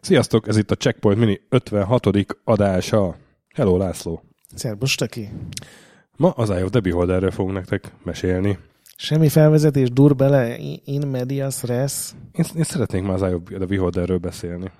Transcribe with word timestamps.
Sziasztok, 0.00 0.48
ez 0.48 0.56
itt 0.56 0.70
a 0.70 0.74
Checkpoint 0.74 1.18
Mini 1.18 1.40
56. 1.48 2.06
adása. 2.44 3.16
Hello 3.54 3.76
László! 3.76 4.22
Szerbus, 4.54 4.94
Taki. 4.94 5.28
Ma 6.16 6.30
az 6.30 6.50
Eye 6.50 6.64
of 6.64 6.70
the 6.70 6.80
Beholderről 6.80 7.30
fogunk 7.30 7.54
nektek 7.54 7.92
mesélni. 8.04 8.58
Semmi 8.96 9.28
felvezetés, 9.28 9.90
dur 9.90 10.16
bele, 10.16 10.56
in 10.84 11.06
medias 11.06 11.62
res. 11.62 12.12
Én, 12.32 12.44
én 12.56 12.62
szeretnék 12.62 13.02
már 13.02 13.14
az 13.14 13.22
Eye 13.22 13.34
of 13.34 13.42
the 13.42 13.66
Beholderről 13.66 14.18
beszélni. 14.18 14.70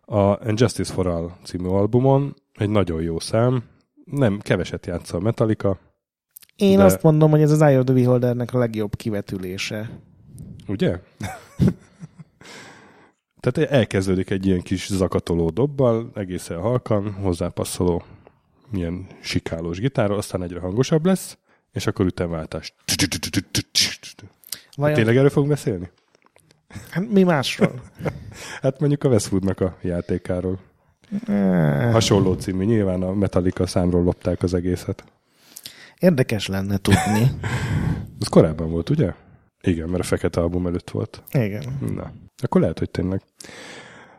A 0.00 0.50
Justice 0.52 0.92
for 0.92 1.06
All 1.06 1.30
című 1.44 1.68
albumon 1.68 2.34
egy 2.54 2.70
nagyon 2.70 3.02
jó 3.02 3.18
szám, 3.18 3.62
nem 4.10 4.38
keveset 4.38 4.86
játsza 4.86 5.16
a 5.16 5.20
Metallica. 5.20 5.78
Én 6.56 6.76
de... 6.76 6.84
azt 6.84 7.02
mondom, 7.02 7.30
hogy 7.30 7.40
ez 7.40 7.50
az 7.50 7.60
Eye 7.62 7.78
of 7.78 7.84
the 7.84 7.94
Beholdernek 7.94 8.54
a 8.54 8.58
legjobb 8.58 8.96
kivetülése. 8.96 9.90
Ugye? 10.66 10.98
Tehát 13.40 13.70
elkezdődik 13.70 14.30
egy 14.30 14.46
ilyen 14.46 14.60
kis 14.60 14.86
zakatoló 14.86 15.50
dobbal, 15.50 16.10
egészen 16.14 16.60
halkan, 16.60 17.12
hozzápasszoló 17.12 18.02
milyen 18.70 19.06
sikálós 19.20 19.78
gitárral, 19.78 20.18
aztán 20.18 20.42
egyre 20.42 20.60
hangosabb 20.60 21.06
lesz, 21.06 21.38
és 21.72 21.86
akkor 21.86 22.06
ütemváltás. 22.06 22.74
Vajon... 24.76 24.96
Tényleg 24.96 25.16
erről 25.16 25.30
fogunk 25.30 25.52
beszélni? 25.52 25.90
Hát 26.90 27.08
mi 27.10 27.22
másról? 27.22 27.82
hát 28.62 28.80
mondjuk 28.80 29.04
a 29.04 29.08
Westwoodnak 29.08 29.60
a 29.60 29.76
játékáról. 29.82 30.58
Eh. 31.26 31.92
Hasonló 31.92 32.32
című, 32.32 32.64
nyilván 32.64 33.02
a 33.02 33.12
Metallica 33.12 33.66
számról 33.66 34.02
lopták 34.02 34.42
az 34.42 34.54
egészet. 34.54 35.04
Érdekes 35.98 36.46
lenne 36.46 36.76
tudni. 36.76 37.30
Ez 38.20 38.28
korábban 38.28 38.70
volt, 38.70 38.90
ugye? 38.90 39.12
Igen, 39.60 39.88
mert 39.88 40.02
a 40.02 40.06
Fekete 40.06 40.40
album 40.40 40.66
előtt 40.66 40.90
volt. 40.90 41.22
Igen. 41.32 41.62
Na, 41.94 42.12
akkor 42.42 42.60
lehet, 42.60 42.78
hogy 42.78 42.90
tényleg. 42.90 43.22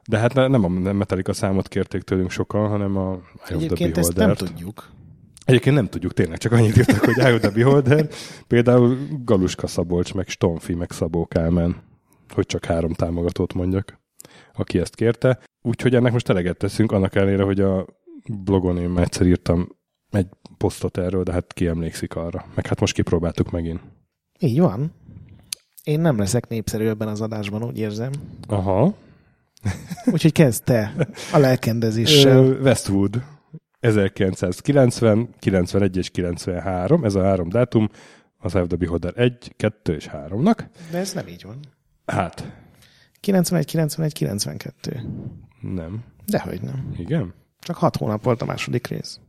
De 0.08 0.18
hát 0.18 0.34
nem 0.34 0.64
a 0.64 0.68
Metallica 0.68 1.34
számot 1.34 1.68
kérték 1.68 2.02
tőlünk 2.02 2.32
sokan, 2.32 2.68
hanem 2.68 2.98
a 2.98 3.20
Eye 3.48 3.58
of 3.58 3.80
the 3.80 3.92
ezt 3.96 4.16
nem 4.16 4.34
tudjuk. 4.34 4.90
Egyébként 5.46 5.76
nem 5.76 5.88
tudjuk 5.88 6.14
tényleg, 6.14 6.38
csak 6.38 6.52
annyit 6.52 6.78
írtak, 6.78 7.06
hogy 7.06 7.18
Eye 7.18 7.34
of 7.34 7.40
the 7.40 7.50
Beholder. 7.50 8.08
Például 8.48 8.98
Galuska 9.24 9.68
Szabolcs, 9.68 10.14
meg 10.14 10.28
Stonfi, 10.28 10.74
meg 10.74 10.92
Szabó 10.92 11.26
Kálmán, 11.26 11.76
hogy 12.34 12.46
csak 12.46 12.66
három 12.66 12.94
támogatót 12.94 13.54
mondjak, 13.54 13.99
aki 14.60 14.80
ezt 14.80 14.96
kérte. 14.96 15.40
Úgyhogy 15.62 15.96
ennek 15.96 16.12
most 16.12 16.30
eleget 16.30 16.58
teszünk, 16.58 16.92
annak 16.92 17.16
ellenére, 17.16 17.44
hogy 17.44 17.60
a 17.60 17.86
blogon 18.44 18.78
én 18.78 18.90
már 18.90 19.04
egyszer 19.04 19.26
írtam 19.26 19.70
egy 20.12 20.28
posztot 20.58 20.98
erről, 20.98 21.24
de 21.24 21.32
hát 21.32 21.54
ki 21.54 21.68
emlékszik 21.68 22.16
arra. 22.16 22.46
Meg 22.56 22.68
hát 22.68 22.80
most 22.80 22.94
kipróbáltuk 22.94 23.52
megint. 23.52 23.80
Így 24.40 24.60
van. 24.60 24.94
Én 25.84 26.00
nem 26.00 26.18
leszek 26.18 26.48
népszerű 26.48 26.88
ebben 26.88 27.08
az 27.08 27.22
adásban, 27.22 27.64
úgy 27.64 27.80
érzem. 27.80 28.12
Aha. 28.48 28.94
Úgyhogy 30.14 30.32
kezd 30.32 30.64
te 30.64 30.96
a 31.32 31.38
lelkendezéssel. 31.38 32.44
Westwood. 32.44 33.24
1990, 33.80 35.30
91 35.40 35.98
és 35.98 36.10
93, 36.10 37.04
ez 37.04 37.16
a 37.16 37.24
három 37.24 37.50
dátum, 37.50 37.90
az 38.38 38.52
the 38.52 38.76
Beholder 38.78 39.14
1, 39.16 39.54
2 39.58 39.94
és 39.94 40.10
3-nak. 40.14 40.66
De 40.92 40.98
ez 40.98 41.14
nem 41.14 41.28
így 41.28 41.44
van. 41.44 41.60
Hát. 42.06 42.52
91, 43.20 43.66
91, 43.66 44.14
92. 44.14 45.02
Nem. 45.62 46.04
Dehogy 46.26 46.62
nem. 46.62 46.94
Igen? 46.98 47.34
Csak 47.60 47.76
hat 47.76 47.96
hónap 47.96 48.24
volt 48.24 48.42
a 48.42 48.46
második 48.46 48.88
rész. 48.88 49.20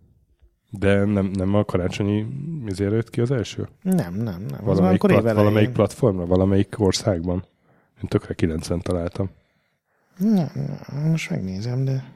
De 0.71 1.05
nem, 1.05 1.27
nem 1.27 1.55
a 1.55 1.65
karácsonyi 1.65 2.27
izére 2.67 2.95
jött 2.95 3.11
ki 3.11 3.21
az 3.21 3.31
első? 3.31 3.69
Nem, 3.83 4.15
nem, 4.15 4.43
nem. 4.51 4.61
Valamelyik, 4.63 5.01
plat, 5.01 5.23
valamelyik 5.23 5.71
platformra, 5.71 6.27
valamelyik 6.27 6.75
országban. 6.79 7.45
Én 8.03 8.09
tökre 8.09 8.35
90 8.35 8.81
találtam. 8.81 9.31
Nem, 10.19 10.51
most 11.11 11.31
megnézem, 11.31 11.85
de... 11.85 12.13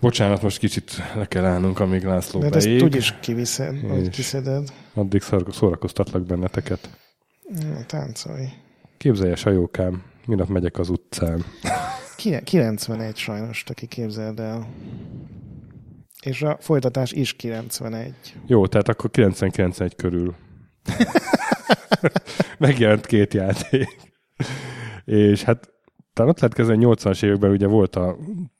Bocsánat, 0.00 0.42
most 0.42 0.58
kicsit 0.58 0.92
le 1.14 1.26
kell 1.26 1.44
állnunk, 1.44 1.80
amíg 1.80 2.04
László 2.04 2.40
De 2.40 2.48
beég. 2.48 2.74
ezt 2.74 2.84
úgyis 2.84 3.18
kiviszed, 3.20 3.80
hogy 3.80 4.08
kiszeded. 4.08 4.72
Addig 4.94 5.22
szórakoztatlak 5.50 6.26
benneteket. 6.26 6.98
Na, 7.48 7.84
táncolj. 7.86 8.46
Képzelje, 9.02 9.34
sajókám, 9.34 10.02
minap 10.26 10.48
megyek 10.48 10.78
az 10.78 10.88
utcán. 10.88 11.44
91 12.44 13.16
sajnos, 13.16 13.64
aki 13.68 13.86
képzeld 13.86 14.40
el. 14.40 14.68
És 16.22 16.42
a 16.42 16.56
folytatás 16.60 17.12
is 17.12 17.32
91. 17.32 18.14
Jó, 18.46 18.66
tehát 18.66 18.88
akkor 18.88 19.10
99 19.10 19.94
körül. 19.96 20.34
Megjelent 22.58 23.06
két 23.06 23.34
játék. 23.34 23.88
És 25.04 25.42
hát 25.42 25.72
talán 26.12 26.30
ott 26.30 26.40
lehet 26.40 26.56
kezdeni 26.56 26.84
80-as 26.86 27.24
években 27.24 27.50
ugye 27.50 27.66
volt 27.66 27.96
a 27.96 28.16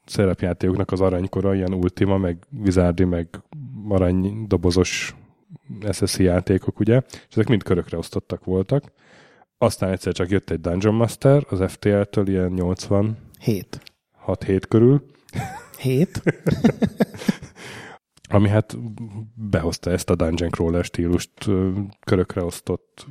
szerepjátékoknak 0.06 0.92
az 0.92 1.00
aranykora, 1.00 1.54
ilyen 1.54 1.74
Ultima, 1.74 2.16
meg 2.16 2.38
Vizardi, 2.48 3.04
meg 3.04 3.28
aranydobozos 3.88 5.14
SSI 5.92 6.22
játékok, 6.22 6.80
ugye, 6.80 7.00
és 7.10 7.36
ezek 7.36 7.48
mind 7.48 7.62
körökre 7.62 7.96
osztottak 7.96 8.44
voltak. 8.44 8.92
Aztán 9.62 9.90
egyszer 9.90 10.12
csak 10.12 10.30
jött 10.30 10.50
egy 10.50 10.60
Dungeon 10.60 10.94
Master 10.94 11.46
az 11.48 11.72
FTL-től, 11.72 12.28
ilyen 12.28 12.50
80 12.50 13.16
7. 13.40 13.80
6-7 14.26 14.62
körül. 14.68 15.04
7? 15.78 16.22
ami 18.28 18.48
hát 18.48 18.76
behozta 19.34 19.90
ezt 19.90 20.10
a 20.10 20.14
dungeon 20.14 20.50
crawler 20.50 20.84
stílust, 20.84 21.30
körökre 22.00 22.44
osztott, 22.44 23.06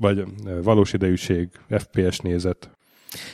vagy 0.00 0.24
valós 0.62 0.92
idejűség, 0.92 1.48
FPS 1.68 2.18
nézet. 2.18 2.70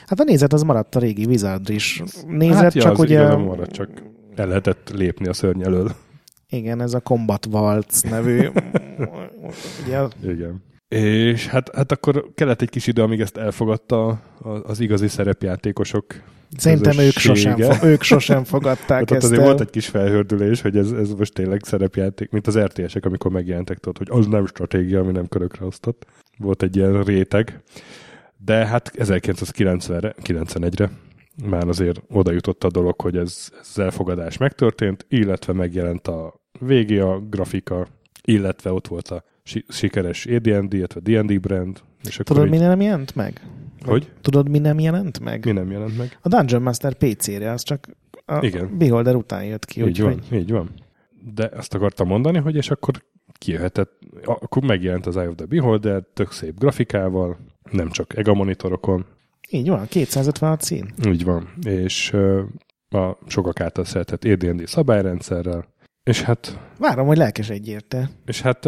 Hát 0.05 0.19
a 0.19 0.23
nézet 0.23 0.53
az 0.53 0.61
maradt 0.61 0.95
a 0.95 0.99
régi 0.99 1.25
Wizard 1.25 1.69
is. 1.69 2.03
Nézet 2.27 2.61
hát, 2.61 2.73
ja, 2.73 2.81
csak 2.81 2.97
ugye... 2.97 3.35
maradt, 3.35 3.71
csak 3.71 4.03
el 4.35 4.47
lehetett 4.47 4.89
lépni 4.89 5.27
a 5.27 5.33
szörny 5.33 5.61
elől. 5.61 5.95
Igen, 6.49 6.81
ez 6.81 6.93
a 6.93 6.99
Combat 6.99 7.45
Waltz 7.45 8.01
nevű. 8.01 8.39
ugye? 9.85 10.07
Igen. 10.23 10.63
És 10.95 11.47
hát, 11.47 11.75
hát 11.75 11.91
akkor 11.91 12.31
kellett 12.35 12.61
egy 12.61 12.69
kis 12.69 12.87
idő, 12.87 13.01
amíg 13.01 13.19
ezt 13.19 13.37
elfogadta 13.37 14.21
az 14.63 14.79
igazi 14.79 15.07
szerepjátékosok 15.07 16.05
Szerintem 16.57 16.97
ők 16.97 17.11
sosem, 17.11 17.59
ők 17.83 18.01
sosem 18.01 18.43
fogadták 18.43 18.99
hát 18.99 19.11
ezt 19.11 19.23
azért 19.23 19.41
el. 19.41 19.47
volt 19.47 19.61
egy 19.61 19.69
kis 19.69 19.87
felhördülés, 19.87 20.61
hogy 20.61 20.77
ez, 20.77 20.91
ez 20.91 21.13
most 21.13 21.33
tényleg 21.33 21.63
szerepjáték, 21.63 22.29
mint 22.29 22.47
az 22.47 22.59
RTS-ek, 22.59 23.05
amikor 23.05 23.31
megjelentek, 23.31 23.77
tudod, 23.77 23.97
hogy 23.97 24.19
az 24.19 24.25
nem 24.27 24.45
stratégia, 24.45 24.99
ami 24.99 25.11
nem 25.11 25.27
körökre 25.27 25.65
osztott. 25.65 26.05
Volt 26.37 26.63
egy 26.63 26.75
ilyen 26.75 27.03
réteg. 27.03 27.63
De 28.37 28.65
hát 28.65 28.91
1991-re 28.97 30.89
már 31.45 31.67
azért 31.67 32.01
oda 32.09 32.31
jutott 32.31 32.63
a 32.63 32.69
dolog, 32.69 33.01
hogy 33.01 33.17
ez, 33.17 33.49
ez 33.61 33.77
elfogadás 33.77 34.37
megtörtént, 34.37 35.05
illetve 35.09 35.53
megjelent 35.53 36.07
a 36.07 36.41
végé 36.59 36.99
a 36.99 37.19
grafika, 37.19 37.87
illetve 38.23 38.71
ott 38.71 38.87
volt 38.87 39.09
a 39.09 39.23
sikeres 39.67 40.25
AD&D, 40.25 40.73
illetve 40.73 40.99
D&D 40.99 41.39
brand. 41.39 41.81
És 42.03 42.19
akkor 42.19 42.35
Tudod, 42.35 42.45
így... 42.45 42.59
mi 42.59 42.65
nem 42.65 42.81
jelent 42.81 43.15
meg? 43.15 43.41
Hogy? 43.85 44.11
Tudod, 44.21 44.49
mi 44.49 44.59
nem 44.59 44.79
jelent 44.79 45.19
meg? 45.19 45.45
Mi 45.45 45.51
nem 45.51 45.71
jelent 45.71 45.97
meg? 45.97 46.17
A 46.21 46.27
Dungeon 46.27 46.61
Master 46.61 46.93
PC-re, 46.93 47.51
az 47.51 47.63
csak 47.63 47.87
a 48.25 48.45
Igen. 48.45 48.77
Beholder 48.77 49.15
után 49.15 49.43
jött 49.43 49.65
ki. 49.65 49.85
Így 49.85 50.01
van, 50.01 50.21
így 50.31 50.51
van. 50.51 50.69
De 51.33 51.49
azt 51.53 51.73
akartam 51.73 52.07
mondani, 52.07 52.37
hogy 52.37 52.55
és 52.55 52.69
akkor 52.71 53.03
kijöhetett, 53.33 53.99
akkor 54.23 54.63
megjelent 54.63 55.05
az 55.05 55.17
Eye 55.17 55.29
of 55.29 55.35
the 55.35 55.45
Beholder, 55.45 56.03
tök 56.13 56.31
szép 56.31 56.59
grafikával, 56.59 57.37
nem 57.71 57.89
csak 57.89 58.17
EGA 58.17 58.33
monitorokon. 58.33 59.05
Így 59.49 59.69
van, 59.69 59.85
256 59.87 60.61
szín. 60.61 60.93
Így 61.05 61.23
van, 61.23 61.53
és 61.63 62.13
a 62.89 63.17
sokak 63.27 63.59
által 63.59 63.85
szeretett 63.85 64.23
AD&D 64.23 64.67
szabályrendszerrel, 64.67 65.65
és 66.05 66.21
hát... 66.21 66.59
Várom, 66.77 67.07
hogy 67.07 67.17
lelkes 67.17 67.49
egy 67.49 67.67
érte. 67.67 68.09
És 68.25 68.41
hát 68.41 68.63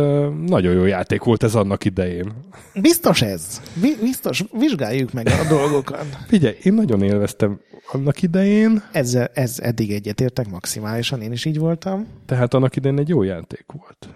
nagyon 0.45 0.73
jó 0.73 0.85
játék 0.85 1.23
volt 1.23 1.43
ez 1.43 1.55
annak 1.55 1.85
idején. 1.85 2.33
Biztos 2.81 3.21
ez. 3.21 3.61
Biztos. 4.01 4.43
Vizsgáljuk 4.51 5.13
meg 5.13 5.27
a 5.27 5.47
dolgokat. 5.49 6.05
Figyelj, 6.27 6.55
én 6.63 6.73
nagyon 6.73 7.01
élveztem 7.01 7.59
annak 7.91 8.21
idején. 8.21 8.83
Ezzel, 8.91 9.29
ez 9.33 9.59
eddig 9.59 9.91
egyetértek 9.91 10.49
maximálisan, 10.49 11.21
én 11.21 11.31
is 11.31 11.45
így 11.45 11.57
voltam. 11.57 12.07
Tehát 12.25 12.53
annak 12.53 12.75
idején 12.75 12.99
egy 12.99 13.09
jó 13.09 13.23
játék 13.23 13.65
volt. 13.73 14.09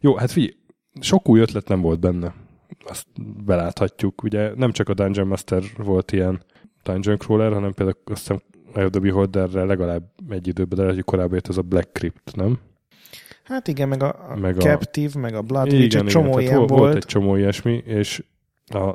Jó, 0.00 0.14
hát 0.16 0.30
figyelj, 0.30 0.56
sok 1.00 1.28
új 1.28 1.40
ötlet 1.40 1.68
nem 1.68 1.80
volt 1.80 2.00
benne. 2.00 2.34
Azt 2.84 3.06
beláthatjuk. 3.44 4.22
Ugye 4.22 4.54
nem 4.54 4.72
csak 4.72 4.88
a 4.88 4.94
Dungeon 4.94 5.26
Master 5.26 5.62
volt 5.76 6.12
ilyen 6.12 6.42
Dungeon 6.82 7.18
Crawler, 7.18 7.52
hanem 7.52 7.74
például 7.74 7.98
azt 8.04 8.20
hiszem 8.20 8.42
Eye 8.74 8.84
of 8.84 8.90
the 8.90 9.00
Beholderrel 9.00 9.66
legalább 9.66 10.02
egy 10.28 10.48
időben, 10.48 10.78
de 10.78 10.84
lehet, 10.84 11.04
korábban 11.04 11.34
jött 11.34 11.48
ez 11.48 11.56
a 11.56 11.62
Black 11.62 11.92
Crypt, 11.92 12.36
nem? 12.36 12.58
Hát 13.42 13.68
igen, 13.68 13.88
meg 13.88 14.02
a, 14.02 14.30
a 14.30 14.36
meg 14.36 14.56
Captive, 14.56 15.12
a, 15.14 15.18
meg 15.18 15.34
a 15.34 15.42
Blood 15.42 15.66
igen, 15.66 15.80
Witch, 15.80 15.96
egy 15.96 16.04
csomó 16.04 16.38
igen, 16.38 16.40
ilyen 16.40 16.56
volt. 16.56 16.70
Volt 16.70 16.94
egy 16.94 17.04
csomó 17.04 17.36
ilyesmi, 17.36 17.82
és 17.86 18.24
a, 18.66 18.94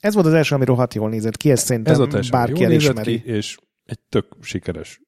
ez 0.00 0.14
volt 0.14 0.26
az 0.26 0.32
első, 0.32 0.54
ami 0.54 0.64
rohadt 0.64 0.94
jól 0.94 1.08
nézett 1.08 1.36
ki, 1.36 1.50
ezt 1.50 1.64
szerintem 1.64 1.92
ez 1.92 1.98
volt 1.98 2.14
első, 2.14 2.30
bárki 2.30 2.64
elismeri. 2.64 3.22
Ki, 3.22 3.30
és 3.30 3.58
egy 3.84 3.98
tök 4.08 4.26
sikeres 4.40 5.00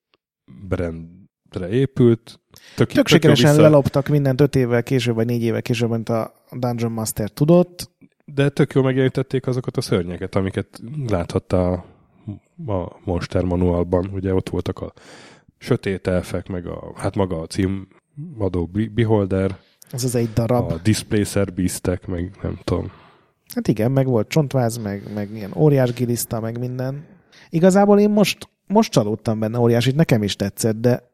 brandre 0.68 1.68
épült, 1.70 2.40
tök, 2.76 2.92
tök 2.92 3.08
sikeresen 3.08 3.50
vissza... 3.50 3.62
leloptak 3.62 4.08
mindent 4.08 4.40
öt 4.40 4.56
évvel 4.56 4.82
később, 4.82 5.14
vagy 5.14 5.26
négy 5.26 5.42
évvel 5.42 5.62
később, 5.62 5.90
mint 5.90 6.08
a 6.08 6.34
Dungeon 6.50 6.92
Master 6.92 7.30
tudott. 7.30 7.90
De 8.24 8.48
tök 8.48 8.72
jól 8.72 8.84
megjelentették 8.84 9.46
azokat 9.46 9.76
a 9.76 9.80
szörnyeket, 9.80 10.34
amiket 10.34 10.80
láthatta 11.06 11.72
a, 11.72 11.84
a 12.66 13.00
Monster 13.04 13.44
Manualban. 13.44 14.10
Ugye 14.12 14.34
ott 14.34 14.48
voltak 14.48 14.80
a 14.80 14.92
sötét 15.58 16.06
elfek, 16.06 16.48
meg 16.48 16.66
a, 16.66 16.92
hát 16.96 17.14
maga 17.14 17.40
a 17.40 17.46
címadó 17.46 18.70
Beholder. 18.94 19.56
Ez 19.90 20.04
az 20.04 20.14
egy 20.14 20.32
darab. 20.32 20.72
A 20.72 20.78
Displacer 20.82 21.52
Beastek, 21.52 22.06
meg 22.06 22.30
nem 22.42 22.58
tudom. 22.64 22.90
Hát 23.54 23.68
igen, 23.68 23.92
meg 23.92 24.06
volt 24.06 24.28
csontváz, 24.28 24.76
meg, 24.76 25.02
meg 25.14 25.30
ilyen 25.34 25.52
óriás 25.56 25.92
giliszta, 25.92 26.40
meg 26.40 26.58
minden. 26.58 27.04
Igazából 27.50 27.98
én 27.98 28.10
most, 28.10 28.48
most 28.66 28.92
csalódtam 28.92 29.38
benne 29.38 29.58
óriásit, 29.58 29.94
nekem 29.94 30.22
is 30.22 30.36
tetszett, 30.36 30.80
de 30.80 31.12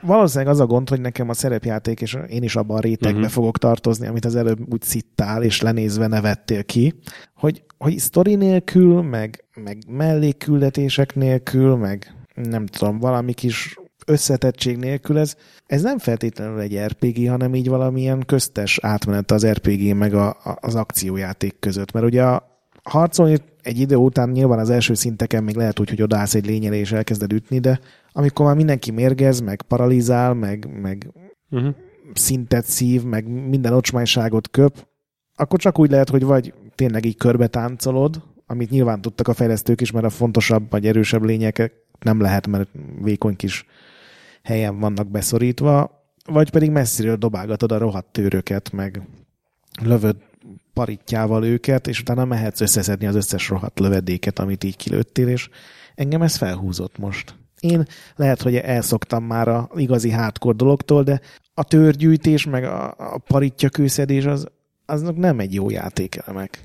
valószínűleg 0.00 0.52
az 0.52 0.60
a 0.60 0.66
gond, 0.66 0.88
hogy 0.88 1.00
nekem 1.00 1.28
a 1.28 1.34
szerepjáték, 1.34 2.00
és 2.00 2.18
én 2.28 2.42
is 2.42 2.56
abban 2.56 2.76
a 2.76 2.80
rétegbe 2.80 3.18
uh-huh. 3.18 3.32
fogok 3.32 3.58
tartozni, 3.58 4.06
amit 4.06 4.24
az 4.24 4.36
előbb 4.36 4.72
úgy 4.72 4.82
szittál, 4.82 5.42
és 5.42 5.60
lenézve 5.60 6.06
nevettél 6.06 6.64
ki, 6.64 6.94
hogy, 7.34 7.62
hogy 7.78 7.98
sztori 7.98 8.34
nélkül, 8.34 9.02
meg, 9.02 9.44
meg 9.54 9.78
mellékküldetések 9.88 11.14
nélkül, 11.14 11.76
meg 11.76 12.14
nem 12.34 12.66
tudom, 12.66 12.98
valami 12.98 13.32
kis 13.32 13.78
összetettség 14.06 14.76
nélkül 14.76 15.18
ez, 15.18 15.34
ez 15.66 15.82
nem 15.82 15.98
feltétlenül 15.98 16.60
egy 16.60 16.78
RPG, 16.78 17.28
hanem 17.28 17.54
így 17.54 17.68
valamilyen 17.68 18.22
köztes 18.26 18.78
átmenet 18.82 19.30
az 19.30 19.46
RPG 19.46 19.94
meg 19.94 20.14
a, 20.14 20.28
a, 20.28 20.58
az 20.60 20.74
akciójáték 20.74 21.56
között. 21.58 21.92
Mert 21.92 22.06
ugye 22.06 22.22
a 22.24 22.60
harcolni 22.82 23.36
egy 23.62 23.80
idő 23.80 23.94
után 23.94 24.30
nyilván 24.30 24.58
az 24.58 24.70
első 24.70 24.94
szinteken 24.94 25.44
még 25.44 25.56
lehet 25.56 25.80
úgy, 25.80 25.88
hogy 25.88 26.02
odaállsz 26.02 26.34
egy 26.34 26.46
lényelé 26.46 26.78
és 26.78 26.92
elkezded 26.92 27.32
ütni, 27.32 27.58
de 27.58 27.80
amikor 28.12 28.46
már 28.46 28.56
mindenki 28.56 28.90
mérgez, 28.90 29.40
meg 29.40 29.62
paralizál, 29.62 30.34
meg, 30.34 30.80
meg 30.80 31.12
uh-huh. 31.50 31.74
szintet 32.12 32.64
szív, 32.64 33.02
meg 33.02 33.28
minden 33.48 33.72
ocsmányságot 33.72 34.50
köp, 34.50 34.86
akkor 35.34 35.58
csak 35.58 35.78
úgy 35.78 35.90
lehet, 35.90 36.08
hogy 36.08 36.24
vagy 36.24 36.54
tényleg 36.74 37.04
így 37.04 37.16
körbe 37.16 37.46
táncolod, 37.46 38.22
amit 38.46 38.70
nyilván 38.70 39.00
tudtak 39.00 39.28
a 39.28 39.34
fejlesztők 39.34 39.80
is, 39.80 39.90
mert 39.90 40.06
a 40.06 40.10
fontosabb 40.10 40.70
vagy 40.70 40.86
erősebb 40.86 41.22
lények 41.22 41.72
nem 42.00 42.20
lehet, 42.20 42.46
mert 42.46 42.68
vékony 43.02 43.36
kis 43.36 43.66
helyen 44.42 44.78
vannak 44.78 45.10
beszorítva, 45.10 45.98
vagy 46.24 46.50
pedig 46.50 46.70
messziről 46.70 47.16
dobálgatod 47.16 47.72
a 47.72 47.78
rohadt 47.78 48.12
tőröket, 48.12 48.72
meg 48.72 49.02
lövöd 49.82 50.16
paritjával 50.72 51.44
őket, 51.44 51.86
és 51.86 52.00
utána 52.00 52.24
mehetsz 52.24 52.60
összeszedni 52.60 53.06
az 53.06 53.14
összes 53.14 53.48
rohadt 53.48 53.78
lövedéket, 53.78 54.38
amit 54.38 54.64
így 54.64 54.76
kilőttél, 54.76 55.28
és 55.28 55.48
engem 55.94 56.22
ez 56.22 56.36
felhúzott 56.36 56.98
most. 56.98 57.34
Én 57.60 57.86
lehet, 58.16 58.42
hogy 58.42 58.56
elszoktam 58.56 59.24
már 59.24 59.48
a 59.48 59.70
igazi 59.74 60.10
hardcore 60.10 60.56
dologtól, 60.56 61.02
de 61.02 61.20
a 61.54 61.64
törgyűjtés, 61.64 62.46
meg 62.46 62.64
a, 62.64 62.94
a 62.98 63.18
paritja 63.26 63.68
kőszedés, 63.68 64.24
az, 64.24 64.46
aznak 64.86 65.16
nem 65.16 65.38
egy 65.38 65.54
jó 65.54 65.70
játékelemek. 65.70 66.64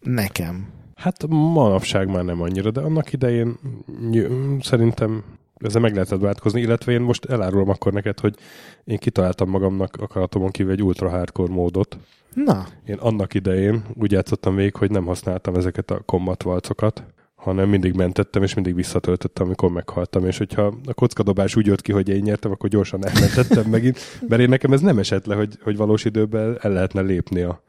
Nekem. 0.00 0.68
Hát 0.94 1.26
manapság 1.28 2.08
már 2.08 2.24
nem 2.24 2.42
annyira, 2.42 2.70
de 2.70 2.80
annak 2.80 3.12
idején 3.12 3.58
szerintem 4.60 5.24
ezzel 5.56 5.80
meg 5.80 5.92
lehetett 5.92 6.20
váltkozni, 6.20 6.60
illetve 6.60 6.92
én 6.92 7.00
most 7.00 7.24
elárulom 7.24 7.68
akkor 7.68 7.92
neked, 7.92 8.20
hogy 8.20 8.36
én 8.84 8.98
kitaláltam 8.98 9.48
magamnak 9.48 9.96
akaratomon 10.00 10.50
kívül 10.50 10.72
egy 10.72 10.82
ultra 10.82 11.08
hardcore 11.08 11.52
módot. 11.52 11.98
Na. 12.34 12.66
Én 12.86 12.96
annak 12.96 13.34
idején 13.34 13.84
úgy 13.94 14.12
játszottam 14.12 14.54
végig, 14.54 14.74
hogy 14.74 14.90
nem 14.90 15.04
használtam 15.04 15.54
ezeket 15.54 15.90
a 15.90 16.00
kommatvalcokat, 16.00 17.04
hanem 17.48 17.68
mindig 17.68 17.94
mentettem, 17.94 18.42
és 18.42 18.54
mindig 18.54 18.74
visszatöltöttem, 18.74 19.46
amikor 19.46 19.70
meghaltam, 19.70 20.26
és 20.26 20.38
hogyha 20.38 20.74
a 20.86 20.94
kockadobás 20.94 21.56
úgy 21.56 21.66
jött 21.66 21.82
ki, 21.82 21.92
hogy 21.92 22.08
én 22.08 22.22
nyertem, 22.22 22.50
akkor 22.50 22.68
gyorsan 22.68 23.06
elmentettem 23.06 23.70
megint, 23.70 23.98
mert 24.28 24.42
én 24.42 24.48
nekem 24.48 24.72
ez 24.72 24.80
nem 24.80 24.98
esett 24.98 25.26
le, 25.26 25.34
hogy, 25.34 25.58
hogy 25.62 25.76
valós 25.76 26.04
időben 26.04 26.58
el 26.60 26.72
lehetne 26.72 27.00
lépni 27.00 27.40
a 27.40 27.62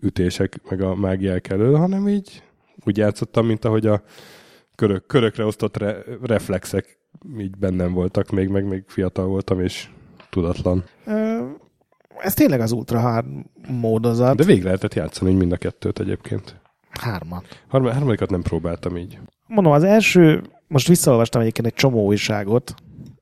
ütések, 0.00 0.60
meg 0.70 0.80
a 0.80 0.94
mágiák 0.94 1.48
elől, 1.48 1.76
hanem 1.76 2.08
így 2.08 2.42
úgy 2.84 2.96
játszottam, 2.96 3.46
mint 3.46 3.64
ahogy 3.64 3.86
a 3.86 4.02
körök, 4.74 5.06
körökre 5.06 5.44
osztott 5.44 5.76
re, 5.76 5.96
reflexek 6.22 6.98
így 7.38 7.56
bennem 7.56 7.92
voltak, 7.92 8.30
még 8.30 8.48
meg 8.48 8.64
még 8.64 8.84
fiatal 8.86 9.26
voltam, 9.26 9.60
és 9.60 9.88
tudatlan. 10.30 10.84
Ez 12.18 12.34
tényleg 12.34 12.60
az 12.60 12.72
ultra 12.72 13.00
hard 13.00 13.26
módozat. 13.68 14.36
De 14.36 14.44
végig 14.44 14.64
lehetett 14.64 14.94
játszani 14.94 15.32
mind 15.32 15.52
a 15.52 15.56
kettőt 15.56 16.00
egyébként. 16.00 16.62
Hármat. 17.00 17.62
Harm- 17.68 17.88
harmadikat 17.88 18.30
nem 18.30 18.42
próbáltam 18.42 18.96
így. 18.96 19.18
Mondom, 19.46 19.72
az 19.72 19.84
első, 19.84 20.42
most 20.68 20.88
visszaolvastam 20.88 21.40
egyébként 21.40 21.66
egy 21.66 21.74
csomó 21.74 22.04
újságot, 22.04 22.74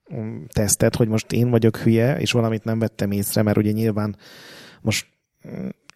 um, 0.09 0.47
tesztet, 0.53 0.97
hogy 0.97 1.09
most 1.09 1.33
én 1.33 1.51
vagyok 1.51 1.77
hülye, 1.77 2.19
és 2.19 2.33
valamit 2.33 2.65
nem 2.65 2.79
vettem 2.79 3.11
észre, 3.11 3.43
mert 3.43 3.57
ugye 3.57 3.71
nyilván 3.71 4.17
most 4.81 5.07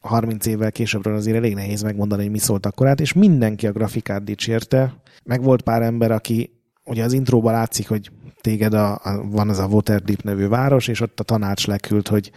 30 0.00 0.46
um, 0.46 0.52
évvel 0.52 0.72
későbbről 0.72 1.14
azért 1.14 1.36
elég 1.36 1.54
nehéz 1.54 1.82
megmondani, 1.82 2.22
hogy 2.22 2.30
mi 2.30 2.38
szólt 2.38 2.66
akkorát, 2.66 3.00
és 3.00 3.12
mindenki 3.12 3.66
a 3.66 3.72
grafikát 3.72 4.24
dicsérte. 4.24 4.94
Meg 5.24 5.42
volt 5.42 5.62
pár 5.62 5.82
ember, 5.82 6.10
aki 6.10 6.50
ugye 6.84 7.04
az 7.04 7.12
intróban 7.12 7.52
látszik, 7.52 7.88
hogy 7.88 8.10
téged 8.40 8.74
a, 8.74 8.92
a, 8.92 9.26
van 9.30 9.48
az 9.48 9.58
a 9.58 9.66
Waterdeep 9.66 10.22
nevű 10.22 10.48
város, 10.48 10.88
és 10.88 11.00
ott 11.00 11.20
a 11.20 11.24
tanács 11.24 11.66
lekült, 11.66 12.08
hogy 12.08 12.30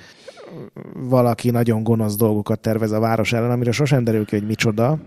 valaki 0.94 1.50
nagyon 1.50 1.84
gonosz 1.84 2.16
dolgokat 2.16 2.60
tervez 2.60 2.92
a 2.92 3.00
város 3.00 3.34
ellen, 3.34 3.52
amire 3.52 3.72
sosem 3.72 4.04
derül 4.04 4.26
ki, 4.26 4.38
hogy 4.38 4.48
micsoda. 4.48 5.00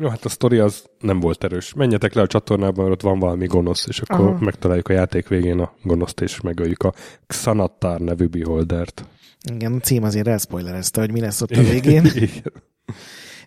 Jó, 0.00 0.08
hát 0.08 0.24
a 0.24 0.28
sztori 0.28 0.58
az 0.58 0.84
nem 1.00 1.20
volt 1.20 1.44
erős. 1.44 1.74
Menjetek 1.74 2.14
le 2.14 2.22
a 2.22 2.26
csatornában, 2.26 2.84
mert 2.84 2.96
ott 2.96 3.10
van 3.10 3.18
valami 3.18 3.46
gonosz, 3.46 3.86
és 3.86 4.00
akkor 4.00 4.26
Aha. 4.26 4.38
megtaláljuk 4.40 4.88
a 4.88 4.92
játék 4.92 5.28
végén 5.28 5.58
a 5.58 5.72
gonoszt, 5.82 6.20
és 6.20 6.40
megöljük 6.40 6.82
a 6.82 6.92
Xanatar 7.26 8.00
nevű 8.00 8.26
beholdert. 8.26 9.04
Igen, 9.52 9.72
a 9.72 9.78
cím 9.78 10.02
azért 10.02 10.26
elszpoilerezte, 10.26 11.00
hogy 11.00 11.12
mi 11.12 11.20
lesz 11.20 11.40
ott 11.40 11.50
a 11.50 11.62
végén. 11.62 12.04
Igen. 12.14 12.52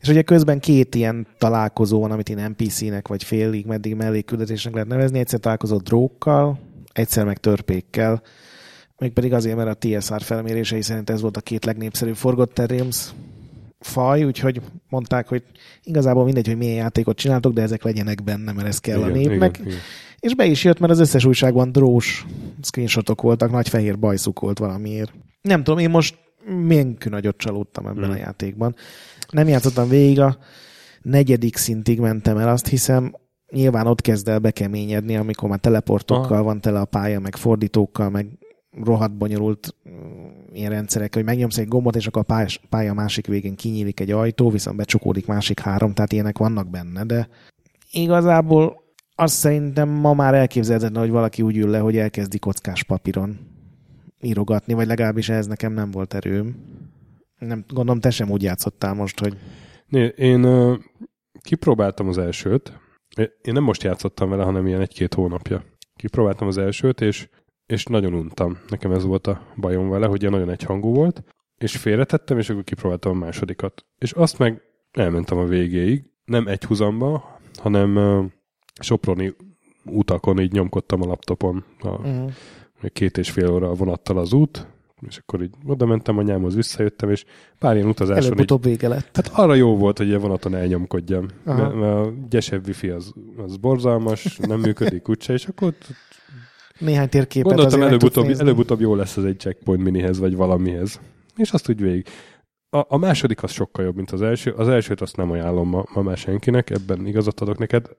És 0.01 0.07
ugye 0.07 0.21
közben 0.21 0.59
két 0.59 0.95
ilyen 0.95 1.27
találkozó 1.37 1.99
van, 1.99 2.11
amit 2.11 2.29
én 2.29 2.55
NPC-nek 2.57 3.07
vagy 3.07 3.23
félig 3.23 3.65
meddig 3.65 3.95
mellékküldetésnek 3.95 4.73
lehet 4.73 4.89
nevezni. 4.89 5.19
Egyszer 5.19 5.39
találkozott 5.39 5.83
drókkal, 5.83 6.59
egyszer 6.93 7.25
meg 7.25 7.37
törpékkel. 7.37 8.21
Mégpedig 8.97 9.33
azért, 9.33 9.55
mert 9.55 9.83
a 9.83 9.87
TSR 9.87 10.21
felmérései 10.21 10.81
szerint 10.81 11.09
ez 11.09 11.21
volt 11.21 11.37
a 11.37 11.41
két 11.41 11.65
legnépszerűbb 11.65 12.15
Forgotten 12.15 12.65
Realms 12.67 13.09
faj, 13.81 14.23
úgyhogy 14.23 14.61
mondták, 14.89 15.27
hogy 15.27 15.43
igazából 15.83 16.23
mindegy, 16.23 16.47
hogy 16.47 16.57
milyen 16.57 16.75
játékot 16.75 17.17
csináltok, 17.17 17.53
de 17.53 17.61
ezek 17.61 17.83
legyenek 17.83 18.23
benne, 18.23 18.51
mert 18.51 18.67
ez 18.67 18.79
kell 18.79 18.97
igen, 18.97 19.09
a 19.09 19.13
népnek. 19.13 19.57
Igen, 19.57 19.67
igen. 19.67 19.79
És 20.19 20.35
be 20.35 20.45
is 20.45 20.63
jött, 20.63 20.79
mert 20.79 20.91
az 20.91 20.99
összes 20.99 21.25
újságban 21.25 21.71
drós 21.71 22.25
screenshotok 22.61 23.21
voltak, 23.21 23.51
nagy 23.51 23.69
fehér 23.69 23.99
bajszuk 23.99 24.39
volt 24.39 24.59
valamiért. 24.59 25.13
Nem 25.41 25.63
tudom, 25.63 25.79
én 25.79 25.89
most 25.89 26.17
milyen 26.45 26.97
nagyot 27.09 27.37
csalódtam 27.37 27.87
ebben 27.87 28.03
hmm. 28.03 28.13
a 28.13 28.15
játékban. 28.15 28.75
Nem 29.29 29.47
játszottam 29.47 29.89
végig, 29.89 30.19
a 30.19 30.37
negyedik 31.01 31.57
szintig 31.57 31.99
mentem 31.99 32.37
el, 32.37 32.49
azt 32.49 32.67
hiszem, 32.67 33.15
nyilván 33.51 33.87
ott 33.87 34.01
kezd 34.01 34.27
el 34.27 34.39
bekeményedni, 34.39 35.15
amikor 35.15 35.49
már 35.49 35.59
teleportokkal 35.59 36.31
Aha. 36.31 36.43
van 36.43 36.61
tele 36.61 36.79
a 36.79 36.85
pálya, 36.85 37.19
meg 37.19 37.35
fordítókkal, 37.35 38.09
meg 38.09 38.27
rohadt 38.71 39.17
bonyolult 39.17 39.75
mm, 39.89 40.27
ilyen 40.53 40.71
rendszerek, 40.71 41.13
hogy 41.13 41.23
megnyomsz 41.23 41.57
egy 41.57 41.67
gombot, 41.67 41.95
és 41.95 42.07
akkor 42.07 42.25
a 42.27 42.45
pálya, 42.69 42.93
másik 42.93 43.27
végén 43.27 43.55
kinyílik 43.55 43.99
egy 43.99 44.11
ajtó, 44.11 44.49
viszont 44.49 44.77
becsukódik 44.77 45.25
másik 45.25 45.59
három, 45.59 45.93
tehát 45.93 46.11
ilyenek 46.11 46.37
vannak 46.37 46.69
benne, 46.69 47.03
de 47.03 47.29
igazából 47.91 48.83
azt 49.15 49.35
szerintem 49.35 49.89
ma 49.89 50.13
már 50.13 50.33
elképzelhetetlen, 50.33 51.01
hogy 51.01 51.11
valaki 51.11 51.41
úgy 51.41 51.57
ül 51.57 51.69
le, 51.69 51.79
hogy 51.79 51.97
elkezdi 51.97 52.39
kockás 52.39 52.83
papíron 52.83 53.39
írogatni, 54.21 54.73
vagy 54.73 54.87
legalábbis 54.87 55.29
ez 55.29 55.47
nekem 55.47 55.73
nem 55.73 55.91
volt 55.91 56.13
erőm. 56.13 56.55
Nem, 57.37 57.63
gondolom, 57.67 57.99
te 57.99 58.09
sem 58.09 58.29
úgy 58.29 58.43
játszottál 58.43 58.93
most, 58.93 59.19
hogy... 59.19 59.37
Né, 59.87 60.13
én 60.15 60.45
uh, 60.45 60.77
kipróbáltam 61.41 62.07
az 62.07 62.17
elsőt. 62.17 62.79
Én 63.41 63.53
nem 63.53 63.63
most 63.63 63.83
játszottam 63.83 64.29
vele, 64.29 64.43
hanem 64.43 64.67
ilyen 64.67 64.81
egy-két 64.81 65.13
hónapja. 65.13 65.63
Kipróbáltam 65.95 66.47
az 66.47 66.57
elsőt, 66.57 67.01
és, 67.01 67.29
és 67.71 67.85
nagyon 67.85 68.13
untam. 68.13 68.57
Nekem 68.69 68.91
ez 68.91 69.03
volt 69.03 69.27
a 69.27 69.41
bajom 69.55 69.89
vele, 69.89 70.07
hogy 70.07 70.19
ilyen 70.21 70.33
nagyon 70.33 70.49
egyhangú 70.49 70.93
volt, 70.93 71.23
és 71.57 71.77
félretettem, 71.77 72.37
és 72.37 72.49
akkor 72.49 72.63
kipróbáltam 72.63 73.11
a 73.11 73.25
másodikat. 73.25 73.85
És 73.97 74.11
azt 74.11 74.37
meg 74.37 74.61
elmentem 74.91 75.37
a 75.37 75.45
végéig, 75.45 76.03
nem 76.25 76.47
egy 76.47 76.63
húzamba, 76.63 77.39
hanem 77.55 77.95
uh, 77.95 78.25
Soproni 78.81 79.35
utakon 79.85 80.39
így 80.39 80.51
nyomkodtam 80.51 81.01
a 81.01 81.05
laptopon 81.05 81.63
a, 81.79 81.87
uh-huh 81.87 82.31
két 82.89 83.17
és 83.17 83.29
fél 83.29 83.51
óra 83.51 83.73
vonattal 83.73 84.17
az 84.17 84.33
út, 84.33 84.67
és 85.07 85.17
akkor 85.17 85.41
így 85.41 85.53
oda 85.65 85.85
mentem 85.85 86.17
anyámhoz, 86.17 86.55
visszajöttem, 86.55 87.09
és 87.09 87.25
pár 87.59 87.75
ilyen 87.75 87.87
utazáson... 87.87 88.23
Előbb-utóbb 88.23 88.63
vége 88.63 88.87
lett. 88.87 89.09
Hát 89.13 89.31
arra 89.33 89.53
jó 89.53 89.77
volt, 89.77 89.97
hogy 89.97 90.07
ilyen 90.07 90.19
vonaton 90.21 90.55
elnyomkodjam. 90.55 91.25
Mert, 91.43 91.73
mert 91.73 92.07
a 92.07 92.13
gyesebb 92.29 92.67
wifi 92.67 92.89
az, 92.89 93.13
az 93.37 93.57
borzalmas, 93.57 94.37
nem 94.37 94.59
működik 94.59 95.09
úgyse, 95.09 95.33
és 95.33 95.45
akkor 95.45 95.73
néhány 96.81 97.09
térképet 97.09 97.47
Gondoltam, 97.47 97.81
előbb-utóbb, 97.81 98.29
előbb-utóbb 98.39 98.79
jó 98.79 98.95
lesz 98.95 99.17
ez 99.17 99.23
egy 99.23 99.39
checkpoint 99.39 99.83
minihez, 99.83 100.19
vagy 100.19 100.35
valamihez. 100.35 100.99
És 101.35 101.51
azt 101.51 101.69
úgy 101.69 101.81
végig. 101.81 102.05
A, 102.69 102.85
a 102.87 102.97
második 102.97 103.43
az 103.43 103.51
sokkal 103.51 103.85
jobb, 103.85 103.95
mint 103.95 104.11
az 104.11 104.21
első. 104.21 104.51
Az 104.51 104.67
elsőt 104.67 105.01
azt 105.01 105.17
nem 105.17 105.31
ajánlom 105.31 105.69
ma, 105.69 105.83
ma 105.93 106.01
már 106.01 106.17
senkinek, 106.17 106.69
ebben 106.69 107.07
igazat 107.07 107.39
adok 107.39 107.57
neked. 107.57 107.89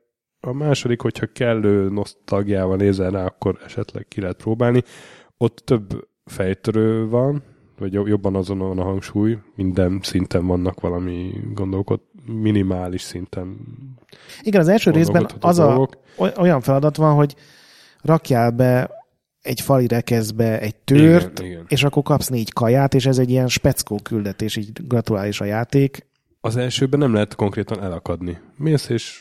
A 0.40 0.52
második, 0.52 1.00
hogyha 1.00 1.26
kellő 1.26 1.88
nosztalgiával 1.88 2.76
nézel 2.76 3.10
rá, 3.10 3.24
akkor 3.24 3.58
esetleg 3.64 4.06
ki 4.08 4.20
lehet 4.20 4.36
próbálni. 4.36 4.82
Ott 5.36 5.56
több 5.64 6.08
fejtörő 6.24 7.08
van, 7.08 7.42
vagy 7.78 7.92
jobban 7.92 8.34
azon 8.34 8.58
van 8.58 8.78
a 8.78 8.82
hangsúly, 8.82 9.38
minden 9.54 10.00
szinten 10.02 10.46
vannak 10.46 10.80
valami 10.80 11.32
gondolkod, 11.54 12.00
minimális 12.26 13.00
szinten. 13.00 13.56
Igen, 14.42 14.60
az 14.60 14.68
első 14.68 14.90
részben 14.90 15.26
az 15.40 15.58
a, 15.58 15.88
olyan 16.16 16.60
feladat 16.60 16.96
van, 16.96 17.14
hogy 17.14 17.34
rakjál 18.02 18.50
be 18.50 18.90
egy 19.42 19.60
fali 19.60 19.86
rekeszbe 19.86 20.60
egy 20.60 20.74
tört, 20.74 21.38
igen, 21.38 21.50
igen. 21.50 21.64
és 21.68 21.84
akkor 21.84 22.02
kapsz 22.02 22.28
négy 22.28 22.52
kaját, 22.52 22.94
és 22.94 23.06
ez 23.06 23.18
egy 23.18 23.30
ilyen 23.30 23.48
speckó 23.48 24.00
küldetés, 24.02 24.56
így 24.56 24.86
gratulális 24.88 25.40
a 25.40 25.44
játék. 25.44 26.06
Az 26.40 26.56
elsőben 26.56 26.98
nem 26.98 27.12
lehet 27.12 27.34
konkrétan 27.34 27.82
elakadni. 27.82 28.38
Mész, 28.56 28.88
és 28.88 29.20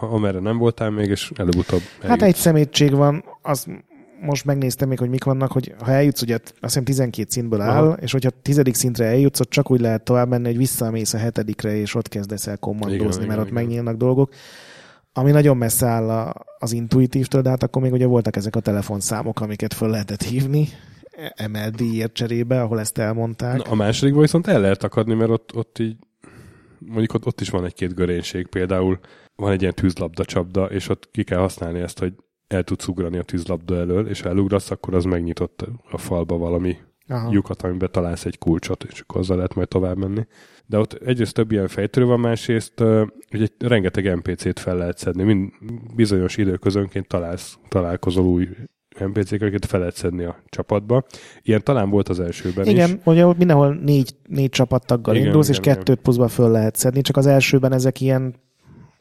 amerre 0.00 0.38
nem 0.38 0.58
voltál 0.58 0.90
még, 0.90 1.08
és 1.08 1.32
előbb-utóbb 1.36 1.80
Hát 2.02 2.22
egy 2.22 2.34
szemétség 2.34 2.94
van, 2.94 3.24
az 3.42 3.66
most 4.20 4.44
megnéztem 4.44 4.88
még, 4.88 4.98
hogy 4.98 5.08
mik 5.08 5.24
vannak, 5.24 5.52
hogy 5.52 5.74
ha 5.78 5.90
eljutsz, 5.90 6.22
ugye 6.22 6.34
azt 6.34 6.54
hiszem 6.60 6.84
12 6.84 7.26
szintből 7.30 7.60
áll, 7.60 7.84
Aha. 7.84 7.96
és 8.00 8.12
hogyha 8.12 8.30
tizedik 8.42 8.74
szintre 8.74 9.04
eljutsz, 9.04 9.40
ott 9.40 9.50
csak 9.50 9.70
úgy 9.70 9.80
lehet 9.80 10.02
tovább 10.02 10.28
menni, 10.28 10.46
hogy 10.46 10.56
visszamész 10.56 11.14
a 11.14 11.18
hetedikre, 11.18 11.76
és 11.76 11.94
ott 11.94 12.08
kezdesz 12.08 12.46
el 12.46 12.58
kommandózni, 12.58 12.96
igen, 12.96 13.08
mert 13.08 13.22
igen, 13.26 13.38
ott 13.38 13.50
igen. 13.50 13.62
megnyílnak 13.62 13.96
dolgok. 13.96 14.32
Ami 15.12 15.30
nagyon 15.30 15.56
messze 15.56 15.86
áll 15.86 16.10
a, 16.10 16.34
az 16.58 16.72
intuitívtől, 16.72 17.42
de 17.42 17.48
hát 17.48 17.62
akkor 17.62 17.82
még 17.82 17.92
ugye 17.92 18.06
voltak 18.06 18.36
ezek 18.36 18.56
a 18.56 18.60
telefonszámok, 18.60 19.40
amiket 19.40 19.74
föl 19.74 19.90
lehetett 19.90 20.22
hívni 20.22 20.68
MLD-ért 21.52 22.12
cserébe, 22.12 22.62
ahol 22.62 22.80
ezt 22.80 22.98
elmondták. 22.98 23.56
Na, 23.56 23.70
a 23.70 23.74
másodikban 23.74 24.22
viszont 24.22 24.46
el 24.46 24.60
lehet 24.60 24.84
akadni, 24.84 25.14
mert 25.14 25.30
ott, 25.30 25.54
ott 25.54 25.78
így 25.78 25.96
mondjuk 26.78 27.14
ott, 27.14 27.26
ott 27.26 27.40
is 27.40 27.50
van 27.50 27.64
egy-két 27.64 27.94
görénység, 27.94 28.46
például 28.46 28.98
van 29.36 29.52
egy 29.52 29.60
ilyen 29.60 29.74
tűzlabda 29.74 30.24
csapda, 30.24 30.64
és 30.64 30.88
ott 30.88 31.08
ki 31.10 31.24
kell 31.24 31.38
használni 31.38 31.80
ezt, 31.80 31.98
hogy 31.98 32.12
el 32.46 32.62
tudsz 32.62 32.88
ugrani 32.88 33.18
a 33.18 33.22
tűzlabda 33.22 33.76
elől, 33.76 34.08
és 34.08 34.20
ha 34.20 34.28
elugrasz, 34.28 34.70
akkor 34.70 34.94
az 34.94 35.04
megnyitott 35.04 35.66
a 35.90 35.98
falba 35.98 36.36
valami 36.36 36.76
Aha. 37.10 37.32
lyukat, 37.32 37.62
amiben 37.62 37.88
találsz 37.92 38.24
egy 38.24 38.38
kulcsot, 38.38 38.84
és 38.90 39.00
akkor 39.00 39.20
azzal 39.20 39.36
lehet 39.36 39.54
majd 39.54 39.68
tovább 39.68 39.96
menni. 39.96 40.26
De 40.66 40.78
ott 40.78 40.92
egyrészt 40.92 41.34
több 41.34 41.52
ilyen 41.52 41.68
fejtörő 41.68 42.06
van, 42.06 42.20
másrészt 42.20 42.80
ugye 43.32 43.46
rengeteg 43.58 44.16
NPC-t 44.16 44.58
fel 44.58 44.76
lehet 44.76 44.98
szedni. 44.98 45.22
Mind 45.22 45.50
bizonyos 45.94 46.36
időközönként 46.36 47.06
találsz, 47.08 47.58
találkozol 47.68 48.24
új 48.24 48.48
NPC-ket 48.98 49.66
fel 49.66 49.80
lehet 49.80 49.94
szedni 49.94 50.24
a 50.24 50.42
csapatba. 50.48 51.04
Ilyen 51.42 51.64
talán 51.64 51.90
volt 51.90 52.08
az 52.08 52.20
elsőben 52.20 52.66
igen, 52.66 52.86
is. 52.86 52.92
Igen, 52.92 53.00
ugye 53.04 53.26
mindenhol 53.36 53.74
négy, 53.74 54.14
négy 54.28 54.50
csapattaggal 54.50 55.14
igen, 55.14 55.26
indulsz, 55.26 55.48
igen, 55.48 55.60
és 55.60 55.66
kettőt 55.66 55.88
igen. 55.88 56.02
pluszba 56.02 56.28
föl 56.28 56.50
lehet 56.50 56.76
szedni, 56.76 57.00
csak 57.00 57.16
az 57.16 57.26
elsőben 57.26 57.72
ezek 57.72 58.00
ilyen 58.00 58.34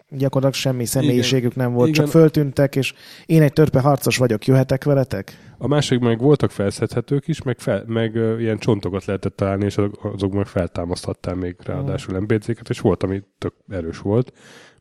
gyakorlatilag 0.09 0.53
semmi 0.53 0.85
személyiségük 0.85 1.51
Igen. 1.51 1.65
nem 1.65 1.73
volt, 1.73 1.89
Igen. 1.89 2.03
csak 2.03 2.11
föltűntek, 2.11 2.75
és 2.75 2.93
én 3.25 3.41
egy 3.41 3.53
törpe 3.53 3.79
harcos 3.79 4.17
vagyok, 4.17 4.45
jöhetek 4.45 4.83
veletek? 4.83 5.37
A 5.57 5.67
másik 5.67 5.99
meg 5.99 6.19
voltak 6.19 6.51
felszedhetők 6.51 7.27
is, 7.27 7.41
meg, 7.41 7.59
fel, 7.59 7.83
meg 7.87 8.15
uh, 8.15 8.35
ilyen 8.39 8.57
csontokat 8.57 9.05
lehetett 9.05 9.35
találni, 9.35 9.65
és 9.65 9.77
azok 10.01 10.33
meg 10.33 10.45
feltámaszthattál 10.45 11.35
még 11.35 11.55
ráadásul 11.63 12.19
mm. 12.19 12.23
NPC-ket, 12.23 12.69
és 12.69 12.79
volt, 12.79 13.03
ami 13.03 13.21
tök 13.37 13.53
erős 13.69 13.97
volt, 13.97 14.33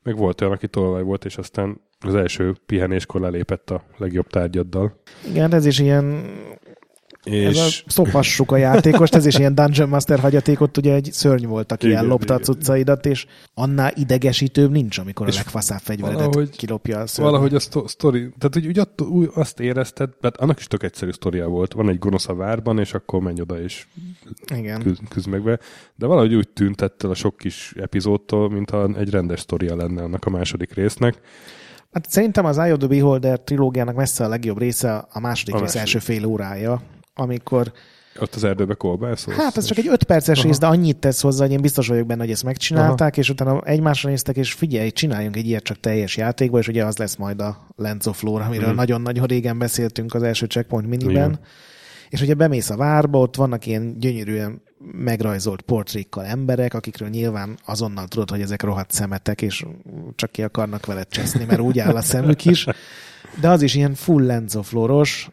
meg 0.02 0.16
volt 0.16 0.40
olyan, 0.40 0.52
aki 0.52 0.68
tolvaj 0.68 1.02
volt, 1.02 1.24
és 1.24 1.36
aztán 1.36 1.80
az 2.00 2.14
első 2.14 2.54
pihenéskor 2.66 3.20
lelépett 3.20 3.70
a 3.70 3.84
legjobb 3.96 4.26
tárgyaddal. 4.26 5.00
Igen, 5.28 5.54
ez 5.54 5.66
is 5.66 5.78
ilyen 5.78 6.24
és... 7.24 7.46
Ez 7.46 7.56
a 7.56 7.68
szopassuk 7.86 8.52
a 8.52 8.56
játékost, 8.56 9.14
ez 9.14 9.26
is 9.26 9.38
ilyen 9.38 9.54
Dungeon 9.54 9.88
Master 9.88 10.18
hagyatékot, 10.18 10.76
ugye 10.76 10.94
egy 10.94 11.08
szörny 11.12 11.46
volt, 11.46 11.72
aki 11.72 11.86
igen, 11.86 11.98
ellopta 11.98 12.34
igen. 12.34 12.36
a 12.36 12.40
cuccaidat, 12.40 13.06
és 13.06 13.26
annál 13.54 13.92
idegesítőbb 13.96 14.70
nincs, 14.70 14.98
amikor 14.98 15.28
és 15.28 15.34
a 15.34 15.36
legfaszább 15.36 15.80
fegyveredet 15.80 16.24
valahogy, 16.24 16.56
kilopja 16.56 16.98
a 16.98 17.06
szörny. 17.06 17.28
Valahogy 17.28 17.54
a 17.54 17.58
sztori, 17.88 18.30
tehát 18.38 18.56
úgy, 18.56 18.66
úgy, 18.66 18.78
att, 18.78 19.00
úgy 19.00 19.30
azt 19.34 19.60
érezted, 19.60 20.10
mert 20.20 20.36
annak 20.36 20.58
is 20.58 20.66
tök 20.66 20.82
egyszerű 20.82 21.10
sztoria 21.10 21.48
volt, 21.48 21.72
van 21.72 21.88
egy 21.88 21.98
gonosz 21.98 22.28
a 22.28 22.34
várban, 22.34 22.78
és 22.78 22.94
akkor 22.94 23.20
menj 23.20 23.40
oda, 23.40 23.60
és 23.62 23.86
igen. 24.54 24.82
Küzd, 24.82 25.00
küzd 25.08 25.28
meg 25.28 25.42
be. 25.42 25.58
De 25.94 26.06
valahogy 26.06 26.34
úgy 26.34 26.48
tűnt 26.48 26.80
ettől 26.80 27.10
a 27.10 27.14
sok 27.14 27.36
kis 27.36 27.74
epizódtól, 27.80 28.50
mintha 28.50 28.88
egy 28.96 29.10
rendes 29.10 29.40
sztoria 29.40 29.76
lenne 29.76 30.02
annak 30.02 30.24
a 30.24 30.30
második 30.30 30.74
résznek. 30.74 31.20
Hát 31.92 32.10
szerintem 32.10 32.44
az 32.44 32.58
Eye 32.58 32.72
of 32.72 32.78
the 32.78 32.88
Beholder 32.88 33.40
trilógiának 33.40 33.94
messze 33.94 34.24
a 34.24 34.28
legjobb 34.28 34.58
része 34.58 35.06
a 35.12 35.20
második 35.20 35.54
a 35.54 35.60
rész 35.60 35.74
első 35.74 35.98
fél 35.98 36.24
órája 36.24 36.82
amikor 37.18 37.72
ott 38.20 38.34
az 38.34 38.44
erdőbe 38.44 38.74
kolbászolsz? 38.74 39.36
Hát 39.36 39.56
ez 39.56 39.64
csak 39.64 39.78
egy 39.78 39.88
öt 39.88 40.04
perces 40.04 40.38
Aha. 40.38 40.48
rész, 40.48 40.58
de 40.58 40.66
annyit 40.66 40.96
tesz 40.96 41.20
hozzá, 41.20 41.44
hogy 41.44 41.52
én 41.52 41.60
biztos 41.60 41.88
vagyok 41.88 42.06
benne, 42.06 42.20
hogy 42.20 42.30
ezt 42.30 42.44
megcsinálták, 42.44 43.12
Aha. 43.12 43.20
és 43.20 43.30
utána 43.30 43.60
egymásra 43.60 44.08
néztek, 44.08 44.36
és 44.36 44.52
figyelj, 44.52 44.90
csináljunk 44.90 45.36
egy 45.36 45.46
ilyet 45.46 45.62
csak 45.62 45.80
teljes 45.80 46.16
játékba, 46.16 46.58
és 46.58 46.68
ugye 46.68 46.84
az 46.84 46.96
lesz 46.96 47.16
majd 47.16 47.40
a 47.40 47.66
Lens 47.76 48.06
of 48.06 48.22
Lore, 48.22 48.44
amiről 48.44 48.72
mm. 48.72 48.74
nagyon-nagyon 48.74 49.26
régen 49.26 49.58
beszéltünk 49.58 50.14
az 50.14 50.22
első 50.22 50.46
Checkpoint 50.46 50.88
miniben. 50.88 51.12
Igen. 51.12 51.38
És 52.08 52.20
ugye 52.20 52.34
bemész 52.34 52.70
a 52.70 52.76
várba, 52.76 53.18
ott 53.18 53.36
vannak 53.36 53.66
ilyen 53.66 53.98
gyönyörűen 53.98 54.62
megrajzolt 54.92 55.60
portrékkal 55.60 56.24
emberek, 56.24 56.74
akikről 56.74 57.08
nyilván 57.08 57.58
azonnal 57.66 58.08
tudod, 58.08 58.30
hogy 58.30 58.40
ezek 58.40 58.62
rohadt 58.62 58.90
szemetek, 58.90 59.42
és 59.42 59.64
csak 60.14 60.30
ki 60.30 60.42
akarnak 60.42 60.86
veled 60.86 61.08
cseszni, 61.08 61.44
mert 61.44 61.60
úgy 61.60 61.78
áll 61.78 61.96
a 61.96 62.00
szemük 62.00 62.44
is. 62.44 62.66
De 63.40 63.48
az 63.48 63.62
is 63.62 63.74
ilyen 63.74 63.94
full 63.94 64.24
Lens 64.24 64.54
of 64.54 64.72
Lore-os, 64.72 65.28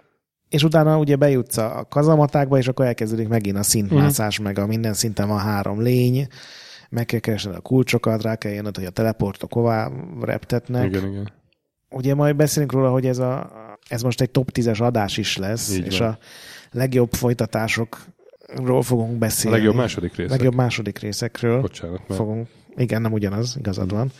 és 0.56 0.64
utána 0.64 0.98
ugye 0.98 1.16
bejutsz 1.16 1.58
a 1.58 1.86
kazamatákba, 1.90 2.58
és 2.58 2.68
akkor 2.68 2.86
elkezdődik 2.86 3.28
megint 3.28 3.58
a 3.58 3.64
szintmászás, 3.64 4.42
mm. 4.42 4.44
meg 4.44 4.60
a 4.60 4.66
minden 4.66 4.94
szinten 4.94 5.28
van 5.28 5.40
három 5.40 5.82
lény, 5.82 6.28
meg 6.90 7.06
kell 7.06 7.20
keresned 7.20 7.56
a 7.56 7.60
kulcsokat, 7.60 8.22
rá 8.22 8.36
kell 8.36 8.52
jönnöd, 8.52 8.76
hogy 8.76 8.86
a 8.86 8.90
teleportok 8.90 9.54
hová 9.54 9.92
reptetnek. 10.22 10.86
Igen, 10.86 11.08
igen. 11.08 11.32
Ugye 11.90 12.16
majd 12.16 12.36
beszélünk 12.36 12.72
róla, 12.72 12.92
hogy 12.92 13.06
ez, 13.06 13.18
a, 13.18 13.52
ez 13.90 14.02
most 14.02 14.22
egy 14.22 14.30
top 14.30 14.50
10-es 14.54 14.82
adás 14.82 15.18
is 15.18 15.38
lesz, 15.38 15.76
Így 15.76 15.86
és 15.86 15.98
van. 15.98 16.08
a 16.08 16.18
legjobb 16.72 17.14
folytatásokról 17.14 18.82
fogunk 18.82 19.18
beszélni. 19.18 19.58
A 19.58 19.60
legjobb 19.60 19.76
második 19.76 20.16
részek. 20.16 20.38
Legjobb 20.38 20.56
második 20.56 21.00
részekről. 21.00 21.62
Bocsánat. 21.62 22.02
Mert... 22.08 22.20
Fogunk. 22.20 22.48
Igen, 22.76 23.02
nem 23.02 23.14
ugyanaz, 23.14 23.56
igazad 23.58 23.92
van. 23.92 24.12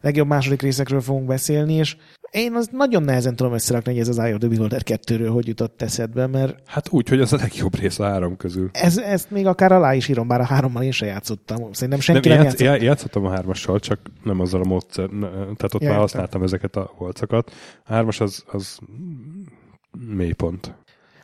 Legjobb 0.00 0.26
második 0.26 0.62
részekről 0.62 1.00
fogunk 1.00 1.26
beszélni, 1.26 1.74
és 1.74 1.96
én 2.30 2.54
az 2.54 2.68
nagyon 2.72 3.02
nehezen 3.02 3.36
tudom 3.36 3.52
összerakni, 3.52 3.92
hogy 3.92 4.00
ez 4.00 4.08
az 4.08 4.18
Eye 4.18 4.34
of 4.34 4.38
the 4.38 4.48
Beholder 4.48 4.82
2-ről 4.84 5.28
hogy 5.32 5.46
jutott 5.46 5.82
eszedbe, 5.82 6.26
mert... 6.26 6.56
Hát 6.66 6.88
úgy, 6.90 7.08
hogy 7.08 7.20
az 7.20 7.32
a 7.32 7.36
legjobb 7.36 7.78
rész 7.78 7.98
a 7.98 8.04
három 8.04 8.36
közül. 8.36 8.70
Ez, 8.72 8.98
ezt 8.98 9.30
még 9.30 9.46
akár 9.46 9.72
alá 9.72 9.94
is 9.94 10.08
írom, 10.08 10.28
bár 10.28 10.40
a 10.40 10.44
hárommal 10.44 10.82
én 10.82 10.92
sem 10.92 11.08
játszottam. 11.08 11.72
Szerintem 11.72 12.00
senki 12.00 12.28
nem, 12.28 12.36
nem 12.36 12.46
játsz, 12.46 12.60
játszott. 12.60 12.82
Játszottam 12.82 13.24
a 13.24 13.30
hármassal, 13.30 13.78
csak 13.78 14.00
nem 14.24 14.40
azzal 14.40 14.60
a 14.60 14.66
módszer, 14.66 15.08
tehát 15.30 15.74
ott 15.74 15.82
ja, 15.82 15.88
már 15.88 15.98
használtam 15.98 16.42
ezeket 16.42 16.76
a 16.76 16.90
holcakat. 16.94 17.52
A 17.84 17.92
hármas 17.92 18.20
az, 18.20 18.44
az 18.46 18.78
mélypont. 20.14 20.74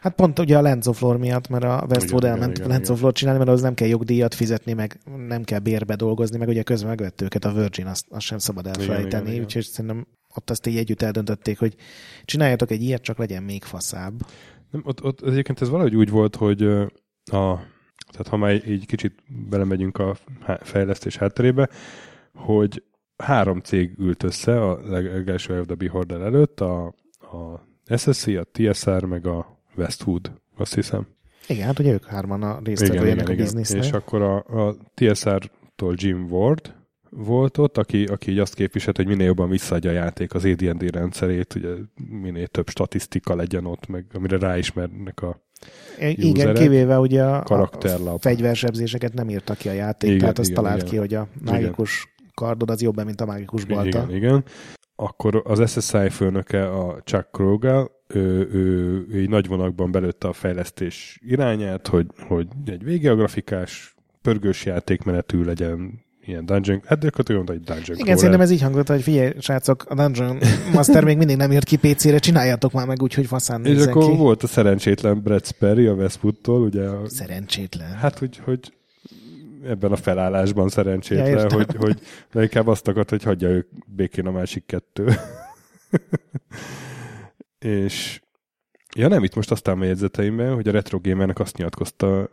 Hát 0.01 0.15
pont 0.15 0.39
ugye 0.39 0.59
a 0.59 0.63
Lens 0.63 0.87
of 0.87 1.01
Lore 1.01 1.19
miatt, 1.19 1.49
mert 1.49 1.65
a 1.65 1.87
Westwood 1.89 2.25
elment 2.25 2.59
igen, 2.59 2.69
Lens 2.69 2.89
of 2.89 3.01
Lore 3.01 3.13
csinálni, 3.13 3.39
mert 3.39 3.51
az 3.51 3.63
nem 3.63 3.75
kell 3.75 3.89
jogdíjat 3.89 4.35
fizetni, 4.35 4.73
meg 4.73 4.99
nem 5.29 5.43
kell 5.43 5.59
bérbe 5.59 5.95
dolgozni, 5.95 6.39
meg 6.39 6.49
ugye 6.49 6.63
közben 6.63 6.89
megvett 6.89 7.21
őket 7.21 7.45
a 7.45 7.53
Virgin, 7.53 7.87
azt, 7.87 8.07
azt 8.11 8.27
sem 8.27 8.39
szabad 8.39 8.67
elfelejteni, 8.67 9.41
úgyhogy 9.41 9.63
szerintem 9.63 10.07
ott 10.35 10.51
azt 10.51 10.67
így 10.67 10.77
együtt 10.77 11.03
eldöntötték, 11.03 11.59
hogy 11.59 11.75
csináljatok 12.25 12.71
egy 12.71 12.83
ilyet, 12.83 13.03
csak 13.03 13.19
legyen 13.19 13.43
még 13.43 13.63
faszább. 13.63 14.13
Nem, 14.71 14.83
ott, 14.85 15.03
ott 15.03 15.21
egyébként 15.21 15.61
ez 15.61 15.69
valahogy 15.69 15.97
úgy 15.97 16.11
volt, 16.11 16.37
hogy 16.37 16.63
a, 17.25 17.61
tehát 18.11 18.29
ha 18.29 18.37
már 18.37 18.69
így 18.69 18.87
kicsit 18.87 19.15
belemegyünk 19.49 19.99
a 19.99 20.17
fejlesztés 20.61 21.17
hátterébe, 21.17 21.69
hogy 22.35 22.83
három 23.17 23.61
cég 23.61 23.99
ült 23.99 24.23
össze 24.23 24.63
a 24.63 24.81
legelső 24.89 25.63
FDB 25.63 25.79
Beholder 25.79 26.21
előtt, 26.21 26.61
a, 26.61 26.87
a 27.19 27.67
SSC, 27.97 28.27
a 28.27 28.47
TSR, 28.53 29.05
meg 29.05 29.27
a 29.27 29.61
Westwood, 29.77 30.33
azt 30.57 30.75
hiszem. 30.75 31.07
Igen, 31.49 31.67
hát 31.67 31.79
ugye 31.79 31.93
ők 31.93 32.05
hárman 32.05 32.43
a 32.43 32.61
résztvevőjének 32.65 33.29
a 33.29 33.35
biznisznek. 33.35 33.85
És 33.85 33.93
akkor 33.93 34.23
a, 34.23 34.37
a 34.37 34.77
TSR-tól 34.95 35.95
Jim 35.97 36.27
Ward, 36.31 36.75
volt 37.17 37.59
ott, 37.59 37.79
aki, 37.79 38.05
aki 38.05 38.31
így 38.31 38.39
azt 38.39 38.55
képviselt, 38.55 38.97
hogy 38.97 39.07
minél 39.07 39.27
jobban 39.27 39.49
visszaadja 39.49 39.91
a 39.91 39.95
játék 39.95 40.35
az 40.35 40.45
AD&D 40.45 40.91
rendszerét, 40.91 41.55
ugye 41.55 41.69
minél 42.11 42.47
több 42.47 42.69
statisztika 42.69 43.35
legyen 43.35 43.67
ott, 43.67 43.87
meg 43.87 44.05
amire 44.13 44.39
ráismernek 44.39 45.23
a 45.23 45.41
igen, 45.99 46.31
userek. 46.33 46.55
kivéve 46.55 46.99
ugye 46.99 47.23
a, 47.23 47.69
a 48.05 48.19
fegyversebzéseket 48.19 49.13
nem 49.13 49.29
írta 49.29 49.55
ki 49.55 49.69
a 49.69 49.73
játék, 49.73 50.09
igen, 50.09 50.21
tehát 50.21 50.39
azt 50.39 50.51
igen, 50.51 50.63
talált 50.63 50.81
igen. 50.81 50.91
ki, 50.91 50.97
hogy 50.97 51.15
a 51.15 51.29
mágikus 51.45 52.09
igen. 52.17 52.31
kardod 52.35 52.71
az 52.71 52.83
jobb, 52.83 53.05
mint 53.05 53.21
a 53.21 53.27
mágikus 53.27 53.65
balta. 53.65 53.89
Igen, 53.89 54.15
igen. 54.15 54.45
Akkor 54.97 55.43
az 55.45 55.71
SSI 55.71 56.09
főnöke 56.09 56.69
a 56.69 57.01
Chuck 57.05 57.31
Krogel, 57.31 57.91
ő, 58.07 58.49
ő, 58.53 59.07
ő, 59.11 59.27
nagy 59.27 59.47
vonakban 59.47 59.91
belőtte 59.91 60.29
a 60.29 60.33
fejlesztés 60.33 61.21
irányát, 61.23 61.87
hogy, 61.87 62.07
hogy 62.29 62.47
egy 62.67 62.85
véggeografikás, 62.85 63.95
pörgős 64.23 64.65
játékmenetű 64.65 65.43
legyen, 65.43 66.04
ilyen 66.27 66.47
dungeon, 66.47 66.83
hát 66.87 66.99
gyakorlatilag 66.99 67.51
egy 67.51 67.61
dungeon 67.61 67.83
Igen, 67.83 67.97
crawler. 67.97 68.17
szerintem 68.19 68.41
ez 68.41 68.51
így 68.51 68.63
hangzott, 68.63 68.89
hogy 68.89 69.03
figyelj, 69.03 69.33
srácok, 69.39 69.85
a 69.89 69.95
Dungeon 69.95 70.39
Master 70.73 71.05
még 71.05 71.17
mindig 71.17 71.37
nem 71.37 71.53
jött 71.53 71.65
ki 71.65 71.77
PC-re, 71.77 72.19
csináljátok 72.19 72.73
már 72.73 72.87
meg 72.87 73.03
úgy, 73.03 73.15
hogy 73.15 73.27
faszán 73.27 73.65
És 73.65 73.87
akkor 73.87 74.11
ki. 74.11 74.17
volt 74.17 74.43
a 74.43 74.47
szerencsétlen 74.47 75.23
Brad 75.23 75.47
Sperry 75.47 75.87
a 75.87 75.93
Westwoodtól, 75.93 76.61
ugye. 76.63 76.83
A, 76.83 77.09
szerencsétlen? 77.09 77.93
Hát, 77.93 78.19
hogy, 78.19 78.41
hogy 78.45 78.73
ebben 79.67 79.93
a 79.93 79.97
felállásban 79.97 80.69
szerencsétlen, 80.69 81.29
ja, 81.29 81.53
hogy, 81.53 81.77
hogy 81.77 82.01
de 82.33 82.43
inkább 82.43 82.67
azt 82.67 82.89
akart, 82.89 83.11
hogy 83.11 83.23
hagyja 83.23 83.49
ők 83.49 83.69
békén 83.87 84.27
a 84.27 84.31
másik 84.31 84.67
kettő. 84.67 85.15
és 87.59 88.23
Ja 88.97 89.09
nem, 89.09 89.25
itt 89.25 89.35
most 89.35 89.51
aztán 89.51 89.81
a 89.81 89.85
jegyzeteimben, 89.85 90.55
hogy 90.55 90.69
a 90.69 90.71
Retro 90.71 90.99
Gamernek 91.03 91.39
azt 91.39 91.57
nyilatkozta 91.57 92.29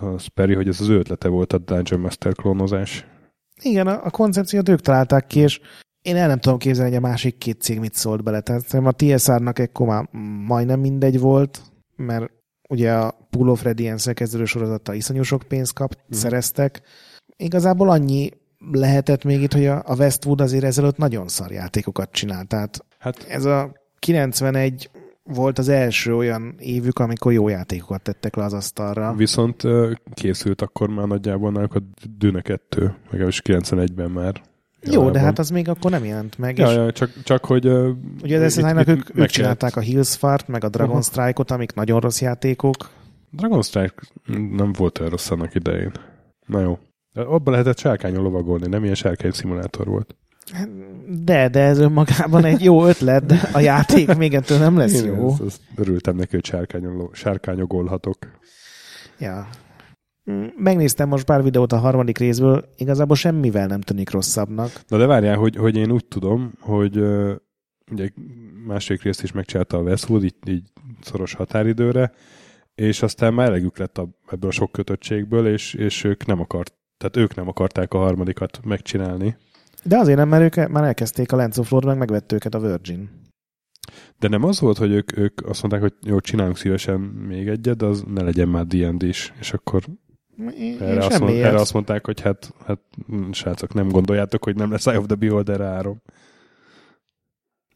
a 0.00 0.18
Sperry, 0.18 0.54
hogy 0.54 0.68
ez 0.68 0.80
az 0.80 0.88
ő 0.88 0.98
ötlete 0.98 1.28
volt 1.28 1.52
a 1.52 1.58
Dungeon 1.58 2.00
Master 2.00 2.32
klónozás. 2.34 3.06
Igen, 3.62 3.86
a, 3.86 4.04
a 4.04 4.10
koncepciót 4.10 4.68
ők 4.68 4.80
találták 4.80 5.26
ki, 5.26 5.40
és 5.40 5.60
én 6.02 6.16
el 6.16 6.28
nem 6.28 6.38
tudom 6.38 6.58
képzelni, 6.58 6.94
hogy 6.94 7.04
a 7.04 7.08
másik 7.08 7.38
két 7.38 7.60
cég 7.60 7.78
mit 7.78 7.94
szólt 7.94 8.22
bele. 8.22 8.40
Tehát 8.40 8.74
a 8.74 8.92
TSR-nak 8.92 9.58
ekkor 9.58 9.86
már 9.86 10.08
majdnem 10.46 10.80
mindegy 10.80 11.20
volt, 11.20 11.62
mert 11.96 12.30
ugye 12.68 12.92
a 12.92 13.28
Pool 13.30 13.48
of 13.48 13.62
Radiance 13.62 14.12
kezdődő 14.12 14.44
sorozata 14.44 14.94
iszonyú 14.94 15.22
sok 15.22 15.42
pénzt 15.42 15.72
kap, 15.72 15.96
mm. 15.96 16.16
szereztek. 16.18 16.82
Igazából 17.36 17.90
annyi 17.90 18.30
lehetett 18.70 19.24
még 19.24 19.42
itt, 19.42 19.52
hogy 19.52 19.66
a 19.66 19.94
Westwood 19.98 20.40
azért 20.40 20.64
ezelőtt 20.64 20.96
nagyon 20.96 21.28
szar 21.28 21.50
játékokat 21.50 22.10
csinált. 22.10 22.48
Tehát 22.48 22.84
hát, 22.98 23.26
ez 23.28 23.44
a 23.44 23.72
91 23.98 24.90
volt 25.26 25.58
az 25.58 25.68
első 25.68 26.14
olyan 26.14 26.54
évük, 26.58 26.98
amikor 26.98 27.32
jó 27.32 27.48
játékokat 27.48 28.02
tettek 28.02 28.36
le 28.36 28.44
az 28.44 28.52
asztalra. 28.52 29.14
Viszont 29.14 29.62
készült 30.14 30.62
akkor 30.62 30.88
már 30.88 31.06
nagyjából 31.06 31.50
náluk 31.50 31.74
a 31.74 31.82
Dune 32.18 32.40
2, 32.40 32.94
is 33.12 33.42
91-ben 33.44 34.10
már. 34.10 34.42
Jó, 34.90 35.10
de 35.10 35.18
hát 35.18 35.38
az 35.38 35.50
még 35.50 35.68
akkor 35.68 35.90
nem 35.90 36.04
jelent 36.04 36.38
meg. 36.38 36.58
Ja, 36.58 36.70
ja 36.70 36.92
csak, 36.92 37.10
csak 37.22 37.44
hogy... 37.44 37.66
Ugye 38.22 38.44
az 38.44 38.52
SSI-nak 38.52 38.88
ők, 38.88 39.18
ők 39.18 39.26
csinálták 39.26 39.76
a 39.76 39.80
Hillsfart, 39.80 40.48
meg 40.48 40.64
a 40.64 40.68
Dragon 40.68 40.96
uh-huh. 40.96 41.04
Strike-ot, 41.04 41.50
amik 41.50 41.74
nagyon 41.74 42.00
rossz 42.00 42.20
játékok. 42.20 42.76
Dragon 43.30 43.62
Strike 43.62 43.94
nem 44.50 44.72
volt 44.72 44.98
olyan 44.98 45.10
rossz 45.10 45.30
annak 45.30 45.54
idején. 45.54 45.92
Na 46.46 46.60
jó. 46.60 46.78
Abban 47.14 47.52
lehetett 47.52 47.78
sárkányon 47.78 48.22
lovagolni, 48.22 48.66
nem 48.66 48.82
ilyen 48.82 48.94
sárkány 48.94 49.30
szimulátor 49.30 49.86
volt. 49.86 50.16
De, 51.08 51.48
de 51.48 51.60
ez 51.60 51.78
önmagában 51.78 52.44
egy 52.44 52.64
jó 52.64 52.86
ötlet, 52.86 53.26
de 53.26 53.40
a 53.52 53.60
játék 53.60 54.16
még 54.16 54.34
ettől 54.34 54.58
nem 54.58 54.76
lesz 54.76 55.02
Én 55.02 55.14
jó. 55.14 55.28
Ezt, 55.28 55.42
ezt 55.42 55.60
örültem 55.76 56.16
neki, 56.16 56.34
hogy 56.34 56.54
sárkányogolhatok. 57.12 58.16
Ja. 59.18 59.48
Megnéztem 60.56 61.08
most 61.08 61.24
pár 61.24 61.42
videót 61.42 61.72
a 61.72 61.78
harmadik 61.78 62.18
részből, 62.18 62.68
igazából 62.76 63.16
semmivel 63.16 63.66
nem 63.66 63.80
tűnik 63.80 64.10
rosszabbnak. 64.10 64.70
Na 64.88 64.98
de 64.98 65.06
várjál, 65.06 65.36
hogy, 65.36 65.56
hogy 65.56 65.76
én 65.76 65.90
úgy 65.90 66.04
tudom, 66.04 66.52
hogy 66.60 66.98
uh, 66.98 67.34
ugye 67.90 68.08
másik 68.66 69.02
részt 69.02 69.22
is 69.22 69.32
megcsinálta 69.32 69.76
a 69.76 69.82
Westwood, 69.82 70.24
így, 70.24 70.34
így 70.46 70.62
szoros 71.00 71.34
határidőre, 71.34 72.12
és 72.74 73.02
aztán 73.02 73.34
már 73.34 73.46
elegük 73.46 73.78
lett 73.78 73.98
a, 73.98 74.08
ebből 74.30 74.50
a 74.50 74.52
sok 74.52 74.72
kötöttségből, 74.72 75.46
és, 75.48 75.74
és 75.74 76.04
ők 76.04 76.26
nem 76.26 76.40
akart, 76.40 76.74
tehát 76.98 77.16
ők 77.16 77.34
nem 77.34 77.48
akarták 77.48 77.94
a 77.94 77.98
harmadikat 77.98 78.60
megcsinálni. 78.64 79.36
De 79.86 79.98
azért 79.98 80.18
nem, 80.18 80.28
mert 80.28 80.42
ők 80.42 80.68
már 80.68 80.84
elkezdték 80.84 81.32
a 81.32 81.36
Lens 81.36 81.58
of 81.58 81.70
Lord, 81.70 81.86
meg 81.86 81.98
megvett 81.98 82.32
őket 82.32 82.54
a 82.54 82.58
Virgin. 82.58 83.10
De 84.18 84.28
nem 84.28 84.44
az 84.44 84.60
volt, 84.60 84.78
hogy 84.78 84.90
ők, 84.90 85.18
ők 85.18 85.48
azt 85.48 85.62
mondták, 85.62 85.82
hogy 85.82 85.94
jó, 86.10 86.20
csinálunk 86.20 86.56
szívesen 86.56 87.00
még 87.00 87.48
egyet, 87.48 87.76
de 87.76 87.86
az 87.86 88.04
ne 88.06 88.22
legyen 88.22 88.48
már 88.48 88.66
D&D 88.66 89.02
is, 89.02 89.32
és 89.38 89.52
akkor 89.52 89.82
én, 90.58 90.76
erre, 90.80 90.92
én 90.92 90.98
azt 90.98 91.20
mond, 91.20 91.32
erre 91.32 91.60
azt 91.60 91.72
mondták, 91.72 92.06
hogy 92.06 92.20
hát, 92.20 92.52
hát 92.66 92.78
srácok, 93.30 93.74
nem 93.74 93.88
gondoljátok, 93.88 94.44
hogy 94.44 94.56
nem 94.56 94.70
lesz 94.70 94.86
Eye 94.86 94.98
of 94.98 95.06
the 95.06 95.14
Beholder 95.14 95.60
3. 95.60 96.02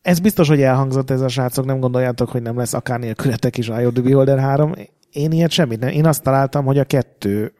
Ez 0.02 0.20
biztos, 0.20 0.48
hogy 0.48 0.62
elhangzott 0.62 1.10
ez 1.10 1.20
a 1.20 1.28
srácok, 1.28 1.64
nem 1.64 1.80
gondoljátok, 1.80 2.28
hogy 2.28 2.42
nem 2.42 2.56
lesz 2.56 2.72
akár 2.72 2.98
nélkületek 2.98 3.58
is 3.58 3.68
Eye 3.68 3.86
of 3.86 3.92
the 3.92 4.02
Beholder 4.02 4.38
3. 4.38 4.72
Én 5.10 5.32
ilyet 5.32 5.50
semmit 5.50 5.80
nem. 5.80 5.88
Én 5.88 6.06
azt 6.06 6.22
találtam, 6.22 6.64
hogy 6.64 6.78
a 6.78 6.84
kettő 6.84 7.52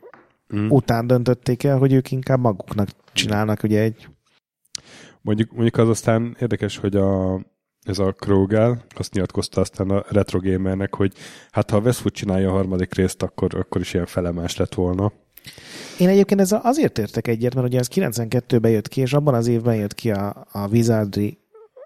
mm. 0.56 0.68
után 0.68 1.06
döntötték 1.06 1.64
el, 1.64 1.78
hogy 1.78 1.92
ők 1.92 2.10
inkább 2.10 2.40
maguknak 2.40 2.88
csinálnak 3.12 3.62
ugye 3.62 3.80
egy 3.80 4.08
Mondjuk, 5.22 5.50
mondjuk 5.52 5.76
az 5.76 5.88
aztán 5.88 6.36
érdekes, 6.40 6.76
hogy 6.76 6.96
a, 6.96 7.40
ez 7.82 7.98
a 7.98 8.12
Krogel 8.12 8.84
azt 8.88 9.12
nyilatkozta 9.12 9.60
aztán 9.60 9.90
a 9.90 10.04
Retro 10.08 10.40
Gamernek, 10.40 10.94
hogy 10.94 11.12
hát 11.50 11.70
ha 11.70 11.76
a 11.76 11.80
Westwood 11.80 12.12
csinálja 12.12 12.48
a 12.48 12.52
harmadik 12.52 12.94
részt, 12.94 13.22
akkor, 13.22 13.54
akkor 13.54 13.80
is 13.80 13.94
ilyen 13.94 14.06
felemás 14.06 14.56
lett 14.56 14.74
volna. 14.74 15.12
Én 15.98 16.08
egyébként 16.08 16.40
ez 16.40 16.52
azért 16.62 16.98
értek 16.98 17.28
egyet, 17.28 17.54
mert 17.54 17.66
ugye 17.66 17.78
ez 17.78 17.88
92-ben 17.94 18.70
jött 18.70 18.88
ki, 18.88 19.00
és 19.00 19.12
abban 19.12 19.34
az 19.34 19.46
évben 19.46 19.74
jött 19.74 19.94
ki 19.94 20.10
a, 20.10 20.46
a 20.52 20.68
Wizardry 20.68 21.38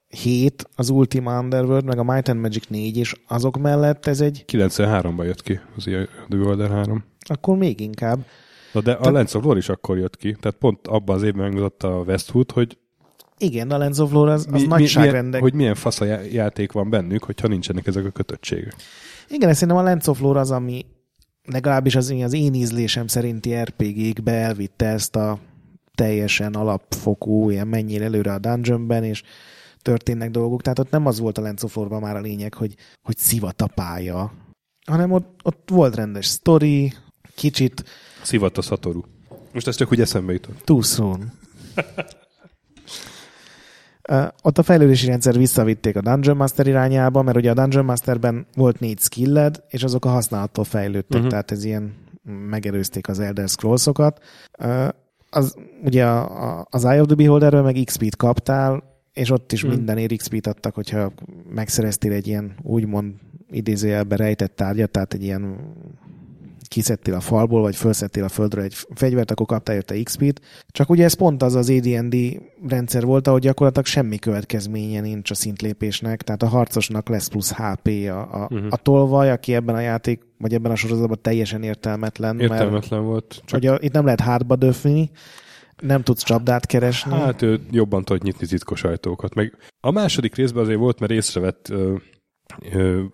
7, 0.08 0.68
az 0.74 0.88
Ultima 0.88 1.40
Underworld, 1.40 1.84
meg 1.84 1.98
a 1.98 2.02
Might 2.02 2.28
and 2.28 2.40
Magic 2.40 2.66
4, 2.68 2.96
és 2.96 3.14
azok 3.28 3.56
mellett 3.56 4.06
ez 4.06 4.20
egy... 4.20 4.44
93-ban 4.52 5.24
jött 5.24 5.42
ki 5.42 5.60
az 5.76 5.82
The 6.28 6.36
World 6.36 6.70
3. 6.70 7.04
Akkor 7.18 7.56
még 7.56 7.80
inkább. 7.80 8.24
Na 8.72 8.80
de 8.80 8.92
a 8.92 9.10
Lens 9.10 9.34
of 9.34 9.44
Lore 9.44 9.58
is 9.58 9.68
akkor 9.68 9.98
jött 9.98 10.16
ki, 10.16 10.36
tehát 10.40 10.58
pont 10.58 10.86
abban 10.86 11.16
az 11.16 11.22
évben 11.22 11.44
megmutatta 11.44 11.98
a 11.98 12.02
Westwood, 12.02 12.50
hogy 12.50 12.78
igen, 13.38 13.70
a 13.70 13.78
Lens 13.78 13.98
of 13.98 14.12
Lore 14.12 14.32
az, 14.32 14.46
az 14.52 14.60
mi, 14.60 14.66
nagyságrendek. 14.66 15.22
Milyen, 15.22 15.42
hogy 15.42 15.54
milyen 15.54 15.74
fasz 15.74 16.00
a 16.00 16.04
játék 16.32 16.72
van 16.72 16.90
bennük, 16.90 17.24
hogyha 17.24 17.48
nincsenek 17.48 17.86
ezek 17.86 18.04
a 18.04 18.10
kötöttségek. 18.10 18.74
Igen, 19.28 19.48
ezt 19.48 19.58
szerintem 19.58 19.84
a 19.84 19.86
Lens 19.86 20.06
of 20.06 20.20
Lore 20.20 20.40
az, 20.40 20.50
ami 20.50 20.86
legalábbis 21.44 21.96
az, 21.96 22.10
az 22.10 22.32
én 22.32 22.54
ízlésem 22.54 23.06
szerinti 23.06 23.54
RPG-kbe 23.54 24.32
elvitte 24.32 24.86
ezt 24.86 25.16
a 25.16 25.38
teljesen 25.94 26.54
alapfokú, 26.54 27.50
ilyen 27.50 27.68
mennyire 27.68 28.04
előre 28.04 28.32
a 28.32 28.38
dungeonben, 28.38 29.04
és 29.04 29.22
történnek 29.82 30.30
dolgok. 30.30 30.62
Tehát 30.62 30.78
ott 30.78 30.90
nem 30.90 31.06
az 31.06 31.18
volt 31.18 31.38
a 31.38 31.42
Lens 31.42 31.62
of 31.62 31.74
Lore-ban 31.74 32.00
már 32.00 32.16
a 32.16 32.20
lényeg, 32.20 32.54
hogy, 32.54 32.74
hogy 33.02 33.16
szivat 33.16 33.62
a 33.62 33.66
pálya, 33.66 34.32
hanem 34.86 35.12
ott, 35.12 35.40
ott 35.42 35.68
volt 35.70 35.94
rendes 35.94 36.26
story, 36.26 36.92
kicsit... 37.34 37.84
Szivat 38.22 38.58
a 38.58 38.62
Satoru. 38.62 39.00
Most 39.52 39.66
ez 39.66 39.76
csak 39.76 39.92
úgy 39.92 40.00
eszembe 40.00 40.32
jutott. 40.32 40.60
Too 40.64 40.82
soon. 40.82 41.32
Ott 44.42 44.58
a 44.58 44.62
fejlődési 44.62 45.06
rendszer 45.06 45.36
visszavitték 45.36 45.96
a 45.96 46.00
Dungeon 46.00 46.36
Master 46.36 46.66
irányába, 46.66 47.22
mert 47.22 47.36
ugye 47.36 47.50
a 47.50 47.54
Dungeon 47.54 47.84
Masterben 47.84 48.46
volt 48.54 48.80
négy 48.80 48.98
skilled, 48.98 49.62
és 49.68 49.82
azok 49.82 50.04
a 50.04 50.08
használattól 50.08 50.64
fejlődtek, 50.64 51.16
uh-huh. 51.16 51.30
tehát 51.30 51.50
ez 51.50 51.64
ilyen 51.64 51.94
megerőzték 52.48 53.08
az 53.08 53.20
Elder 53.20 53.48
Scrolls-okat. 53.48 54.22
Az, 55.30 55.56
ugye 55.84 56.06
a, 56.06 56.66
az 56.70 56.84
Eye 56.84 57.00
of 57.00 57.06
the 57.06 57.14
Beholderről 57.16 57.62
meg 57.62 57.80
XP-t 57.84 58.16
kaptál, 58.16 58.82
és 59.12 59.30
ott 59.30 59.52
is 59.52 59.62
uh-huh. 59.62 59.76
mindenért 59.76 60.16
XP-t 60.16 60.46
adtak, 60.46 60.74
hogyha 60.74 61.12
megszereztél 61.54 62.12
egy 62.12 62.26
ilyen 62.26 62.54
úgymond 62.62 63.14
idézőjelbe 63.50 64.16
rejtett 64.16 64.56
tárgyat, 64.56 64.90
tehát 64.90 65.14
egy 65.14 65.22
ilyen 65.22 65.56
kiszedtél 66.74 67.14
a 67.14 67.20
falból, 67.20 67.60
vagy 67.60 67.76
felszettél 67.76 68.24
a 68.24 68.28
földre 68.28 68.62
egy 68.62 68.74
fegyvert, 68.94 69.30
akkor 69.30 69.46
kaptál 69.46 69.76
érte 69.76 70.02
XP-t. 70.02 70.40
Csak 70.68 70.90
ugye 70.90 71.04
ez 71.04 71.14
pont 71.14 71.42
az 71.42 71.54
az 71.54 71.70
AD&D 71.70 72.16
rendszer 72.68 73.04
volt, 73.04 73.26
ahogy 73.26 73.40
gyakorlatilag 73.40 73.86
semmi 73.86 74.18
következménye 74.18 75.00
nincs 75.00 75.30
a 75.30 75.34
szintlépésnek, 75.34 76.22
tehát 76.22 76.42
a 76.42 76.46
harcosnak 76.46 77.08
lesz 77.08 77.28
plusz 77.28 77.52
HP 77.52 77.88
a, 77.88 78.20
a, 78.20 78.48
uh-huh. 78.50 78.66
a 78.70 78.76
tolvaj, 78.76 79.30
aki 79.30 79.54
ebben 79.54 79.74
a 79.74 79.80
játék, 79.80 80.22
vagy 80.38 80.54
ebben 80.54 80.70
a 80.70 80.76
sorozatban 80.76 81.18
teljesen 81.22 81.62
értelmetlen. 81.62 82.40
Értelmetlen 82.40 83.00
mert, 83.00 83.10
volt. 83.10 83.42
Csak... 83.44 83.58
Ugye 83.58 83.76
itt 83.80 83.92
nem 83.92 84.04
lehet 84.04 84.20
hátba 84.20 84.56
döfni, 84.56 85.10
nem 85.80 86.02
tudsz 86.02 86.22
csapdát 86.22 86.66
keresni. 86.66 87.12
Hát 87.12 87.42
ő 87.42 87.60
jobban 87.70 88.04
tud 88.04 88.22
nyitni 88.22 88.46
titkos 88.46 88.84
ajtókat. 88.84 89.34
Meg 89.34 89.56
a 89.80 89.90
második 89.90 90.34
részben 90.34 90.62
azért 90.62 90.78
volt, 90.78 91.00
mert 91.00 91.12
észrevett 91.12 91.72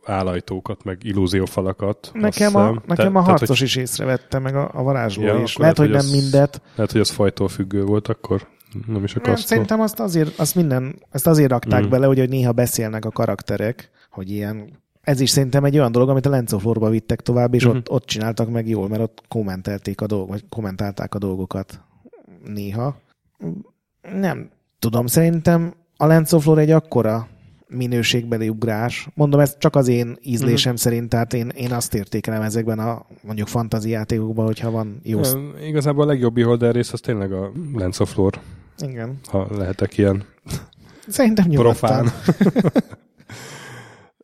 állajtókat, 0.05 0.85
meg 0.85 0.99
illúziófalakat. 1.05 2.11
Nekem 2.15 2.57
a, 2.57 2.83
nekem 2.87 3.13
te, 3.13 3.19
a 3.19 3.23
harcos 3.23 3.25
tehát, 3.25 3.49
hogy... 3.49 3.63
is 3.63 3.77
észrevette, 3.77 4.39
meg 4.39 4.57
a, 4.57 4.71
a 4.73 4.83
varázsló 4.83 5.23
ja, 5.23 5.39
is. 5.39 5.57
Lehet, 5.57 5.79
hogy, 5.79 5.91
nem 5.91 6.07
mindet. 6.07 6.63
Lehet, 6.75 6.93
hogy 6.93 7.01
az 7.01 7.11
fajtól 7.11 7.49
függő 7.49 7.85
volt 7.85 8.09
akkor. 8.09 8.47
Nem 8.87 9.05
is 9.05 9.15
a 9.15 9.21
nem, 9.25 9.37
Szerintem 9.37 9.81
azt 9.81 10.01
azért, 10.01 10.39
azt 10.39 10.55
minden, 10.55 11.03
ezt 11.11 11.27
azért 11.27 11.51
rakták 11.51 11.87
mm. 11.87 11.89
bele, 11.89 12.07
hogy, 12.07 12.19
hogy 12.19 12.29
néha 12.29 12.53
beszélnek 12.53 13.05
a 13.05 13.11
karakterek, 13.11 13.91
hogy 14.11 14.31
ilyen 14.31 14.79
ez 15.01 15.21
is 15.21 15.31
szerintem 15.31 15.65
egy 15.65 15.79
olyan 15.79 15.93
dolog, 15.93 16.09
amit 16.09 16.27
a 16.27 16.31
Lenz 16.31 16.55
vittek 16.91 17.21
tovább, 17.21 17.55
és 17.55 17.67
mm-hmm. 17.67 17.77
ott, 17.77 17.91
ott 17.91 18.05
csináltak 18.05 18.51
meg 18.51 18.69
jól, 18.69 18.89
mert 18.89 19.03
ott 19.03 19.23
kommentelték 19.29 20.01
a 20.01 20.07
dolgok, 20.07 20.29
vagy 20.29 20.45
kommentálták 20.49 21.15
a 21.15 21.19
dolgokat 21.19 21.81
néha. 22.45 23.01
Nem 24.15 24.51
tudom, 24.79 25.07
szerintem 25.07 25.75
a 25.97 26.07
Lenz 26.07 26.49
egy 26.57 26.71
akkora 26.71 27.29
minőségbeli 27.71 28.49
ugrás. 28.49 29.09
Mondom, 29.15 29.41
ez 29.41 29.57
csak 29.59 29.77
az 29.77 29.89
én 29.89 30.17
ízlésem 30.23 30.73
mm. 30.73 30.77
szerint, 30.77 31.09
tehát 31.09 31.33
én, 31.33 31.49
én 31.49 31.73
azt 31.73 31.95
értékelem 31.95 32.43
ezekben 32.43 32.79
a 32.79 33.07
mondjuk 33.23 33.49
fantazi 33.49 33.91
játékokban, 33.91 34.47
hogyha 34.47 34.71
van 34.71 35.01
jó... 35.03 35.21
Ja, 35.21 35.67
igazából 35.67 36.05
a 36.05 36.07
legjobb 36.07 36.35
beholder 36.35 36.75
rész 36.75 36.93
az 36.93 37.01
tényleg 37.01 37.33
a 37.33 37.53
Lens 37.75 37.99
of 37.99 38.15
Lore. 38.15 38.41
Igen. 38.79 39.19
Ha 39.25 39.47
lehetek 39.57 39.99
ilyen 39.99 40.25
Szerintem 41.09 41.49
nyugodtan. 41.49 41.73
Profán. 41.75 42.13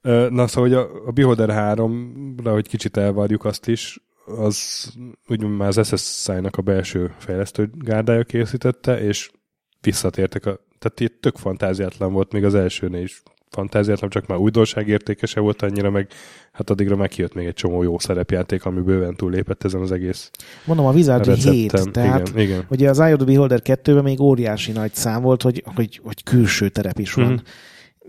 Na 0.31 0.47
szóval, 0.47 0.69
hogy 0.69 0.79
a, 0.79 1.07
a 1.07 1.11
Beholder 1.11 1.49
3-ra, 1.53 2.51
hogy 2.53 2.69
kicsit 2.69 2.97
elvárjuk 2.97 3.45
azt 3.45 3.69
is, 3.69 4.01
az 4.25 4.89
úgy 5.29 5.43
már 5.43 5.69
az 5.77 6.01
SSI-nak 6.01 6.57
a 6.57 6.63
belső 6.63 7.15
fejlesztő 7.19 7.71
gárdája 7.75 8.25
készítette, 8.25 9.01
és 9.01 9.31
visszatértek 9.81 10.47
a 10.47 10.65
tehát 10.79 11.01
itt 11.01 11.21
tök 11.21 11.37
fantáziátlan 11.37 12.13
volt 12.13 12.33
még 12.33 12.45
az 12.45 12.55
elsőnél 12.55 13.03
is 13.03 13.23
fantáziátlan, 13.51 14.11
csak 14.11 14.27
már 14.27 14.39
újdonság 14.39 14.89
értékese 14.89 15.41
volt 15.41 15.63
annyira, 15.63 15.91
meg 15.91 16.09
hát 16.53 16.71
addigra 16.71 16.97
meg 16.97 17.09
kijött 17.09 17.35
még 17.35 17.47
egy 17.47 17.55
csomó 17.55 17.83
jó 17.83 17.99
szerepjáték, 17.99 18.65
ami 18.65 18.81
bőven 18.81 19.15
túllépett 19.15 19.65
ezen 19.65 19.81
az 19.81 19.93
egész 19.93 20.31
Mondom, 20.65 20.87
a 20.87 20.93
Wizardry 20.93 21.51
7, 21.51 21.91
tehát 21.91 22.29
igen, 22.29 22.39
igen. 22.39 22.65
ugye 22.71 22.91
az 22.91 22.99
Eye 22.99 23.13
of 23.13 23.19
the 23.19 23.27
Beholder 23.27 23.61
2-ben 23.65 24.03
még 24.03 24.21
óriási 24.21 24.73
nagy 24.73 24.95
szám 24.95 25.23
volt, 25.23 25.43
hogy, 25.43 25.63
hogy, 25.75 26.01
hogy 26.05 26.23
külső 26.23 26.69
terep 26.69 26.99
is 26.99 27.13
van. 27.13 27.33
Mm. 27.33 27.37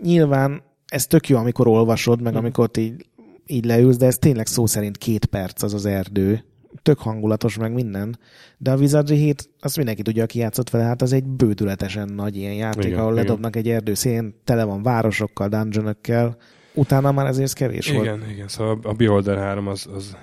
Nyilván 0.02 0.62
ez 0.86 1.06
tök 1.06 1.28
jó, 1.28 1.36
amikor 1.36 1.66
olvasod, 1.66 2.22
meg 2.22 2.32
mm. 2.32 2.36
amikor 2.36 2.70
így 2.78 3.06
így 3.50 3.64
leülsz, 3.64 3.96
de 3.96 4.06
ez 4.06 4.18
tényleg 4.18 4.46
szó 4.46 4.66
szerint 4.66 4.96
két 4.96 5.26
perc 5.26 5.62
az 5.62 5.74
az 5.74 5.86
erdő. 5.86 6.44
Tök 6.82 6.98
hangulatos, 6.98 7.58
meg 7.58 7.72
minden. 7.72 8.18
De 8.58 8.70
a 8.70 8.76
Wizardry 8.76 9.16
hét, 9.16 9.50
azt 9.60 9.76
mindenki 9.76 10.02
tudja, 10.02 10.22
aki 10.22 10.38
játszott 10.38 10.70
vele, 10.70 10.84
hát 10.84 11.02
az 11.02 11.12
egy 11.12 11.24
bődületesen 11.24 12.08
nagy 12.08 12.36
ilyen 12.36 12.54
játék, 12.54 12.84
Igen, 12.84 12.98
ahol 12.98 13.12
igen. 13.12 13.24
ledobnak 13.24 13.56
egy 13.56 13.68
erdő 13.68 13.94
szélén, 13.94 14.34
tele 14.44 14.64
van 14.64 14.82
városokkal, 14.82 15.48
dungeonökkel. 15.48 16.36
Utána 16.74 17.12
már 17.12 17.26
ezért 17.26 17.44
ez 17.44 17.52
kevés 17.52 17.90
volt. 17.90 18.04
Igen, 18.04 18.30
igen, 18.30 18.48
szóval 18.48 18.78
a 18.82 18.92
Beholder 18.92 19.36
3 19.36 19.66
az, 19.66 19.86
az 19.94 20.16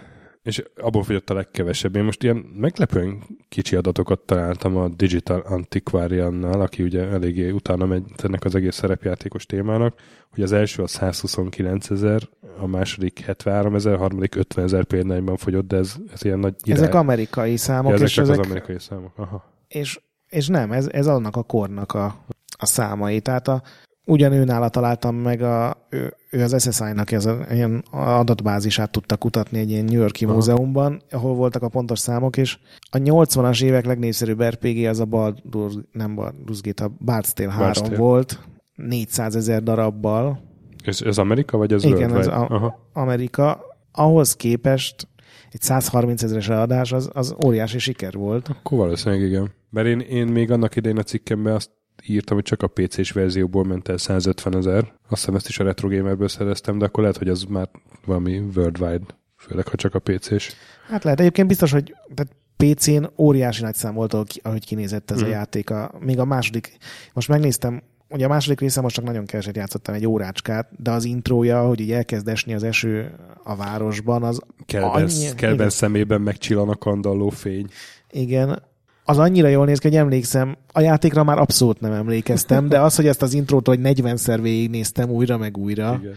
és 0.46 0.64
abból 0.76 1.04
fogyott 1.04 1.30
a 1.30 1.34
legkevesebb. 1.34 1.96
Én 1.96 2.04
most 2.04 2.24
ilyen 2.24 2.36
meglepően 2.36 3.24
kicsi 3.50 3.76
adatokat 3.76 4.20
találtam 4.20 4.78
a 4.78 4.88
Digital 4.88 5.40
Antiquariannal, 5.40 6.62
aki 6.62 6.84
ugye 6.84 7.08
eléggé 7.08 7.50
utána 7.50 7.86
megy 7.86 8.04
ennek 8.24 8.44
az 8.44 8.56
egész 8.56 8.76
szerepjátékos 8.76 9.46
témának, 9.46 9.96
hogy 10.34 10.44
az 10.44 10.52
első 10.52 10.84
az 10.84 10.92
129 10.92 11.90
ezer, 11.90 12.22
a 12.60 12.68
második 12.68 13.20
73 13.20 13.76
ezer, 13.76 13.94
a 13.94 13.98
harmadik 13.98 14.36
50 14.36 14.66
ezer 14.66 14.84
példányban 14.84 15.38
fogyott, 15.38 15.68
de 15.68 15.78
ez, 15.78 15.96
ez 16.14 16.24
ilyen 16.24 16.40
nagy 16.40 16.56
irány. 16.64 16.82
Ezek 16.82 16.94
amerikai 16.94 17.58
számok, 17.58 17.90
ja, 17.90 17.96
ezek 17.96 18.08
és, 18.08 18.14
csak 18.14 18.24
ezek, 18.24 18.40
az 18.40 18.46
amerikai 18.46 18.80
számok. 18.80 19.12
Aha. 19.16 19.54
és, 19.68 20.00
és 20.30 20.48
nem, 20.48 20.72
ez, 20.72 20.88
ez 20.92 21.08
annak 21.08 21.36
a 21.36 21.44
kornak 21.44 21.94
a, 21.94 22.26
a 22.58 22.66
számai. 22.66 23.20
Tehát 23.22 23.48
a, 23.48 23.62
ugyan 24.06 24.32
ő 24.32 24.44
nála 24.44 24.70
találtam 24.70 25.16
meg, 25.16 25.42
a, 25.42 25.78
ő, 25.90 26.14
ő 26.32 26.42
az 26.44 26.72
SSI-nak 26.74 27.12
ez 27.12 27.26
a, 27.26 27.38
ilyen 27.52 27.84
adatbázisát 27.92 28.92
tudta 28.92 29.18
kutatni 29.18 29.60
egy 29.60 29.70
ilyen 29.70 29.86
New 29.86 30.00
Yorki 30.00 30.26
Aha. 30.26 30.34
múzeumban, 30.34 31.02
ahol 31.12 31.34
voltak 31.36 31.62
a 31.64 31.70
pontos 31.70 32.00
számok, 32.00 32.38
és 32.38 32.58
a 32.92 32.98
80-as 32.98 33.64
évek 33.64 33.86
legnépszerűbb 33.86 34.44
RPG 34.44 34.86
az 34.86 35.00
a 35.00 35.06
Baldur's, 35.06 35.84
nem 35.92 36.16
Baldur's 36.18 36.60
Gate, 36.62 36.84
a 36.84 36.92
Bard's 37.06 37.30
Tale 37.34 37.52
3 37.52 37.72
Bard's 37.72 37.82
Tale. 37.82 37.98
volt, 37.98 38.40
400 38.76 39.36
ezer 39.36 39.64
darabbal, 39.64 40.40
Ez, 40.86 41.02
ez 41.02 41.18
Amerika, 41.18 41.58
vagy 41.58 41.74
ez 41.74 41.84
Igen, 41.84 41.98
worldwide? 41.98 42.20
ez 42.20 42.28
a- 42.42 42.48
Aha. 42.50 42.90
Amerika, 42.94 43.60
ahhoz 43.92 44.36
képest 44.36 45.08
egy 45.52 45.62
130 45.62 46.24
ezeres 46.24 46.50
eladás 46.50 46.92
az, 46.92 47.10
az 47.14 47.36
óriási 47.46 47.80
siker 47.80 48.14
volt. 48.14 48.48
Akkor 48.48 48.78
valószínűleg 48.78 49.24
igen. 49.28 49.52
Mert 49.70 49.88
én, 49.88 50.00
én 50.00 50.28
még 50.28 50.52
annak 50.52 50.76
idején 50.76 50.98
a 50.98 51.04
cikkemben 51.04 51.54
azt 51.54 51.70
írtam, 52.08 52.36
hogy 52.36 52.46
csak 52.46 52.62
a 52.64 52.68
PC-s 52.68 53.12
verzióból 53.12 53.64
ment 53.64 53.88
el 53.88 53.98
150 53.98 54.56
ezer. 54.58 54.82
Azt 54.84 54.94
hiszem 55.10 55.36
ezt 55.36 55.48
is 55.48 55.60
a 55.60 55.64
Retro 55.64 55.90
Gamerből 55.90 56.28
szereztem, 56.28 56.78
de 56.78 56.86
akkor 56.86 57.02
lehet, 57.04 57.18
hogy 57.18 57.30
az 57.30 57.44
már 57.44 57.70
valami 58.06 58.38
worldwide, 58.56 59.06
főleg 59.38 59.68
ha 59.68 59.76
csak 59.76 59.96
a 59.96 60.00
PC-s. 60.00 60.52
Hát 60.88 61.04
lehet, 61.04 61.20
egyébként 61.20 61.48
biztos, 61.48 61.72
hogy 61.72 61.96
tehát 62.16 62.36
PC-n 62.58 63.04
óriási 63.18 63.62
nagy 63.62 63.76
szám 63.76 63.94
volt, 63.94 64.14
ahogy- 64.14 64.66
kinézett 64.66 65.12
ez 65.12 65.20
Mhm. 65.20 65.28
a 65.30 65.32
játék. 65.32 65.70
A, 65.70 65.92
még 66.00 66.20
a 66.20 66.26
második, 66.26 66.78
most 67.14 67.28
megnéztem, 67.28 67.82
ugye 68.10 68.26
a 68.26 68.30
második 68.30 68.60
része 68.60 68.82
most 68.82 68.96
csak 68.96 69.06
nagyon 69.06 69.26
keveset 69.26 69.56
játszottam, 69.56 69.96
egy 69.96 70.08
órácskát, 70.08 70.70
de 70.82 70.92
az 70.92 71.04
intrója, 71.04 71.68
hogy 71.68 71.80
így 71.80 71.92
elkezd 71.92 72.28
esni 72.28 72.54
az 72.54 72.64
eső 72.64 73.16
a 73.44 73.56
városban, 73.56 74.24
az 74.24 74.40
Kelben, 74.66 74.90
Annyi- 74.92 75.36
kelben 75.36 75.70
szemében 75.70 76.22
megcsillan 76.22 76.70
a 76.70 76.76
kandalló 76.76 77.30
fény. 77.30 77.68
Igen, 78.12 78.62
az 79.08 79.18
annyira 79.18 79.48
jól 79.48 79.66
néz 79.66 79.80
ki, 79.80 79.88
hogy 79.88 79.98
emlékszem, 79.98 80.58
a 80.72 80.80
játékra 80.82 81.24
már 81.24 81.38
abszolút 81.38 81.80
nem 81.80 81.92
emlékeztem, 81.92 82.70
de 82.70 82.80
az, 82.80 82.96
hogy 82.96 83.08
ezt 83.08 83.22
az 83.22 83.34
intrót, 83.34 83.68
hogy 83.68 83.80
40-szer 83.84 84.40
végignéztem 84.42 85.10
újra 85.10 85.38
meg 85.38 85.58
újra, 85.58 85.98
Igen. 86.02 86.16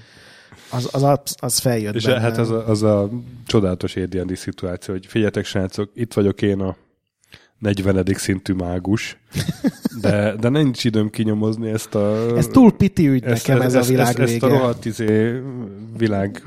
az, 0.70 0.88
az, 0.92 1.02
absz- 1.02 1.42
az 1.42 1.58
feljött 1.58 1.94
És 1.94 2.04
bennem. 2.04 2.20
hát 2.22 2.38
az 2.38 2.50
a, 2.50 2.68
az 2.68 2.82
a 2.82 3.10
csodálatos 3.46 3.96
AD&D 3.96 4.36
szituáció, 4.36 4.94
hogy 4.94 5.06
figyeljetek 5.06 5.44
srácok, 5.44 5.90
itt 5.94 6.12
vagyok 6.12 6.42
én 6.42 6.60
a 6.60 6.76
40. 7.58 8.04
szintű 8.14 8.52
mágus, 8.52 9.18
de, 10.00 10.34
de 10.40 10.48
nincs 10.48 10.84
időm 10.84 11.10
kinyomozni 11.10 11.68
ezt 11.68 11.94
a... 11.94 12.36
Ez 12.36 12.46
túl 12.46 12.72
piti 12.72 13.08
ügy 13.08 13.24
nekem, 13.24 13.60
ez, 13.60 13.74
a 13.74 13.80
világ 13.80 14.06
ezt, 14.06 14.16
vége. 14.16 14.32
ezt 14.32 14.42
a 14.42 14.48
rohadt 14.48 14.84
izé, 14.84 15.40
világ 15.96 16.42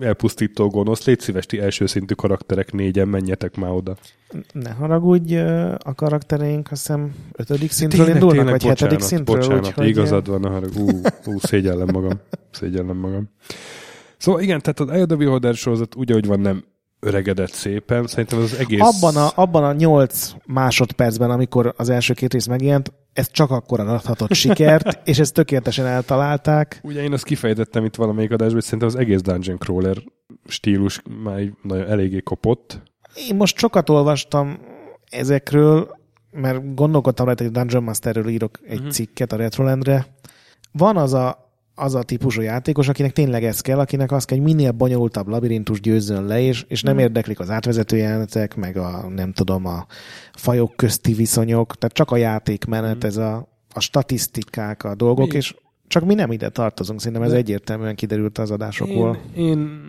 elpusztító 0.00 0.68
gonosz, 0.68 1.04
légy 1.04 1.20
szíves, 1.20 1.46
ti 1.46 1.60
első 1.60 1.86
szintű 1.86 2.14
karakterek 2.14 2.72
négyen, 2.72 3.08
menjetek 3.08 3.56
már 3.56 3.70
oda. 3.70 3.96
Ne 4.52 4.70
haragudj, 4.70 5.36
a 5.78 5.94
karaktereink 5.94 6.70
azt 6.70 6.86
hiszem 6.86 7.14
ötödik 7.32 7.70
szintről 7.70 8.08
indulnak, 8.08 8.50
vagy 8.50 8.64
hetedik 8.64 9.00
szintről. 9.00 9.36
bocsánat, 9.36 9.66
úgyhogy, 9.66 9.88
igazad 9.88 10.28
van, 10.28 10.44
a 10.44 10.50
harag. 10.50 10.70
Ú, 10.76 10.88
ú, 11.24 11.38
szégyellem 11.38 11.88
magam. 11.92 12.20
Szégyellem 12.50 12.96
magam. 12.96 13.28
Szóval 14.16 14.40
igen, 14.40 14.60
tehát 14.60 14.80
az 14.80 14.88
Eye 14.88 15.02
of 15.02 15.06
the 15.06 15.16
Beholder 15.16 15.54
sorozat 15.54 15.94
úgy, 15.94 16.10
ahogy 16.10 16.26
van, 16.26 16.40
nem 16.40 16.64
öregedett 17.00 17.52
szépen. 17.52 18.06
Szerintem 18.06 18.38
az 18.38 18.54
egész... 18.54 18.80
Abban 18.80 19.16
a, 19.16 19.30
abban 19.34 19.64
a 19.64 19.72
8 19.72 20.32
másodpercben, 20.46 21.30
amikor 21.30 21.74
az 21.76 21.88
első 21.88 22.14
két 22.14 22.32
rész 22.32 22.46
megjelent, 22.46 22.92
ez 23.12 23.30
csak 23.30 23.50
akkor 23.50 23.80
adhatott 23.80 24.32
sikert, 24.32 24.98
és 25.08 25.18
ezt 25.18 25.34
tökéletesen 25.34 25.86
eltalálták. 25.86 26.80
Ugye 26.82 27.02
én 27.02 27.12
azt 27.12 27.24
kifejtettem 27.24 27.84
itt 27.84 27.94
valamelyik 27.94 28.30
adásban, 28.30 28.54
hogy 28.54 28.62
szerintem 28.64 28.88
az 28.88 28.96
egész 28.96 29.20
Dungeon 29.20 29.58
Crawler 29.58 29.96
stílus 30.46 31.02
már 31.22 31.42
nagyon 31.62 31.86
eléggé 31.88 32.20
kopott. 32.20 32.82
Én 33.28 33.36
most 33.36 33.58
sokat 33.58 33.88
olvastam 33.88 34.58
ezekről, 35.10 35.98
mert 36.30 36.74
gondolkodtam 36.74 37.26
rajta, 37.26 37.42
hogy 37.42 37.52
Dungeon 37.52 37.82
Masterről 37.82 38.28
írok 38.28 38.58
egy 38.68 38.80
Mhm. 38.80 38.88
cikket 38.88 39.32
a 39.32 39.36
Retrolandre. 39.36 40.06
Van 40.72 40.96
az 40.96 41.12
a, 41.14 41.49
az 41.80 41.94
a 41.94 42.02
típusú 42.02 42.40
játékos, 42.40 42.88
akinek 42.88 43.12
tényleg 43.12 43.44
ez 43.44 43.60
kell, 43.60 43.78
akinek 43.78 44.12
az 44.12 44.24
kell, 44.24 44.38
hogy 44.38 44.46
minél 44.46 44.72
bonyolultabb 44.72 45.28
labirintus 45.28 45.80
győzzön 45.80 46.24
le, 46.24 46.40
és, 46.40 46.64
és 46.68 46.82
nem 46.82 46.94
Mhm. 46.94 47.02
érdeklik 47.02 47.40
az 47.40 47.50
átvezető 47.50 47.96
jelenetek, 47.96 48.56
meg 48.56 48.76
a 48.76 49.08
nem 49.08 49.32
tudom, 49.32 49.66
a 49.66 49.86
fajok 50.32 50.76
közti 50.76 51.12
viszonyok, 51.12 51.74
tehát 51.76 51.94
csak 51.96 52.10
a 52.10 52.16
játékmenet, 52.16 53.04
ez 53.04 53.16
a, 53.16 53.48
a 53.74 53.80
statisztikák, 53.80 54.84
a 54.84 54.94
dolgok. 54.94 55.28
Mi- 55.28 55.34
és 55.36 55.54
csak 55.86 56.04
mi 56.04 56.14
nem 56.14 56.32
ide 56.32 56.48
tartozunk, 56.48 56.98
szerintem 57.00 57.22
ez 57.22 57.30
De- 57.30 57.36
egyértelműen 57.36 57.94
kiderült 57.94 58.38
az 58.38 58.50
adásokból. 58.50 59.18
Én, 59.36 59.44
én, 59.46 59.80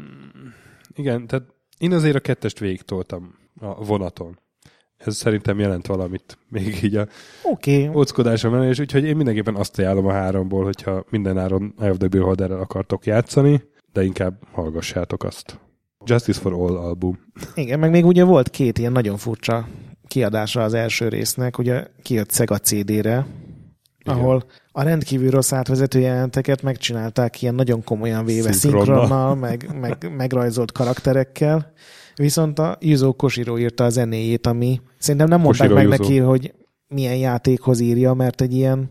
igen, 0.95 1.27
tehát 1.27 1.45
én 1.77 1.91
azért 1.93 2.15
a 2.15 2.19
kettest 2.19 2.59
végig 2.59 2.81
toltam 2.81 3.35
a 3.59 3.83
vonaton. 3.85 4.39
Ez 5.05 5.15
szerintem 5.15 5.59
jelent 5.59 5.87
valamit 5.87 6.37
még 6.49 6.83
így 6.83 6.95
a 6.95 7.07
okay. 7.43 7.87
óckodásom 7.87 8.51
ellenére, 8.51 8.71
és 8.71 8.79
úgyhogy 8.79 9.03
én 9.03 9.15
mindenképpen 9.15 9.55
azt 9.55 9.79
ajánlom 9.79 10.05
a 10.05 10.11
háromból, 10.11 10.63
hogyha 10.63 11.05
minden 11.09 11.37
áron 11.37 11.73
Eye 11.79 11.91
of 11.91 11.97
the 11.97 12.07
Beholderrel 12.07 12.59
akartok 12.59 13.05
játszani, 13.05 13.63
de 13.93 14.03
inkább 14.03 14.33
hallgassátok 14.51 15.23
azt. 15.23 15.59
Justice 16.05 16.39
for 16.39 16.53
All 16.53 16.77
album. 16.77 17.19
Igen, 17.55 17.79
meg 17.79 17.89
még 17.91 18.05
ugye 18.05 18.23
volt 18.23 18.49
két 18.49 18.77
ilyen 18.77 18.91
nagyon 18.91 19.17
furcsa 19.17 19.67
kiadása 20.07 20.63
az 20.63 20.73
első 20.73 21.07
résznek, 21.07 21.57
ugye 21.57 21.87
kijött 22.01 22.31
Sega 22.31 22.57
CD-re, 22.57 23.25
Igen. 23.99 24.17
ahol 24.17 24.43
a 24.71 24.83
rendkívül 24.83 25.29
rossz 25.29 25.51
átvezető 25.51 25.99
jelenteket 25.99 26.61
megcsinálták 26.61 27.41
ilyen 27.41 27.55
nagyon 27.55 27.83
komolyan 27.83 28.25
véve 28.25 28.51
Szinkronnal. 28.51 28.85
szinkronnal, 28.85 29.35
meg, 29.35 29.79
meg 29.79 30.15
megrajzolt 30.15 30.71
karakterekkel, 30.71 31.71
viszont 32.15 32.59
a 32.59 32.77
Yuzo 32.79 33.13
Koshiro 33.13 33.57
írta 33.57 33.83
a 33.83 33.89
zenéjét, 33.89 34.47
ami 34.47 34.81
szerintem 34.97 35.29
nem 35.29 35.41
mondták 35.41 35.69
Koshiro 35.69 35.89
meg 35.89 35.99
Yuzo. 35.99 36.09
neki, 36.09 36.19
hogy 36.19 36.53
milyen 36.87 37.17
játékhoz 37.17 37.79
írja, 37.79 38.13
mert 38.13 38.41
egy 38.41 38.53
ilyen, 38.53 38.89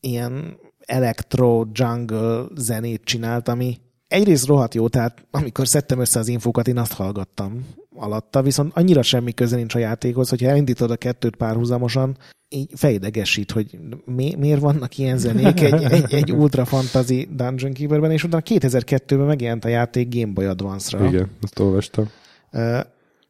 ilyen 0.00 0.56
electro 0.78 1.64
jungle 1.72 2.44
zenét 2.56 3.04
csinált, 3.04 3.48
ami 3.48 3.78
egyrészt 4.08 4.46
rohadt 4.46 4.74
jó, 4.74 4.88
tehát 4.88 5.26
amikor 5.30 5.66
szedtem 5.66 6.00
össze 6.00 6.18
az 6.18 6.28
infókat, 6.28 6.68
én 6.68 6.78
azt 6.78 6.92
hallgattam 6.92 7.64
alatta, 7.96 8.42
viszont 8.42 8.72
annyira 8.74 9.02
semmi 9.02 9.32
köze 9.32 9.56
nincs 9.56 9.74
a 9.74 9.78
játékhoz, 9.78 10.28
hogyha 10.28 10.48
elindítod 10.48 10.90
a 10.90 10.96
kettőt 10.96 11.36
párhuzamosan, 11.36 12.16
így 12.48 12.70
fejdegesít, 12.74 13.50
hogy 13.50 13.78
mi, 14.04 14.34
miért 14.38 14.60
vannak 14.60 14.98
ilyen 14.98 15.18
zenék 15.18 15.60
egy, 15.60 15.82
egy, 15.92 16.14
egy 16.14 16.32
ultra 16.32 16.64
fantasy 16.64 17.28
Dungeon 17.30 17.72
Keeperben, 17.72 18.10
és 18.10 18.24
utána 18.24 18.42
2002-ben 18.46 19.26
megjelent 19.26 19.64
a 19.64 19.68
játék 19.68 20.14
Game 20.14 20.32
Boy 20.32 20.44
Advance-ra. 20.44 21.06
Igen, 21.06 21.30
ezt 21.42 21.58
olvastam. 21.58 22.10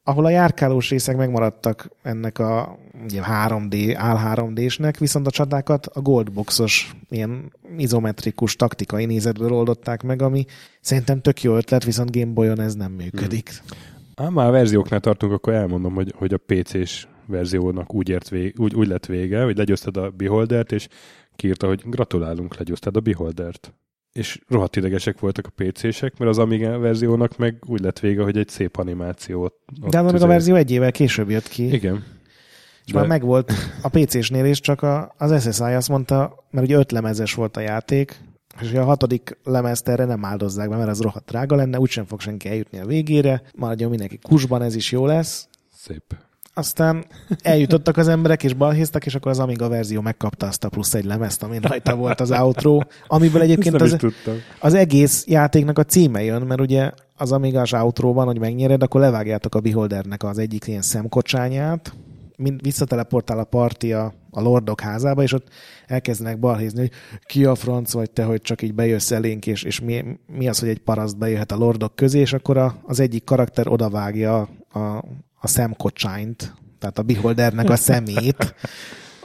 Ahol 0.09 0.24
a 0.24 0.31
járkálós 0.31 0.90
részek 0.90 1.16
megmaradtak 1.16 1.90
ennek 2.02 2.38
a 2.38 2.79
ugye 3.05 3.22
3D, 3.24 3.94
áll 3.96 4.35
3D-snek, 4.35 4.94
viszont 4.98 5.26
a 5.26 5.31
csatákat 5.31 5.87
a 5.87 6.00
goldboxos, 6.00 6.96
ilyen 7.09 7.52
izometrikus 7.76 8.57
taktikai 8.57 9.05
nézetből 9.05 9.52
oldották 9.52 10.02
meg, 10.02 10.22
ami 10.22 10.44
szerintem 10.81 11.20
tök 11.20 11.42
jó 11.42 11.57
ötlet, 11.57 11.85
viszont 11.85 12.16
Game 12.16 12.33
Boy-on 12.33 12.61
ez 12.61 12.74
nem 12.74 12.92
működik. 12.92 13.50
Ám 14.14 14.33
már 14.33 14.48
a 14.48 14.50
verzióknál 14.50 15.00
tartunk, 15.00 15.33
akkor 15.33 15.52
elmondom, 15.52 15.94
hogy, 15.94 16.14
hogy 16.16 16.33
a 16.33 16.40
PC-s 16.46 17.07
verziónak 17.26 17.94
úgy, 17.94 18.09
ért 18.09 18.29
vég, 18.29 18.55
úgy, 18.59 18.74
úgy 18.74 18.87
lett 18.87 19.07
vége, 19.07 19.42
hogy 19.42 19.57
legyőzted 19.57 19.96
a 19.96 20.11
Beholdert, 20.11 20.72
és 20.72 20.88
kiírta, 21.37 21.66
hogy 21.66 21.83
gratulálunk, 21.85 22.57
legyőzted 22.57 22.96
a 22.96 23.00
Beholdert. 23.00 23.72
És 24.16 24.40
rohadt 24.48 24.76
idegesek 24.76 25.20
voltak 25.20 25.46
a 25.46 25.62
PC-sek, 25.62 26.18
mert 26.18 26.31
az 26.31 26.38
Amiga 26.38 26.79
verziónak 26.79 27.37
meg 27.37 27.62
úgy 27.66 27.81
lett 27.81 27.98
vége, 27.98 28.22
hogy 28.22 28.37
egy 28.37 28.48
szép 28.48 28.76
animációt. 28.76 29.55
De 29.90 29.98
az 29.98 30.05
meg 30.05 30.14
a 30.14 30.16
izé- 30.16 30.26
verzió 30.26 30.55
egy 30.55 30.70
évvel 30.70 30.92
később 30.92 31.31
jött 31.31 31.48
ki, 31.48 31.72
Igen. 31.72 32.05
és 32.85 32.92
már 32.92 33.07
megvolt 33.07 33.52
a 33.83 33.88
PC-snél 33.88 34.44
is, 34.44 34.61
csak 34.61 34.83
a, 34.83 35.14
az 35.18 35.52
SSI 35.52 35.62
azt 35.62 35.88
mondta, 35.88 36.44
mert 36.50 36.66
ugye 36.66 36.76
öt 36.76 36.92
lemezes 36.92 37.35
volt 37.35 37.57
a 37.57 37.61
játék, 37.61 38.20
és 38.61 38.72
a 38.72 38.85
hatodik 38.85 39.38
lemezt 39.44 39.88
erre 39.88 40.05
nem 40.05 40.24
áldozzák 40.24 40.68
be, 40.68 40.76
mert 40.76 40.88
az 40.90 41.00
rohadt 41.00 41.26
drága 41.26 41.57
lenne, 41.57 41.79
úgysem 41.79 42.05
fog 42.05 42.20
senki 42.20 42.48
eljutni 42.48 42.79
a 42.79 42.87
végére, 42.87 43.42
maradjon 43.57 43.90
mindenki 43.90 44.18
kusban, 44.22 44.62
ez 44.62 44.74
is 44.74 44.92
jó 44.92 45.07
lesz. 45.07 45.48
Szép. 45.74 46.16
Aztán 46.59 47.05
eljutottak 47.42 47.97
az 47.97 48.09
emberek, 48.09 48.42
és 48.42 48.55
balhéztak, 48.55 49.07
és 49.07 49.14
akkor 49.14 49.31
az 49.31 49.38
Amiga 49.38 49.69
verzió 49.69 50.01
megkapta 50.01 50.47
azt 50.47 50.64
a 50.64 50.69
plusz 50.69 50.95
egy 50.95 51.05
lemezt, 51.05 51.42
amin 51.42 51.61
rajta 51.61 51.95
volt 51.95 52.21
az 52.21 52.31
outro, 52.31 52.81
amiből 53.07 53.42
egyébként 53.42 53.81
az, 53.81 53.97
az 54.61 54.75
egész 54.75 55.25
játéknak 55.27 55.79
a 55.79 55.85
címe 55.85 56.23
jön, 56.23 56.42
mert 56.42 56.61
ugye 56.61 56.90
az 57.16 57.33
Amiga-s 57.33 57.73
outro-ban, 57.73 58.27
hogy 58.27 58.38
megnyered, 58.38 58.83
akkor 58.83 59.01
levágjátok 59.01 59.55
a 59.55 59.61
Beholdernek 59.61 60.23
az 60.23 60.38
egyik 60.38 60.66
ilyen 60.66 60.83
szemkocsányát, 60.83 61.95
mind 62.37 62.62
visszateleportál 62.62 63.38
a 63.38 63.45
parti 63.45 63.92
a, 63.92 64.14
a 64.31 64.40
lordok 64.40 64.81
házába, 64.81 65.23
és 65.23 65.33
ott 65.33 65.49
elkezdenek 65.87 66.38
balhézni, 66.38 66.79
hogy 66.79 66.90
ki 67.27 67.45
a 67.45 67.55
franc 67.55 67.92
vagy 67.92 68.11
te, 68.11 68.25
hogy 68.25 68.40
csak 68.40 68.62
így 68.62 68.75
bejössz 68.75 69.11
elénk, 69.11 69.47
és, 69.47 69.62
és 69.62 69.81
mi, 69.81 70.05
mi 70.27 70.49
az, 70.49 70.59
hogy 70.59 70.69
egy 70.69 70.79
paraszt 70.79 71.19
bejöhet 71.19 71.53
a 71.53 71.57
lordok 71.57 71.97
közé, 71.97 72.19
és 72.19 72.33
akkor 72.33 72.57
a, 72.57 72.77
az 72.83 73.01
egyik 73.01 73.25
karakter 73.25 73.69
odavágja 73.69 74.49
a, 74.73 75.05
a 75.40 75.46
szemkocsányt, 75.46 76.55
tehát 76.79 76.99
a 76.99 77.03
beholdernek 77.03 77.70
a 77.70 77.77
szemét 77.77 78.55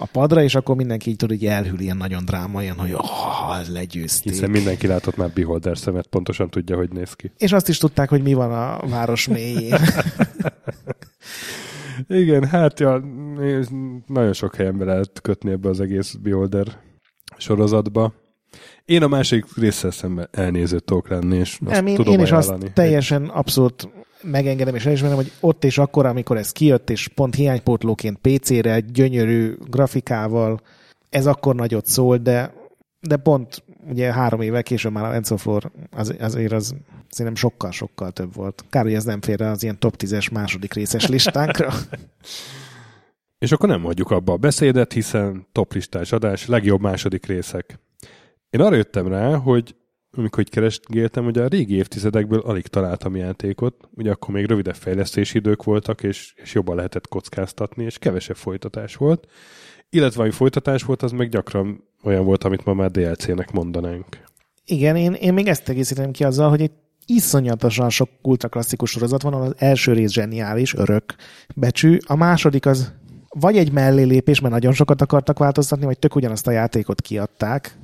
a 0.02 0.06
padra, 0.06 0.44
és 0.44 0.56
akkor 0.56 0.76
mindenki 0.76 1.10
így 1.10 1.16
tud, 1.16 1.30
hogy 1.30 1.46
elhűl 1.46 1.80
ilyen 1.80 1.98
nagyon 1.98 2.26
drámaian, 2.26 2.78
hogy 2.78 2.94
oh, 2.94 3.70
legyőzték. 3.70 4.32
Hiszen 4.32 4.50
mindenki 4.50 4.88
látott 4.88 5.16
már 5.16 5.32
beholder 5.34 5.78
szemet, 5.78 6.08
pontosan 6.08 6.50
tudja, 6.50 6.76
hogy 6.76 6.92
néz 6.92 7.14
ki. 7.14 7.32
És 7.38 7.52
azt 7.52 7.70
is 7.70 7.78
tudták, 7.78 8.10
hogy 8.10 8.22
mi 8.22 8.34
van 8.34 8.52
a 8.52 8.88
város 8.88 9.28
mélyén. 9.28 9.80
Igen, 12.08 12.46
hát 12.48 12.80
ja, 12.80 13.04
nagyon 14.08 14.34
sok 14.34 14.56
helyen 14.56 14.78
be 14.78 14.86
lehet 14.86 15.22
kötni 15.22 15.52
ebbe 15.52 15.70
az 15.70 15.80
egész 15.80 16.14
Beholder 16.14 16.68
sorozatba. 17.38 18.14
Én 18.86 19.04
a 19.04 19.08
másik 19.08 19.46
résszel 19.56 19.92
szemben 19.92 20.28
elnéző 20.32 20.80
tudok 20.80 21.10
lenni, 21.10 21.38
és 21.38 21.60
azt 21.66 21.88
én, 21.88 21.96
tudom 21.96 22.14
én 22.14 22.20
is 22.20 22.32
ajánlani. 22.32 22.64
azt 22.64 22.74
teljesen 22.74 23.24
abszolút 23.26 23.90
megengedem 24.24 24.76
és 24.76 24.86
elismerem, 24.86 25.16
hogy 25.16 25.32
ott 25.40 25.64
és 25.64 25.78
akkor, 25.78 26.06
amikor 26.06 26.38
ez 26.38 26.52
kijött, 26.52 26.90
és 26.90 27.08
pont 27.08 27.36
hiánypótlóként 27.36 28.18
PC-re, 28.22 28.80
gyönyörű 28.80 29.56
grafikával, 29.70 30.62
ez 31.10 31.28
akkor 31.28 31.56
nagyot 31.56 31.86
szól, 31.86 32.18
de, 32.18 32.54
de 33.00 33.18
pont 33.18 33.64
ugye 33.90 34.14
három 34.14 34.42
évvel 34.42 34.64
később 34.64 34.92
már 34.92 35.04
a 35.04 35.14
Enzo 35.14 35.38
Flor 35.38 35.72
az, 35.92 36.16
azért 36.20 36.52
az 36.52 36.76
szerintem 37.10 37.36
sokkal-sokkal 37.36 38.12
több 38.12 38.34
volt. 38.34 38.64
Kár, 38.70 38.84
hogy 38.84 38.94
ez 38.94 39.04
nem 39.04 39.22
fér 39.22 39.42
az 39.42 39.64
ilyen 39.64 39.80
top 39.80 39.96
10-es 39.98 40.32
második 40.32 40.74
részes 40.74 41.08
listánkra. 41.08 41.74
És 43.40 43.52
akkor 43.52 43.70
nem 43.70 43.84
hagyjuk 43.84 44.12
abba 44.12 44.34
a 44.34 44.38
beszédet, 44.38 44.94
hiszen 44.94 45.48
top 45.52 45.74
listás 45.74 46.12
adás, 46.12 46.48
legjobb 46.48 46.82
második 46.82 47.26
részek. 47.26 47.80
Én 48.50 48.62
arra 48.62 48.76
jöttem 48.76 49.08
rá, 49.08 49.36
hogy 49.36 49.76
amikor 50.18 50.40
így 50.40 50.50
keresgéltem, 50.50 51.24
hogy 51.24 51.38
a 51.38 51.48
régi 51.48 51.76
évtizedekből 51.76 52.40
alig 52.40 52.68
találtam 52.68 53.16
játékot, 53.16 53.76
ugye 53.96 54.12
akkor 54.12 54.34
még 54.34 54.46
rövidebb 54.46 54.76
fejlesztési 54.76 55.38
idők 55.38 55.64
voltak, 55.64 56.04
és, 56.04 56.34
és 56.36 56.54
jobban 56.54 56.76
lehetett 56.76 57.08
kockáztatni, 57.08 57.84
és 57.84 57.98
kevesebb 57.98 58.36
folytatás 58.36 58.96
volt. 58.96 59.28
Illetve 59.90 60.22
ami 60.22 60.32
folytatás 60.32 60.84
volt, 60.84 61.02
az 61.02 61.12
meg 61.12 61.30
gyakran 61.30 61.84
olyan 62.04 62.26
volt, 62.26 62.44
amit 62.44 62.66
ma 62.66 62.74
már 62.74 62.92
DLC-nek 62.92 63.52
mondanánk. 63.52 64.06
Igen, 64.66 64.96
én, 64.96 65.14
én 65.14 65.34
még 65.34 65.48
ezt 65.48 65.70
egészítem 65.70 66.12
ki 66.12 66.24
azzal, 66.24 66.50
hogy 66.50 66.62
egy 66.62 66.72
iszonyatosan 67.06 67.90
sok 67.90 68.10
ultraklasszikus 68.22 68.90
sorozat 68.90 69.22
van, 69.22 69.34
az 69.34 69.54
első 69.58 69.94
rész 69.94 70.12
zseniális, 70.12 70.74
örök 70.74 71.16
becsű, 71.56 71.98
a 72.06 72.16
második 72.16 72.66
az 72.66 72.94
vagy 73.40 73.58
egy 73.58 73.72
mellélépés, 73.72 74.40
mert 74.40 74.54
nagyon 74.54 74.74
sokat 74.74 75.02
akartak 75.02 75.40
változtatni, 75.40 75.86
vagy 75.86 76.00
tök 76.00 76.16
ugyanazt 76.16 76.48
a 76.48 76.52
játékot 76.52 77.02
kiadták, 77.02 77.78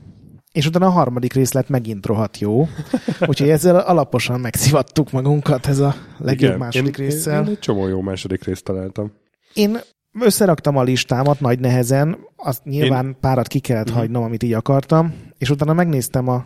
és 0.58 0.66
utána 0.66 0.86
a 0.86 0.90
harmadik 0.90 1.34
rész 1.34 1.52
lett 1.52 1.70
megint 1.70 2.06
rohadt 2.06 2.40
jó. 2.40 2.68
Úgyhogy 3.30 3.50
ezzel 3.50 3.76
alaposan 3.76 4.40
megszivattuk 4.40 5.12
magunkat 5.12 5.68
ez 5.68 5.80
a 5.80 5.96
legjobb 6.18 6.50
Igen, 6.50 6.58
második 6.58 6.98
én, 6.98 7.06
résszel. 7.06 7.44
Én 7.44 7.50
egy 7.50 7.60
csomó 7.60 7.88
jó 7.88 8.02
második 8.02 8.44
részt 8.44 8.64
találtam. 8.64 9.12
Én 9.54 9.78
összeraktam 10.20 10.78
a 10.78 10.84
listámat 10.84 11.40
nagy 11.40 11.60
nehezen, 11.60 12.18
azt 12.36 12.64
nyilván 12.64 13.06
Én... 13.06 13.18
párat 13.20 13.48
ki 13.48 13.60
kellett 13.60 13.86
uh-huh. 13.86 14.02
hagynom, 14.02 14.24
amit 14.24 14.44
így 14.44 14.54
akartam, 14.54 15.14
és 15.38 15.50
utána 15.50 15.74
megnéztem 15.74 16.28
a 16.28 16.46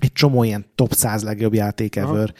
egy 0.00 0.12
csomó 0.12 0.42
ilyen 0.42 0.66
top 0.74 0.92
100 0.92 1.22
legjobb 1.22 1.54
játék 1.54 1.96
ever, 1.96 2.10
Aha. 2.10 2.32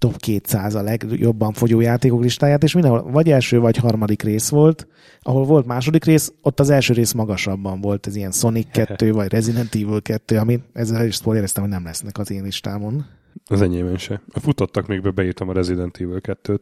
Top 0.00 0.16
200 0.16 0.74
a 0.74 0.82
legjobban 0.82 1.52
fogyó 1.52 1.80
játékok 1.80 2.22
listáját, 2.22 2.62
és 2.62 2.74
mindenhol 2.74 3.10
vagy 3.10 3.30
első, 3.30 3.58
vagy 3.58 3.76
harmadik 3.76 4.22
rész 4.22 4.48
volt. 4.48 4.86
Ahol 5.20 5.44
volt 5.44 5.66
második 5.66 6.04
rész, 6.04 6.32
ott 6.42 6.60
az 6.60 6.70
első 6.70 6.94
rész 6.94 7.12
magasabban 7.12 7.80
volt, 7.80 8.06
ez 8.06 8.16
ilyen 8.16 8.32
Sonic 8.32 8.70
2, 8.86 9.12
vagy 9.12 9.32
Resident 9.32 9.74
Evil 9.74 10.02
2, 10.02 10.38
ami 10.38 10.60
ezzel 10.72 11.06
is 11.06 11.14
spoilereztem, 11.14 11.62
hogy 11.62 11.72
nem 11.72 11.84
lesznek 11.84 12.18
az 12.18 12.30
én 12.30 12.42
listámon. 12.42 13.04
Az 13.44 13.62
enyémben 13.62 13.96
se. 13.96 14.22
Futottak 14.28 14.86
még 14.86 15.02
be, 15.02 15.10
beírtam 15.10 15.48
a 15.48 15.52
Resident 15.52 15.96
Evil 15.96 16.20
2-t. 16.22 16.60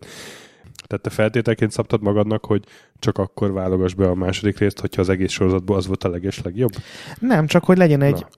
Tehát 0.86 1.02
te 1.02 1.10
feltételként 1.10 1.70
szabtad 1.70 2.02
magadnak, 2.02 2.44
hogy 2.44 2.64
csak 2.98 3.18
akkor 3.18 3.52
válogass 3.52 3.94
be 3.94 4.08
a 4.08 4.14
második 4.14 4.58
részt, 4.58 4.80
hogyha 4.80 5.00
az 5.00 5.08
egész 5.08 5.30
sorozatból 5.30 5.76
az 5.76 5.86
volt 5.86 6.04
a 6.04 6.08
leges 6.08 6.42
legjobb? 6.42 6.72
Nem, 7.18 7.46
csak 7.46 7.64
hogy 7.64 7.76
legyen 7.76 8.02
egy, 8.02 8.20
Na. 8.20 8.28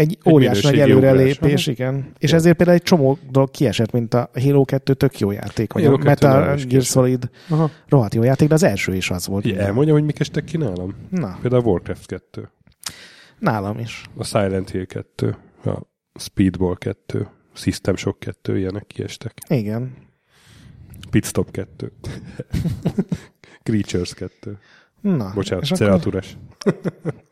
Egy 0.00 0.18
óriás 0.30 0.62
nagy 0.62 0.78
előrelépés, 0.78 1.66
igen. 1.66 2.12
És 2.18 2.32
ezért 2.32 2.56
például 2.56 2.78
egy 2.78 2.84
csomó 2.84 3.18
dolog 3.30 3.50
kiesett, 3.50 3.92
mint 3.92 4.14
a 4.14 4.30
Halo 4.34 4.64
2 4.64 4.94
tök 4.94 5.18
jó 5.18 5.30
játék, 5.30 5.72
vagy 5.72 5.84
a, 5.84 5.92
a 5.92 5.96
Metal 5.96 6.56
Gear 6.68 6.82
Solid 6.82 7.30
Aha. 7.48 7.70
rohadt 7.88 8.14
jó 8.14 8.22
játék, 8.22 8.48
de 8.48 8.54
az 8.54 8.62
első 8.62 8.94
is 8.94 9.10
az 9.10 9.26
volt. 9.26 9.46
Ja, 9.46 9.58
elmondjam, 9.58 9.96
hogy 9.96 10.04
mik 10.04 10.20
estek 10.20 10.44
ki 10.44 10.56
nálam? 10.56 10.94
Na. 11.10 11.38
Például 11.40 11.62
a 11.62 11.66
Warcraft 11.66 12.06
2. 12.06 12.48
Nálam 13.38 13.78
is. 13.78 14.04
A 14.16 14.24
Silent 14.24 14.70
Hill 14.70 14.84
2. 14.84 15.36
A 15.64 15.78
Speedball 16.14 16.76
2. 16.78 17.28
System 17.52 17.96
Shock 17.96 18.18
2, 18.18 18.58
ilyenek 18.58 18.86
kiestek. 18.86 19.38
Igen. 19.48 19.92
Pitstop 21.10 21.50
2. 21.50 21.92
Creatures 23.64 24.14
2. 24.14 24.58
Na, 25.00 25.32
Bocsánat, 25.34 25.64
Ceratures. 25.64 26.36
Akkor... 26.58 26.92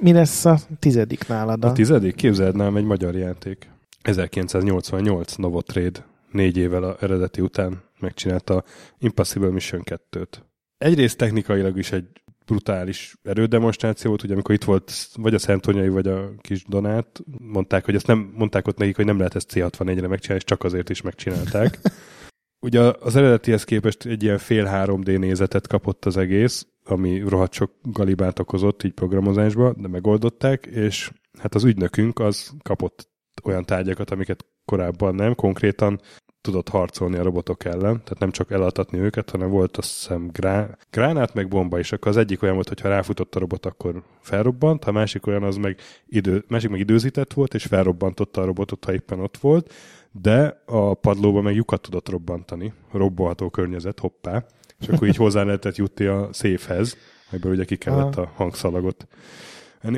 Mi 0.00 0.12
lesz 0.12 0.44
a 0.44 0.58
tizedik 0.78 1.28
nálad? 1.28 1.64
A 1.64 1.72
tizedik? 1.72 2.14
Képzeld 2.14 2.56
nálam 2.56 2.76
egy 2.76 2.84
magyar 2.84 3.14
játék. 3.14 3.70
1988 4.02 5.34
Novotrade 5.34 6.06
négy 6.30 6.56
évvel 6.56 6.82
a 6.82 6.96
eredeti 7.00 7.40
után 7.40 7.82
megcsinálta 7.98 8.64
Impossible 8.98 9.50
Mission 9.50 9.82
2-t. 9.84 10.28
Egyrészt 10.78 11.16
technikailag 11.16 11.78
is 11.78 11.92
egy 11.92 12.04
brutális 12.46 13.16
erődemonstráció 13.22 14.10
volt, 14.10 14.22
ugye 14.22 14.32
amikor 14.32 14.54
itt 14.54 14.64
volt 14.64 14.92
vagy 15.14 15.34
a 15.34 15.38
Szentonyai, 15.38 15.88
vagy 15.88 16.06
a 16.06 16.30
kis 16.40 16.64
Donát, 16.68 17.20
mondták, 17.38 17.84
hogy 17.84 17.94
ezt 17.94 18.06
nem, 18.06 18.32
mondták 18.36 18.66
ott 18.66 18.78
nekik, 18.78 18.96
hogy 18.96 19.04
nem 19.04 19.18
lehet 19.18 19.34
ezt 19.34 19.52
C64-re 19.54 20.08
megcsinálni, 20.08 20.42
és 20.42 20.44
csak 20.44 20.64
azért 20.64 20.90
is 20.90 21.02
megcsinálták. 21.02 21.78
Ugye 22.66 22.80
az 22.80 23.16
eredetihez 23.16 23.64
képest 23.64 24.06
egy 24.06 24.22
ilyen 24.22 24.38
fél 24.38 24.68
3D 24.72 25.18
nézetet 25.18 25.66
kapott 25.66 26.04
az 26.04 26.16
egész, 26.16 26.66
ami 26.90 27.20
rohadt 27.20 27.52
sok 27.52 27.70
galibát 27.82 28.38
okozott 28.38 28.82
így 28.82 28.92
programozásba, 28.92 29.72
de 29.76 29.88
megoldották, 29.88 30.66
és 30.66 31.12
hát 31.38 31.54
az 31.54 31.64
ügynökünk 31.64 32.18
az 32.18 32.52
kapott 32.62 33.08
olyan 33.44 33.64
tárgyakat, 33.64 34.10
amiket 34.10 34.46
korábban 34.64 35.14
nem, 35.14 35.34
konkrétan 35.34 36.00
tudott 36.40 36.68
harcolni 36.68 37.16
a 37.16 37.22
robotok 37.22 37.64
ellen, 37.64 37.80
tehát 37.80 38.18
nem 38.18 38.30
csak 38.30 38.50
elaltatni 38.50 38.98
őket, 38.98 39.30
hanem 39.30 39.48
volt 39.48 39.76
azt 39.76 39.88
hiszem 39.88 40.28
grá, 40.32 40.76
gránát 40.90 41.34
meg 41.34 41.48
bomba 41.48 41.78
is, 41.78 41.92
akkor 41.92 42.08
az 42.08 42.16
egyik 42.16 42.42
olyan 42.42 42.54
volt, 42.54 42.68
hogy 42.68 42.80
ha 42.80 42.88
ráfutott 42.88 43.34
a 43.34 43.38
robot, 43.38 43.66
akkor 43.66 44.02
felrobbant, 44.20 44.84
a 44.84 44.92
másik 44.92 45.26
olyan 45.26 45.42
az 45.42 45.56
meg, 45.56 45.76
idő, 46.06 46.44
másik 46.48 46.70
meg 46.70 46.80
időzített 46.80 47.32
volt, 47.32 47.54
és 47.54 47.64
felrobbantotta 47.64 48.40
a 48.40 48.44
robotot, 48.44 48.84
ha 48.84 48.92
éppen 48.92 49.20
ott 49.20 49.36
volt, 49.36 49.72
de 50.12 50.62
a 50.66 50.94
padlóban 50.94 51.42
meg 51.42 51.54
lyukat 51.54 51.80
tudott 51.80 52.08
robbantani, 52.08 52.72
robbolható 52.92 53.50
környezet, 53.50 53.98
hoppá, 53.98 54.44
és 54.80 54.88
akkor 54.88 55.08
így 55.08 55.16
hozzá 55.16 55.42
lehetett 55.42 55.76
jutni 55.76 56.04
a 56.04 56.28
széfhez, 56.32 56.96
amiből 57.30 57.52
ugye 57.52 57.64
ki 57.64 57.76
kellett 57.76 58.16
a 58.16 58.32
hangszalagot. 58.34 59.06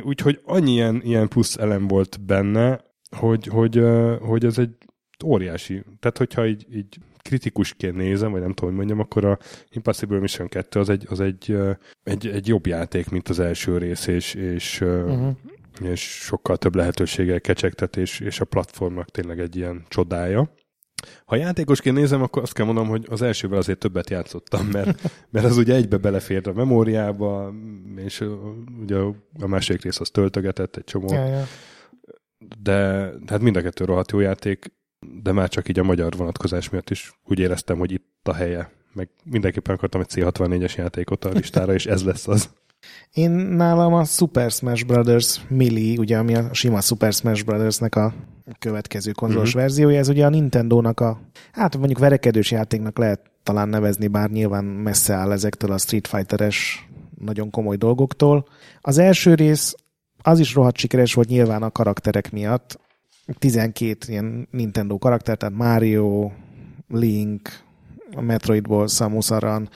Úgyhogy 0.02 0.40
annyi 0.44 0.72
ilyen, 0.72 1.00
ilyen 1.04 1.28
plusz 1.28 1.56
elem 1.56 1.88
volt 1.88 2.20
benne, 2.20 2.84
hogy, 3.16 3.46
hogy, 3.46 3.82
hogy 4.20 4.44
ez 4.44 4.58
egy 4.58 4.74
óriási. 5.24 5.84
Tehát, 6.00 6.18
hogyha 6.18 6.46
így, 6.46 6.66
így 6.74 6.98
kritikusként 7.22 7.96
nézem, 7.96 8.30
vagy 8.30 8.40
nem 8.40 8.52
tudom, 8.52 8.68
hogy 8.68 8.78
mondjam, 8.78 9.00
akkor 9.00 9.24
a 9.24 9.38
Impossible 9.70 10.18
Mission 10.18 10.48
2 10.48 10.80
az 10.80 10.88
egy, 10.88 11.06
az 11.08 11.20
egy, 11.20 11.56
egy, 12.02 12.26
egy 12.26 12.48
jobb 12.48 12.66
játék, 12.66 13.08
mint 13.08 13.28
az 13.28 13.38
első 13.38 13.78
rész, 13.78 14.06
és, 14.06 14.34
és, 14.34 14.80
uh-huh. 14.80 15.36
és 15.80 16.00
sokkal 16.00 16.56
több 16.56 16.74
lehetőséggel 16.74 17.40
kecsegtet, 17.40 17.96
és, 17.96 18.20
és 18.20 18.40
a 18.40 18.44
platformnak 18.44 19.10
tényleg 19.10 19.40
egy 19.40 19.56
ilyen 19.56 19.84
csodája. 19.88 20.52
Ha 21.24 21.36
játékosként 21.36 21.96
nézem, 21.96 22.22
akkor 22.22 22.42
azt 22.42 22.52
kell 22.52 22.66
mondanom, 22.66 22.90
hogy 22.90 23.06
az 23.10 23.22
elsővel 23.22 23.58
azért 23.58 23.78
többet 23.78 24.10
játszottam, 24.10 24.66
mert, 24.66 25.02
mert 25.30 25.46
az 25.46 25.56
ugye 25.56 25.74
egybe 25.74 25.96
belefért 25.96 26.46
a 26.46 26.52
memóriába, 26.52 27.54
és 27.96 28.24
ugye 28.82 28.96
a 29.40 29.46
második 29.46 29.82
rész 29.82 30.00
az 30.00 30.10
töltögetett 30.10 30.76
egy 30.76 30.84
csomó. 30.84 31.12
Ja, 31.12 31.26
ja. 31.26 31.44
De 32.62 33.08
hát 33.26 33.40
mind 33.40 33.56
a 33.56 33.62
kettő 33.62 33.84
rohadt 33.84 34.10
jó 34.10 34.20
játék, 34.20 34.72
de 35.22 35.32
már 35.32 35.48
csak 35.48 35.68
így 35.68 35.78
a 35.78 35.82
magyar 35.82 36.16
vonatkozás 36.16 36.70
miatt 36.70 36.90
is 36.90 37.12
úgy 37.24 37.38
éreztem, 37.38 37.78
hogy 37.78 37.92
itt 37.92 38.20
a 38.22 38.34
helye. 38.34 38.70
Meg 38.92 39.08
mindenképpen 39.24 39.74
akartam 39.74 40.00
egy 40.00 40.10
C64-es 40.14 40.76
játékot 40.76 41.24
a 41.24 41.28
listára, 41.28 41.74
és 41.74 41.86
ez 41.86 42.04
lesz 42.04 42.28
az. 42.28 42.50
Én 43.12 43.30
nálam 43.30 43.94
a 43.94 44.04
Super 44.04 44.50
Smash 44.50 44.86
Brothers 44.86 45.40
Melee, 45.48 45.98
ugye 45.98 46.18
ami 46.18 46.34
a 46.34 46.54
sima 46.54 46.80
Super 46.80 47.12
Smash 47.12 47.44
Brothersnek 47.44 47.94
a 47.94 48.14
következő 48.58 49.12
konzolos 49.12 49.48
uh-huh. 49.48 49.62
verziója, 49.62 49.98
ez 49.98 50.08
ugye 50.08 50.26
a 50.26 50.28
Nintendo-nak 50.28 51.00
a, 51.00 51.20
hát 51.52 51.76
mondjuk 51.76 51.98
verekedős 51.98 52.50
játéknak 52.50 52.98
lehet 52.98 53.20
talán 53.42 53.68
nevezni, 53.68 54.06
bár 54.06 54.30
nyilván 54.30 54.64
messze 54.64 55.14
áll 55.14 55.32
ezektől 55.32 55.72
a 55.72 55.78
Street 55.78 56.06
Fighter-es 56.06 56.88
nagyon 57.18 57.50
komoly 57.50 57.76
dolgoktól. 57.76 58.46
Az 58.80 58.98
első 58.98 59.34
rész 59.34 59.74
az 60.22 60.38
is 60.38 60.54
rohadt 60.54 60.76
sikeres 60.76 61.14
volt 61.14 61.28
nyilván 61.28 61.62
a 61.62 61.70
karakterek 61.70 62.30
miatt. 62.32 62.80
12 63.38 63.96
ilyen 64.06 64.48
Nintendo 64.50 64.98
karakter, 64.98 65.36
tehát 65.36 65.54
Mario, 65.54 66.30
Link, 66.88 67.50
a 68.14 68.20
Metroidból 68.20 68.88
Samus 68.88 69.30
Aran, 69.30 69.68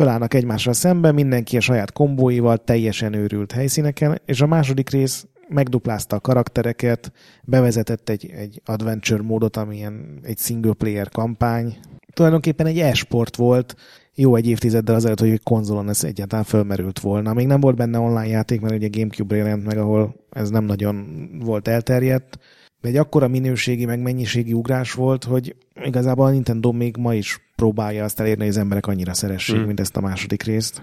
fölállnak 0.00 0.34
egymásra 0.34 0.72
szembe, 0.72 1.12
mindenki 1.12 1.56
a 1.56 1.60
saját 1.60 1.92
kombóival, 1.92 2.58
teljesen 2.58 3.14
őrült 3.14 3.52
helyszíneken, 3.52 4.20
és 4.24 4.40
a 4.40 4.46
második 4.46 4.90
rész 4.90 5.26
megduplázta 5.48 6.16
a 6.16 6.20
karaktereket, 6.20 7.12
bevezetett 7.44 8.08
egy, 8.08 8.30
egy 8.36 8.60
adventure 8.64 9.22
módot, 9.22 9.56
amilyen 9.56 10.20
egy 10.22 10.38
single 10.38 10.72
player 10.72 11.08
kampány. 11.08 11.76
Tulajdonképpen 12.12 12.66
egy 12.66 12.78
e-sport 12.78 13.36
volt, 13.36 13.74
jó 14.14 14.36
egy 14.36 14.48
évtizeddel 14.48 14.94
azelőtt, 14.94 15.20
hogy 15.20 15.42
konzolon 15.42 15.88
ez 15.88 16.04
egyáltalán 16.04 16.44
fölmerült 16.44 16.98
volna. 16.98 17.32
Még 17.32 17.46
nem 17.46 17.60
volt 17.60 17.76
benne 17.76 17.98
online 17.98 18.26
játék, 18.26 18.60
mert 18.60 18.74
ugye 18.74 18.88
Gamecube-re 18.90 19.40
jelent 19.40 19.64
meg, 19.64 19.78
ahol 19.78 20.14
ez 20.30 20.50
nem 20.50 20.64
nagyon 20.64 21.28
volt 21.44 21.68
elterjedt, 21.68 22.38
de 22.80 22.88
egy 22.88 22.96
akkora 22.96 23.28
minőségi, 23.28 23.84
meg 23.84 24.00
mennyiségi 24.00 24.52
ugrás 24.52 24.92
volt, 24.92 25.24
hogy 25.24 25.56
igazából 25.84 26.26
a 26.26 26.30
Nintendo 26.30 26.72
még 26.72 26.96
ma 26.96 27.14
is 27.14 27.40
próbálja 27.56 28.04
azt 28.04 28.20
elérni, 28.20 28.40
hogy 28.40 28.50
az 28.50 28.56
emberek 28.56 28.86
annyira 28.86 29.14
szeressék, 29.14 29.58
mm. 29.58 29.62
mint 29.62 29.80
ezt 29.80 29.96
a 29.96 30.00
második 30.00 30.42
részt. 30.42 30.82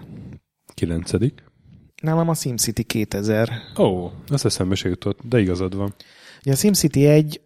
Kilencedik. 0.74 1.42
Nálam 2.02 2.28
a 2.28 2.34
SimCity 2.34 2.82
2000. 2.82 3.50
Ó, 3.78 3.84
oh, 3.84 4.10
azt 4.28 4.44
eszembe 4.44 4.74
se 4.74 4.88
jutott, 4.88 5.18
de 5.22 5.40
igazad 5.40 5.76
van. 5.76 5.94
Ugye 6.40 6.52
a 6.52 6.56
SimCity 6.56 7.06
1 7.06 7.40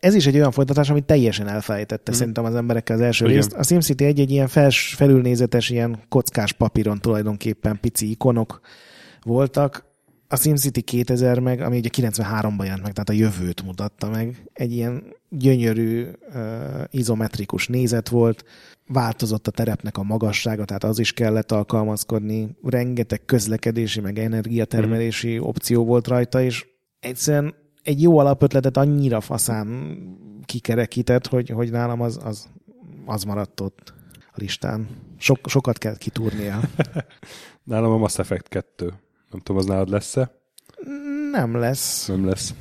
ez 0.00 0.14
is 0.14 0.26
egy 0.26 0.34
olyan 0.34 0.50
folytatás, 0.50 0.90
amit 0.90 1.04
teljesen 1.04 1.48
elfelejtette 1.48 2.12
mm. 2.12 2.14
szerintem 2.14 2.44
az 2.44 2.54
emberekkel 2.54 2.96
az 2.96 3.02
első 3.02 3.24
Igen. 3.24 3.36
részt. 3.36 3.52
A 3.52 3.62
SimCity 3.62 4.04
1 4.04 4.20
egy 4.20 4.30
ilyen 4.30 4.48
fels, 4.48 4.94
felülnézetes, 4.96 5.70
ilyen 5.70 6.02
kockás 6.08 6.52
papíron 6.52 6.98
tulajdonképpen 6.98 7.80
pici 7.80 8.10
ikonok 8.10 8.60
voltak. 9.22 9.92
A 10.28 10.36
SimCity 10.36 10.80
2000 10.80 11.38
meg, 11.38 11.60
ami 11.60 11.78
ugye 11.78 11.88
93-ban 11.92 12.62
jelent 12.64 12.82
meg, 12.82 12.92
tehát 12.92 13.08
a 13.08 13.12
jövőt 13.12 13.62
mutatta 13.62 14.10
meg. 14.10 14.48
Egy 14.52 14.72
ilyen 14.72 15.02
gyönyörű, 15.28 16.06
uh, 16.34 16.84
izometrikus 16.90 17.68
nézet 17.68 18.08
volt, 18.08 18.44
változott 18.86 19.46
a 19.46 19.50
terepnek 19.50 19.96
a 19.96 20.02
magassága, 20.02 20.64
tehát 20.64 20.84
az 20.84 20.98
is 20.98 21.12
kellett 21.12 21.52
alkalmazkodni. 21.52 22.56
Rengeteg 22.62 23.24
közlekedési, 23.24 24.00
meg 24.00 24.18
energiatermelési 24.18 25.38
mm. 25.38 25.42
opció 25.42 25.84
volt 25.84 26.08
rajta, 26.08 26.42
és 26.42 26.66
egyszerűen 27.00 27.54
egy 27.82 28.02
jó 28.02 28.18
alapötletet 28.18 28.76
annyira 28.76 29.20
faszán 29.20 29.96
kikerekített, 30.44 31.26
hogy, 31.26 31.48
hogy 31.48 31.70
nálam 31.70 32.00
az, 32.00 32.20
az, 32.24 32.48
az 33.06 33.24
maradt 33.24 33.60
ott 33.60 33.94
a 34.16 34.36
listán. 34.36 34.88
Sok, 35.18 35.38
sokat 35.48 35.78
kell 35.78 35.96
kitúrnia. 35.96 36.60
nálam 37.64 37.92
a 37.92 37.96
Mass 37.96 38.18
Effect 38.18 38.48
2. 38.48 38.92
Nem 39.34 39.42
tudom, 39.42 39.60
az 39.60 39.66
nálad 39.66 39.88
lesz-e? 39.88 40.30
Nem 41.30 41.56
lesz. 41.56 42.06
Nem 42.06 42.26
lesz. 42.26 42.54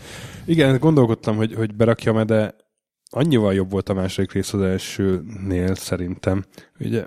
Igen, 0.46 0.80
gondolkodtam, 0.80 1.36
hogy, 1.36 1.54
hogy 1.54 1.76
berakjam-e, 1.76 2.24
de 2.24 2.56
annyival 3.10 3.54
jobb 3.54 3.72
volt 3.72 3.90
a 3.90 3.94
második 3.94 4.32
rész 4.32 4.54
az 4.54 4.62
elsőnél 4.62 5.76
szerintem. 5.76 6.46
Ugye 6.80 7.06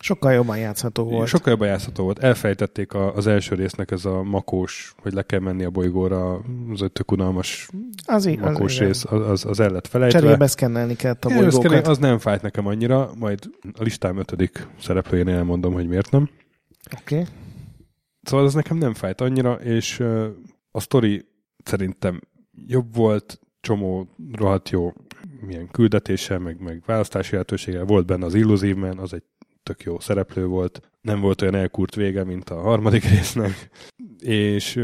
Sokkal 0.00 0.32
jobban 0.32 0.58
játszható 0.58 1.04
volt. 1.04 1.28
Sokkal 1.28 1.52
jobban 1.52 1.68
játszható 1.68 2.04
volt. 2.04 2.18
Elfejtették 2.18 2.92
a, 2.92 3.14
az 3.14 3.26
első 3.26 3.54
résznek 3.54 3.90
ez 3.90 4.04
a 4.04 4.22
makós, 4.22 4.94
hogy 5.02 5.12
le 5.12 5.22
kell 5.22 5.40
menni 5.40 5.64
a 5.64 5.70
bolygóra, 5.70 6.40
az 6.72 6.82
egy 6.82 6.92
tök 6.92 7.12
unalmas 7.12 7.68
az, 8.06 8.24
makós 8.24 8.80
az, 8.80 8.86
rész, 8.86 9.04
az, 9.04 9.44
az 9.44 9.60
el 9.60 9.70
lett 9.70 9.86
felejtve. 9.86 10.20
Cserébe 10.20 10.46
szkennelni 10.46 10.96
kellett 10.96 11.24
a 11.24 11.28
bolygókat. 11.28 11.86
Az 11.86 11.98
nem 11.98 12.18
fájt 12.18 12.42
nekem 12.42 12.66
annyira, 12.66 13.10
majd 13.18 13.38
a 13.78 13.82
listám 13.82 14.18
ötödik 14.18 14.66
szereplőjén 14.80 15.28
elmondom, 15.28 15.72
hogy 15.72 15.88
miért 15.88 16.10
nem. 16.10 16.30
Oké. 17.00 17.14
Okay. 17.14 17.26
Szóval 18.28 18.44
az 18.46 18.54
nekem 18.54 18.76
nem 18.76 18.94
fájt 18.94 19.20
annyira, 19.20 19.52
és 19.54 20.00
a 20.70 20.80
sztori 20.80 21.24
szerintem 21.64 22.20
jobb 22.66 22.94
volt, 22.94 23.40
csomó 23.60 24.08
rohadt 24.32 24.70
jó 24.70 24.92
milyen 25.40 25.68
küldetése, 25.70 26.38
meg, 26.38 26.60
meg 26.60 26.82
választási 26.86 27.32
lehetősége. 27.32 27.82
Volt 27.82 28.06
benne 28.06 28.24
az 28.24 28.34
Illusive 28.34 28.80
Man, 28.80 28.98
az 28.98 29.12
egy 29.12 29.22
tök 29.62 29.82
jó 29.82 29.98
szereplő 30.00 30.46
volt. 30.46 30.80
Nem 31.00 31.20
volt 31.20 31.42
olyan 31.42 31.54
elkurt 31.54 31.94
vége, 31.94 32.24
mint 32.24 32.50
a 32.50 32.60
harmadik 32.60 33.04
résznek. 33.04 33.70
És 34.20 34.80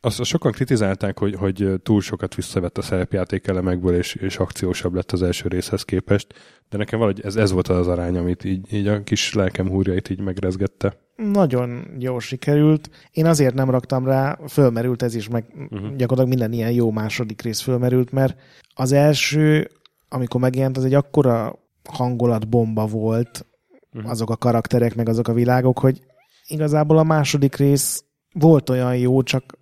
azt 0.00 0.24
sokan 0.24 0.52
kritizálták, 0.52 1.18
hogy, 1.18 1.34
hogy 1.34 1.72
túl 1.82 2.00
sokat 2.00 2.34
visszavett 2.34 2.78
a 2.78 2.82
szerepjáték 2.82 3.46
elemekből, 3.46 3.94
és, 3.94 4.14
és 4.14 4.36
akciósabb 4.36 4.94
lett 4.94 5.12
az 5.12 5.22
első 5.22 5.48
részhez 5.48 5.82
képest. 5.82 6.26
De 6.68 6.76
nekem 6.76 6.98
valahogy 6.98 7.20
ez, 7.24 7.36
ez 7.36 7.52
volt 7.52 7.68
az 7.68 7.88
arány, 7.88 8.16
amit 8.16 8.44
így, 8.44 8.72
így 8.72 8.86
a 8.86 9.02
kis 9.02 9.32
lelkem 9.34 9.68
húrjait 9.68 10.10
így 10.10 10.20
megrezgette. 10.20 10.96
Nagyon 11.16 11.86
jó 11.98 12.18
sikerült. 12.18 12.90
Én 13.10 13.26
azért 13.26 13.54
nem 13.54 13.70
raktam 13.70 14.04
rá, 14.04 14.38
fölmerült 14.48 15.02
ez 15.02 15.14
is, 15.14 15.28
meg 15.28 15.44
uh-huh. 15.54 15.96
gyakorlatilag 15.96 16.28
minden 16.28 16.52
ilyen 16.52 16.72
jó 16.72 16.90
második 16.90 17.42
rész 17.42 17.60
fölmerült, 17.60 18.12
mert 18.12 18.36
az 18.74 18.92
első, 18.92 19.70
amikor 20.08 20.40
megjelent, 20.40 20.76
az 20.76 20.84
egy 20.84 20.94
akkora 20.94 21.58
hangulatbomba 21.90 22.86
volt, 22.86 23.46
uh-huh. 23.92 24.10
azok 24.10 24.30
a 24.30 24.36
karakterek, 24.36 24.94
meg 24.94 25.08
azok 25.08 25.28
a 25.28 25.32
világok, 25.32 25.78
hogy 25.78 26.00
igazából 26.46 26.98
a 26.98 27.02
második 27.02 27.56
rész 27.56 28.04
volt 28.32 28.70
olyan 28.70 28.96
jó, 28.96 29.22
csak 29.22 29.58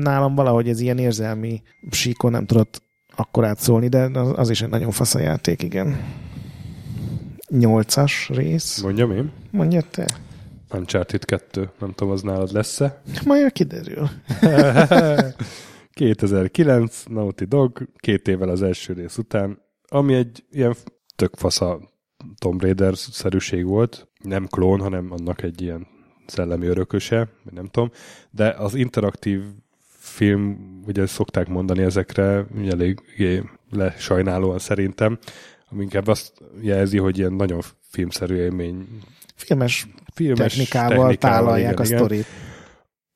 nálam 0.00 0.34
valahogy 0.34 0.68
ez 0.68 0.80
ilyen 0.80 0.98
érzelmi 0.98 1.62
síkon 1.90 2.30
nem 2.30 2.46
tudott 2.46 2.82
akkor 3.16 3.44
átszólni, 3.44 3.88
de 3.88 4.18
az, 4.18 4.50
is 4.50 4.62
egy 4.62 4.68
nagyon 4.68 4.90
fasz 4.90 5.14
a 5.14 5.18
játék, 5.18 5.62
igen. 5.62 6.04
Nyolcas 7.48 8.28
rész. 8.28 8.80
Mondjam 8.82 9.12
én? 9.12 9.32
Mondja 9.50 9.82
te. 9.90 10.06
Uncharted 10.74 11.24
2, 11.24 11.70
nem 11.78 11.92
tudom, 11.92 12.12
az 12.12 12.22
nálad 12.22 12.52
lesz-e? 12.52 13.02
Majd 13.24 13.52
kiderül. 13.52 14.08
2009, 15.92 17.02
Naughty 17.06 17.44
Dog, 17.44 17.88
két 17.96 18.28
évvel 18.28 18.48
az 18.48 18.62
első 18.62 18.92
rész 18.92 19.18
után, 19.18 19.58
ami 19.88 20.14
egy 20.14 20.44
ilyen 20.50 20.74
tök 21.16 21.36
fasza 21.36 21.80
Tomb 22.38 22.62
Raider-szerűség 22.62 23.64
volt. 23.64 24.08
Nem 24.22 24.46
klón, 24.46 24.80
hanem 24.80 25.12
annak 25.12 25.42
egy 25.42 25.62
ilyen 25.62 25.86
szellemi 26.26 26.66
örököse, 26.66 27.28
nem 27.50 27.66
tudom. 27.66 27.90
De 28.30 28.48
az 28.48 28.74
interaktív 28.74 29.42
film, 29.88 30.58
ugye 30.86 31.06
szokták 31.06 31.48
mondani 31.48 31.82
ezekre, 31.82 32.46
elég 32.70 33.00
lesajnálóan 33.70 34.58
szerintem, 34.58 35.18
ami 35.70 35.82
inkább 35.82 36.06
azt 36.06 36.32
jelzi, 36.60 36.98
hogy 36.98 37.18
ilyen 37.18 37.32
nagyon 37.32 37.60
filmszerű 37.80 38.34
élmény. 38.34 38.88
Filmes, 39.34 39.86
filmes 40.14 40.38
technikával, 40.38 40.88
technikával 40.88 41.42
tálalják 41.44 41.80
igen, 41.80 41.82
a 41.82 41.84
sztorit. 41.84 42.26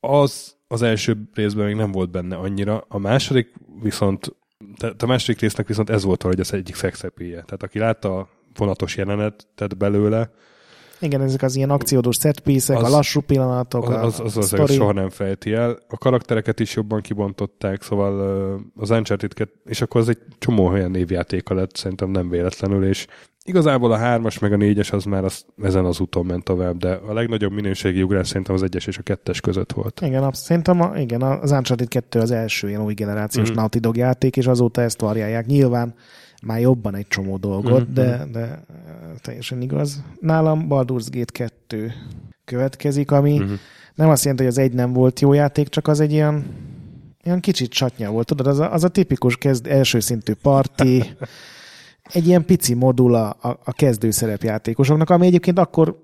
Az 0.00 0.56
az 0.68 0.82
első 0.82 1.28
részben 1.34 1.66
még 1.66 1.74
nem 1.74 1.92
volt 1.92 2.10
benne 2.10 2.36
annyira. 2.36 2.84
A 2.88 2.98
második 2.98 3.52
viszont, 3.82 4.36
tehát 4.76 5.02
a 5.02 5.06
második 5.06 5.40
résznek 5.40 5.66
viszont 5.66 5.90
ez 5.90 6.04
volt 6.04 6.22
hogy 6.22 6.40
az 6.40 6.52
egyik 6.52 6.74
szexepéje. 6.74 7.34
Tehát 7.42 7.62
aki 7.62 7.78
látta 7.78 8.18
a 8.18 8.28
vonatos 8.54 8.96
jelenetet 8.96 9.76
belőle. 9.76 10.30
Igen, 11.00 11.20
ezek 11.20 11.42
az 11.42 11.56
ilyen 11.56 11.70
akciódós 11.70 12.16
setpiece 12.16 12.76
a 12.76 12.88
lassú 12.88 13.20
pillanatok, 13.20 13.88
az, 13.88 14.20
az, 14.20 14.20
az, 14.20 14.36
az, 14.36 14.52
az 14.52 14.72
soha 14.72 14.92
nem 14.92 15.08
fejti 15.08 15.52
el. 15.52 15.78
A 15.88 15.96
karaktereket 15.96 16.60
is 16.60 16.74
jobban 16.74 17.00
kibontották, 17.00 17.82
szóval 17.82 18.20
az 18.76 18.90
uncharted 18.90 19.32
és 19.64 19.80
akkor 19.80 20.00
az 20.00 20.08
egy 20.08 20.18
csomó 20.38 20.66
olyan 20.66 20.90
névjátéka 20.90 21.54
lett, 21.54 21.76
szerintem 21.76 22.10
nem 22.10 22.28
véletlenül, 22.28 22.84
és 22.84 23.06
igazából 23.46 23.92
a 23.92 23.96
hármas 23.96 24.38
meg 24.38 24.52
a 24.52 24.56
négyes 24.56 24.92
az 24.92 25.04
már 25.04 25.24
az, 25.24 25.44
ezen 25.62 25.84
az 25.84 26.00
úton 26.00 26.26
ment 26.26 26.44
tovább, 26.44 26.76
de 26.76 27.00
a 27.08 27.12
legnagyobb 27.12 27.52
minőségi 27.52 28.02
ugrás 28.02 28.28
szerintem 28.28 28.54
az 28.54 28.62
egyes 28.62 28.86
és 28.86 28.98
a 28.98 29.02
kettes 29.02 29.40
között 29.40 29.72
volt. 29.72 30.00
Igen, 30.00 30.22
absz- 30.22 30.42
szerintem 30.42 30.80
a, 30.80 30.96
igen, 30.96 31.22
az 31.22 31.50
Uncharted 31.50 31.88
2 31.88 32.20
az 32.20 32.30
első 32.30 32.68
ilyen 32.68 32.84
új 32.84 32.94
generációs 32.94 33.50
mm. 33.50 33.54
Naughty 33.54 33.78
Dog 33.78 33.96
játék, 33.96 34.36
és 34.36 34.46
azóta 34.46 34.80
ezt 34.80 35.00
variálják. 35.00 35.46
Nyilván 35.46 35.94
már 36.42 36.60
jobban 36.60 36.94
egy 36.94 37.08
csomó 37.08 37.36
dolgot, 37.36 37.82
mm-hmm. 37.82 37.94
de, 37.94 38.26
de 38.32 38.64
teljesen 39.22 39.60
igaz. 39.60 40.02
Nálam 40.20 40.66
Baldur's 40.68 41.06
Gate 41.10 41.32
2 41.32 41.92
következik, 42.44 43.10
ami 43.10 43.38
mm-hmm. 43.38 43.54
nem 43.94 44.08
azt 44.08 44.22
jelenti, 44.22 44.44
hogy 44.44 44.52
az 44.52 44.58
egy 44.58 44.72
nem 44.72 44.92
volt 44.92 45.20
jó 45.20 45.32
játék, 45.32 45.68
csak 45.68 45.88
az 45.88 46.00
egy 46.00 46.12
ilyen, 46.12 46.44
ilyen 47.22 47.40
kicsit 47.40 47.70
csatnya 47.70 48.10
volt. 48.10 48.26
Tudod, 48.26 48.46
az 48.46 48.58
a, 48.58 48.72
az 48.72 48.84
a 48.84 48.88
tipikus 48.88 49.36
kezd, 49.36 49.66
első 49.66 50.00
szintű 50.00 50.32
parti, 50.42 51.04
egy 52.16 52.26
ilyen 52.26 52.44
pici 52.44 52.74
modul 52.74 53.14
a, 53.14 53.28
a, 53.28 53.58
a 53.64 53.72
kezdő 53.72 54.10
szerepjátékosoknak, 54.10 55.10
ami 55.10 55.26
egyébként 55.26 55.58
akkor 55.58 55.96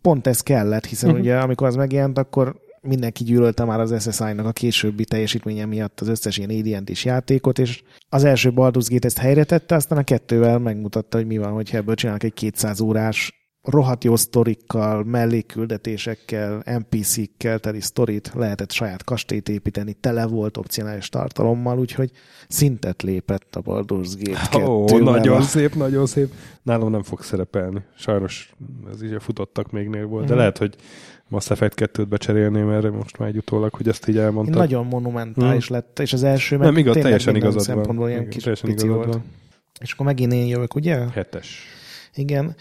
pont 0.00 0.26
ez 0.26 0.40
kellett, 0.40 0.84
hiszen 0.84 1.08
uh-huh. 1.08 1.24
ugye 1.24 1.38
amikor 1.38 1.66
az 1.66 1.76
megjelent, 1.76 2.18
akkor 2.18 2.60
mindenki 2.82 3.24
gyűlölte 3.24 3.64
már 3.64 3.80
az 3.80 4.10
SSI-nak 4.12 4.46
a 4.46 4.52
későbbi 4.52 5.04
teljesítménye 5.04 5.64
miatt 5.64 6.00
az 6.00 6.08
összes 6.08 6.36
ilyen 6.36 6.50
adient 6.50 6.88
is 6.88 7.04
játékot, 7.04 7.58
és 7.58 7.82
az 8.08 8.24
első 8.24 8.50
Baldur's 8.54 8.86
Gate 8.88 9.06
ezt 9.06 9.18
helyre 9.18 9.44
tette, 9.44 9.74
aztán 9.74 9.98
a 9.98 10.02
kettővel 10.02 10.58
megmutatta, 10.58 11.16
hogy 11.16 11.26
mi 11.26 11.38
van, 11.38 11.52
hogyha 11.52 11.76
ebből 11.76 11.94
csinálnak 11.94 12.22
egy 12.22 12.34
200 12.34 12.80
órás 12.80 13.32
rohadt 13.62 14.04
jó 14.04 14.16
sztorikkal, 14.16 15.04
mellékküldetésekkel, 15.04 16.62
NPC-kkel 16.78 17.58
teli 17.58 17.80
sztorit, 17.80 18.32
lehetett 18.34 18.70
saját 18.72 19.04
kastélyt 19.04 19.48
építeni, 19.48 19.92
tele 19.92 20.26
volt 20.26 20.56
opcionális 20.56 21.08
tartalommal, 21.08 21.78
úgyhogy 21.78 22.10
szintet 22.48 23.02
lépett 23.02 23.56
a 23.56 23.62
Baldur's 23.62 24.12
Gate 24.20 24.64
Ó, 24.66 24.84
2 24.84 25.02
nagyon 25.02 25.42
szép, 25.42 25.74
nagyon 25.74 26.06
szép. 26.06 26.32
Nálam 26.62 26.90
nem 26.90 27.02
fog 27.02 27.22
szerepelni. 27.22 27.82
Sajnos 27.96 28.54
ez 28.92 29.02
így 29.02 29.12
a 29.12 29.20
futottak 29.20 29.70
mégnél 29.70 30.06
volt, 30.06 30.24
de 30.24 30.30
Mhm. 30.30 30.38
lehet, 30.38 30.58
hogy 30.58 30.76
Mass 31.28 31.50
Effect 31.50 31.80
2-t 31.98 32.06
becserélném 32.08 32.68
erre 32.70 32.90
most 32.90 33.18
már 33.18 33.28
egy 33.28 33.36
utólag, 33.36 33.74
hogy 33.74 33.88
ezt 33.88 34.08
így 34.08 34.18
elmondtad. 34.18 34.56
Nagyon 34.56 34.86
monumentális 34.86 35.68
lett, 35.68 35.98
és 35.98 36.12
az 36.12 36.22
első 36.22 36.56
meg 36.56 36.66
nem 36.66 36.76
igaz, 36.76 36.96
teljesen 36.96 37.36
igazad 37.36 37.54
van. 37.54 37.64
szempontból 37.64 38.08
ilyen 38.08 38.20
Igen, 38.20 38.30
kis 38.32 38.42
teljesen 38.42 38.70
pici 38.70 38.88
volt. 38.88 39.06
van. 39.06 39.24
És 39.80 39.92
akkor 39.92 40.06
megint 40.06 40.32
én 40.32 40.46
jövök, 40.46 40.74
ugye? 40.74 40.98
Hetes. 41.12 41.62
Igen. 42.14 42.56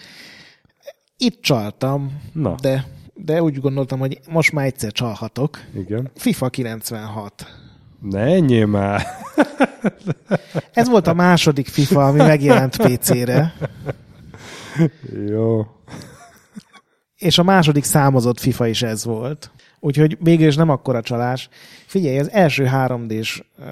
Itt 1.18 1.42
csaltam, 1.42 2.22
Na, 2.34 2.56
de, 2.62 2.86
de 3.14 3.42
úgy 3.42 3.60
gondoltam, 3.60 4.00
hogy 4.00 4.20
most 4.30 4.52
már 4.52 4.66
egyszer 4.66 4.92
csalhatok. 4.92 5.60
igen. 5.76 6.12
FIFA 6.16 6.50
96. 6.50 7.46
Ne 8.02 8.20
ennyi 8.20 8.64
már. 8.64 9.02
Ez 10.74 10.90
volt 10.90 11.08
a 11.08 11.14
második 11.14 11.68
FIFA, 11.68 12.08
ami 12.08 12.18
megjelent 12.18 12.78
PC-re, 12.78 13.54
Jó. 15.28 15.66
És 17.18 17.38
a 17.38 17.44
második 17.44 17.84
számozott 17.84 18.40
FIFA 18.40 18.68
is 18.68 18.82
ez 18.82 19.06
volt. 19.06 19.52
Úgyhogy 19.80 20.18
végül 20.20 20.48
is 20.48 20.56
nem 20.56 20.70
akkora 20.70 21.02
csalás. 21.02 21.50
Figyelj, 21.86 22.20
az 22.20 22.32
első 22.32 22.68
3D-s 22.72 23.44
uh, 23.60 23.66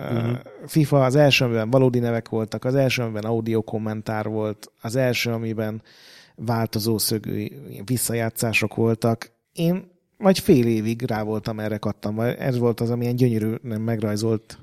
FIFA, 0.67 1.05
az 1.05 1.15
első, 1.15 1.45
amiben 1.45 1.69
valódi 1.69 1.99
nevek 1.99 2.29
voltak, 2.29 2.65
az 2.65 2.75
első, 2.75 3.01
amiben 3.01 3.23
audio 3.23 3.61
kommentár 3.61 4.27
volt, 4.27 4.71
az 4.81 4.95
első, 4.95 5.31
amiben 5.31 5.81
változó 6.35 6.97
szögű 6.97 7.47
visszajátszások 7.85 8.75
voltak. 8.75 9.31
Én 9.53 9.93
vagy 10.17 10.39
fél 10.39 10.65
évig 10.67 11.01
rá 11.01 11.23
voltam 11.23 11.59
erre 11.59 11.77
kattam. 11.77 12.19
Ez 12.19 12.57
volt 12.57 12.79
az, 12.79 12.89
amilyen 12.89 13.15
gyönyörű, 13.15 13.53
nem 13.61 13.81
megrajzolt, 13.81 14.57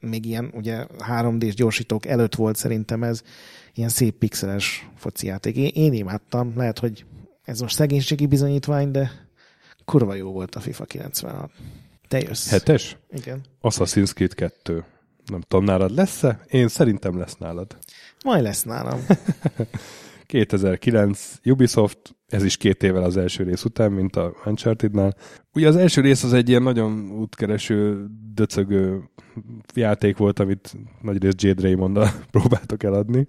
még 0.00 0.26
ilyen 0.26 0.50
ugye 0.54 0.86
3D-s 0.98 1.54
gyorsítók 1.54 2.06
előtt 2.06 2.34
volt 2.34 2.56
szerintem 2.56 3.02
ez, 3.02 3.22
ilyen 3.74 3.88
szép 3.88 4.18
pixeles 4.18 4.88
foci 4.96 5.26
játék. 5.26 5.56
Én, 5.56 5.70
én 5.74 5.92
imádtam, 5.92 6.52
lehet, 6.56 6.78
hogy 6.78 7.04
ez 7.44 7.60
most 7.60 7.74
szegénységi 7.74 8.26
bizonyítvány, 8.26 8.90
de 8.90 9.10
kurva 9.84 10.14
jó 10.14 10.32
volt 10.32 10.54
a 10.54 10.60
FIFA 10.60 10.84
96. 10.84 11.50
Te 12.08 12.20
jössz. 12.20 12.48
Hetes? 12.50 12.96
Igen. 13.10 13.40
Assassin's 13.62 14.12
Creed 14.14 14.34
2. 14.34 14.84
Nem 15.26 15.40
tudom, 15.40 15.64
nálad 15.64 15.94
lesz-e? 15.94 16.40
Én 16.48 16.68
szerintem 16.68 17.18
lesz 17.18 17.36
nálad. 17.36 17.76
Majd 18.24 18.42
lesz 18.42 18.62
nálam. 18.62 19.00
2009 20.26 21.34
Ubisoft, 21.44 22.16
ez 22.28 22.44
is 22.44 22.56
két 22.56 22.82
évvel 22.82 23.02
az 23.02 23.16
első 23.16 23.44
rész 23.44 23.64
után, 23.64 23.92
mint 23.92 24.16
a 24.16 24.34
Uncharted-nál. 24.44 25.16
Ugye 25.52 25.68
az 25.68 25.76
első 25.76 26.00
rész 26.00 26.22
az 26.22 26.32
egy 26.32 26.48
ilyen 26.48 26.62
nagyon 26.62 27.10
útkereső, 27.10 28.06
döcögő 28.34 29.10
játék 29.74 30.16
volt, 30.16 30.38
amit 30.38 30.76
nagyrészt 31.02 31.42
Jade 31.42 31.62
raymond 31.62 31.98
próbáltak 32.30 32.82
eladni. 32.82 33.26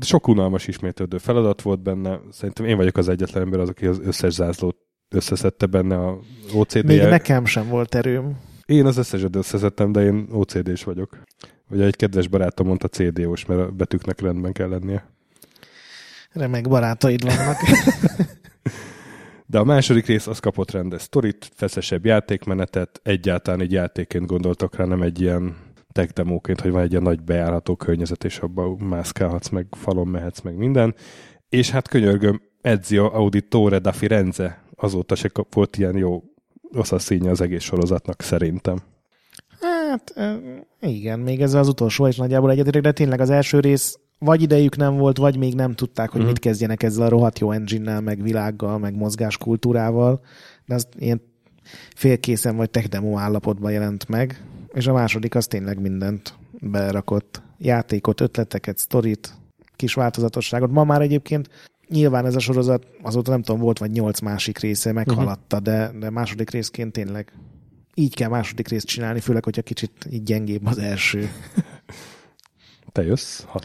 Sok 0.00 0.28
unalmas 0.28 0.66
ismétlődő 0.66 1.18
feladat 1.18 1.62
volt 1.62 1.82
benne. 1.82 2.20
Szerintem 2.30 2.64
én 2.64 2.76
vagyok 2.76 2.96
az 2.96 3.08
egyetlen 3.08 3.42
ember 3.42 3.60
az, 3.60 3.68
aki 3.68 3.86
az 3.86 4.00
összes 4.04 4.32
zászlót 4.32 4.76
összeszedte 5.08 5.66
benne 5.66 5.96
a 5.96 6.18
ocd 6.54 6.84
Még 6.84 7.00
nekem 7.00 7.44
sem 7.44 7.68
volt 7.68 7.94
erőm. 7.94 8.36
Én 8.64 8.86
az 8.86 8.96
összeset 8.96 9.36
összeszedtem, 9.36 9.92
de 9.92 10.02
én 10.02 10.28
OCD-s 10.32 10.84
vagyok. 10.84 11.22
Ugye 11.70 11.84
egy 11.84 11.96
kedves 11.96 12.28
barátom 12.28 12.66
mondta 12.66 12.88
CD-os, 12.88 13.44
mert 13.44 13.60
a 13.60 13.70
betűknek 13.70 14.20
rendben 14.20 14.52
kell 14.52 14.68
lennie. 14.68 15.06
Remek 16.32 16.68
barátaid 16.68 17.22
vannak. 17.22 17.56
De 19.50 19.58
a 19.58 19.64
második 19.64 20.06
rész 20.06 20.26
az 20.26 20.38
kapott 20.38 20.70
rendes 20.70 21.02
sztorit, 21.02 21.50
feszesebb 21.54 22.04
játékmenetet, 22.04 23.00
egyáltalán 23.02 23.60
egy 23.60 23.72
játékként 23.72 24.26
gondoltak 24.26 24.76
rá, 24.76 24.84
nem 24.84 25.02
egy 25.02 25.20
ilyen 25.20 25.56
tech 25.92 26.12
demóként, 26.12 26.60
hogy 26.60 26.70
van 26.70 26.82
egy 26.82 26.90
ilyen 26.90 27.02
nagy 27.02 27.22
bejárható 27.22 27.76
környezet, 27.76 28.24
és 28.24 28.38
abban 28.38 28.70
mászkálhatsz, 28.70 29.48
meg 29.48 29.66
falon 29.70 30.06
mehetsz, 30.06 30.40
meg 30.40 30.56
minden. 30.56 30.94
És 31.48 31.70
hát 31.70 31.88
könyörgöm, 31.88 32.42
Ezio 32.60 33.04
Auditore 33.04 33.78
da 33.78 33.92
Firenze 33.92 34.62
azóta 34.76 35.14
se 35.14 35.30
volt 35.50 35.76
ilyen 35.76 35.96
jó 35.96 36.22
asszaszínja 36.72 37.30
az 37.30 37.40
egész 37.40 37.62
sorozatnak 37.62 38.22
szerintem. 38.22 38.78
Hát 39.60 40.14
igen, 40.80 41.18
még 41.18 41.40
ez 41.40 41.54
az 41.54 41.68
utolsó 41.68 42.06
is 42.06 42.16
nagyjából 42.16 42.50
egyetértek, 42.50 42.82
de 42.82 42.92
tényleg 42.92 43.20
az 43.20 43.30
első 43.30 43.60
rész 43.60 43.98
vagy 44.24 44.42
idejük 44.42 44.76
nem 44.76 44.96
volt, 44.96 45.16
vagy 45.18 45.36
még 45.36 45.54
nem 45.54 45.72
tudták, 45.74 46.10
hogy 46.10 46.20
Mhm. 46.20 46.28
mit 46.28 46.38
kezdjenek 46.38 46.82
ezzel 46.82 47.02
a 47.06 47.08
rohadt 47.08 47.38
jó 47.38 47.50
engine 47.50 48.00
meg 48.00 48.22
világgal, 48.22 48.78
meg 48.78 48.94
mozgáskultúrával, 48.96 50.20
de 50.66 50.74
az 50.74 50.88
ilyen 50.98 51.20
félkészen 51.94 52.56
vagy 52.56 52.70
tech 52.70 52.88
demo 52.88 53.18
állapotban 53.18 53.72
jelent 53.72 54.08
meg, 54.08 54.44
és 54.72 54.86
a 54.86 54.92
második 54.92 55.34
az 55.34 55.46
tényleg 55.46 55.80
mindent 55.80 56.34
berakott. 56.60 57.42
Játékot, 57.58 58.20
ötleteket, 58.20 58.78
sztorit, 58.78 59.34
kis 59.76 59.94
változatosságot. 59.94 60.70
Ma 60.70 60.84
már 60.84 61.00
egyébként 61.00 61.48
nyilván 61.88 62.26
ez 62.26 62.34
a 62.34 62.38
sorozat, 62.38 62.86
azóta 63.02 63.30
nem 63.30 63.42
tudom, 63.42 63.60
volt 63.60 63.78
vagy 63.78 63.90
nyolc 63.90 64.20
másik 64.20 64.58
része, 64.58 64.92
meghaladta, 64.92 65.60
de, 65.60 65.90
de 65.98 66.10
második 66.10 66.50
részként 66.50 66.92
tényleg 66.92 67.32
így 67.94 68.14
kell 68.14 68.28
második 68.28 68.68
részt 68.68 68.86
csinálni, 68.86 69.20
főleg, 69.20 69.44
hogyha 69.44 69.62
kicsit 69.62 69.92
így 70.10 70.22
gyengébb 70.22 70.66
az 70.66 70.78
első. 70.78 71.30
Te 72.92 73.02
jössz? 73.02 73.42
Ha, 73.46 73.60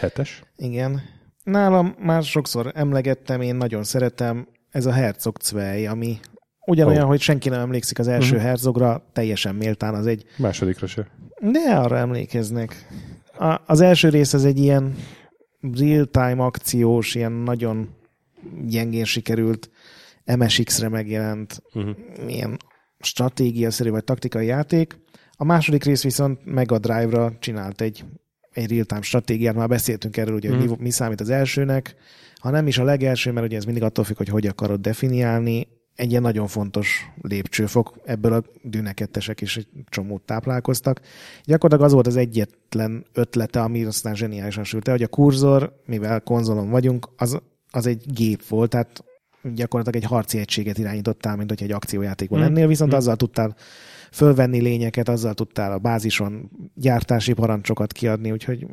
hetes? 0.00 0.42
Igen. 0.56 1.00
Nálam 1.44 1.94
már 1.98 2.22
sokszor 2.22 2.72
emlegettem, 2.74 3.40
én 3.40 3.54
nagyon 3.54 3.84
szeretem, 3.84 4.46
ez 4.70 4.86
a 4.86 4.92
Herzog 4.92 5.36
Zwei, 5.36 5.86
ami 5.86 6.18
ugyanolyan, 6.66 7.04
Ó. 7.04 7.06
hogy 7.06 7.20
senki 7.20 7.48
nem 7.48 7.60
emlékszik 7.60 7.98
az 7.98 8.08
első 8.08 8.34
Mhm. 8.36 8.44
Herzogra, 8.44 9.06
teljesen 9.12 9.54
méltán 9.54 9.94
az 9.94 10.06
egy, 10.06 10.24
Másodikra 10.38 10.86
se. 10.86 11.06
de 11.40 11.60
arra 11.76 11.96
emlékeznek. 11.96 12.86
A, 13.38 13.60
az 13.66 13.80
első 13.80 14.08
rész 14.08 14.32
az 14.32 14.44
egy 14.44 14.58
ilyen 14.58 14.94
real-time 15.72 16.42
akciós, 16.44 17.14
ilyen 17.14 17.32
nagyon 17.32 17.88
gyengén 18.66 19.04
sikerült 19.04 19.70
MSX-re 20.38 20.88
megjelent 20.88 21.62
Uh-huh. 21.74 21.96
ilyen 22.26 22.56
stratégiaszerű 23.00 23.90
vagy 23.90 24.04
taktikai 24.04 24.46
játék. 24.46 24.98
A 25.36 25.44
második 25.44 25.84
rész 25.84 26.02
viszont 26.02 26.44
Mega 26.44 26.78
Drive-ra 26.78 27.32
csinált 27.38 27.80
egy, 27.80 28.04
egy 28.52 28.70
real-time 28.70 29.02
stratégiát, 29.02 29.54
már 29.54 29.68
beszéltünk 29.68 30.16
erről, 30.16 30.34
ugye, 30.34 30.48
hogy 30.48 30.58
Mhm. 30.58 30.68
mi, 30.68 30.76
mi 30.78 30.90
számít 30.90 31.20
az 31.20 31.30
elsőnek, 31.30 31.94
ha 32.40 32.50
nem 32.50 32.66
is 32.66 32.78
a 32.78 32.84
legelső, 32.84 33.32
mert 33.32 33.46
ugye 33.46 33.56
ez 33.56 33.64
mindig 33.64 33.82
attól 33.82 34.04
függ, 34.04 34.16
hogy 34.16 34.28
hogy 34.28 34.46
akarod 34.46 34.80
definiálni, 34.80 35.68
egy 35.94 36.10
ilyen 36.10 36.22
nagyon 36.22 36.46
fontos 36.46 37.10
lépcsőfok, 37.22 37.94
ebből 38.04 38.32
a 38.32 38.42
dűnekettesek 38.62 39.40
is 39.40 39.56
egy 39.56 39.66
csomót 39.88 40.22
táplálkoztak. 40.22 41.00
Gyakorlatilag 41.44 41.88
az 41.88 41.92
volt 41.94 42.06
az 42.06 42.16
egyetlen 42.16 43.06
ötlete, 43.12 43.60
ami 43.60 43.84
aztán 43.84 44.14
zseniálisan 44.14 44.64
sült 44.64 44.88
el, 44.88 44.94
hogy 44.94 45.02
a 45.02 45.08
kurzor, 45.08 45.80
mivel 45.86 46.20
konzolon 46.20 46.70
vagyunk, 46.70 47.08
az, 47.16 47.38
az 47.70 47.86
egy 47.86 48.04
gép 48.12 48.46
volt, 48.48 48.70
tehát 48.70 49.04
gyakorlatilag 49.54 50.02
egy 50.02 50.10
harci 50.10 50.38
egységet 50.38 50.78
irányítottál, 50.78 51.36
mint 51.36 51.48
hogy 51.48 51.62
egy 51.62 51.72
akciójátékban 51.72 52.38
Hmm. 52.38 52.48
lennél, 52.48 52.66
viszont 52.68 52.90
Hmm. 52.90 52.98
azzal 52.98 53.16
tudtál 53.16 53.56
fölvenni 54.12 54.60
lényeket, 54.60 55.08
azzal 55.08 55.34
tudtál 55.34 55.72
a 55.72 55.78
bázison 55.78 56.50
gyártási 56.74 57.32
parancsokat 57.32 57.92
kiadni, 57.92 58.30
úgyhogy 58.30 58.66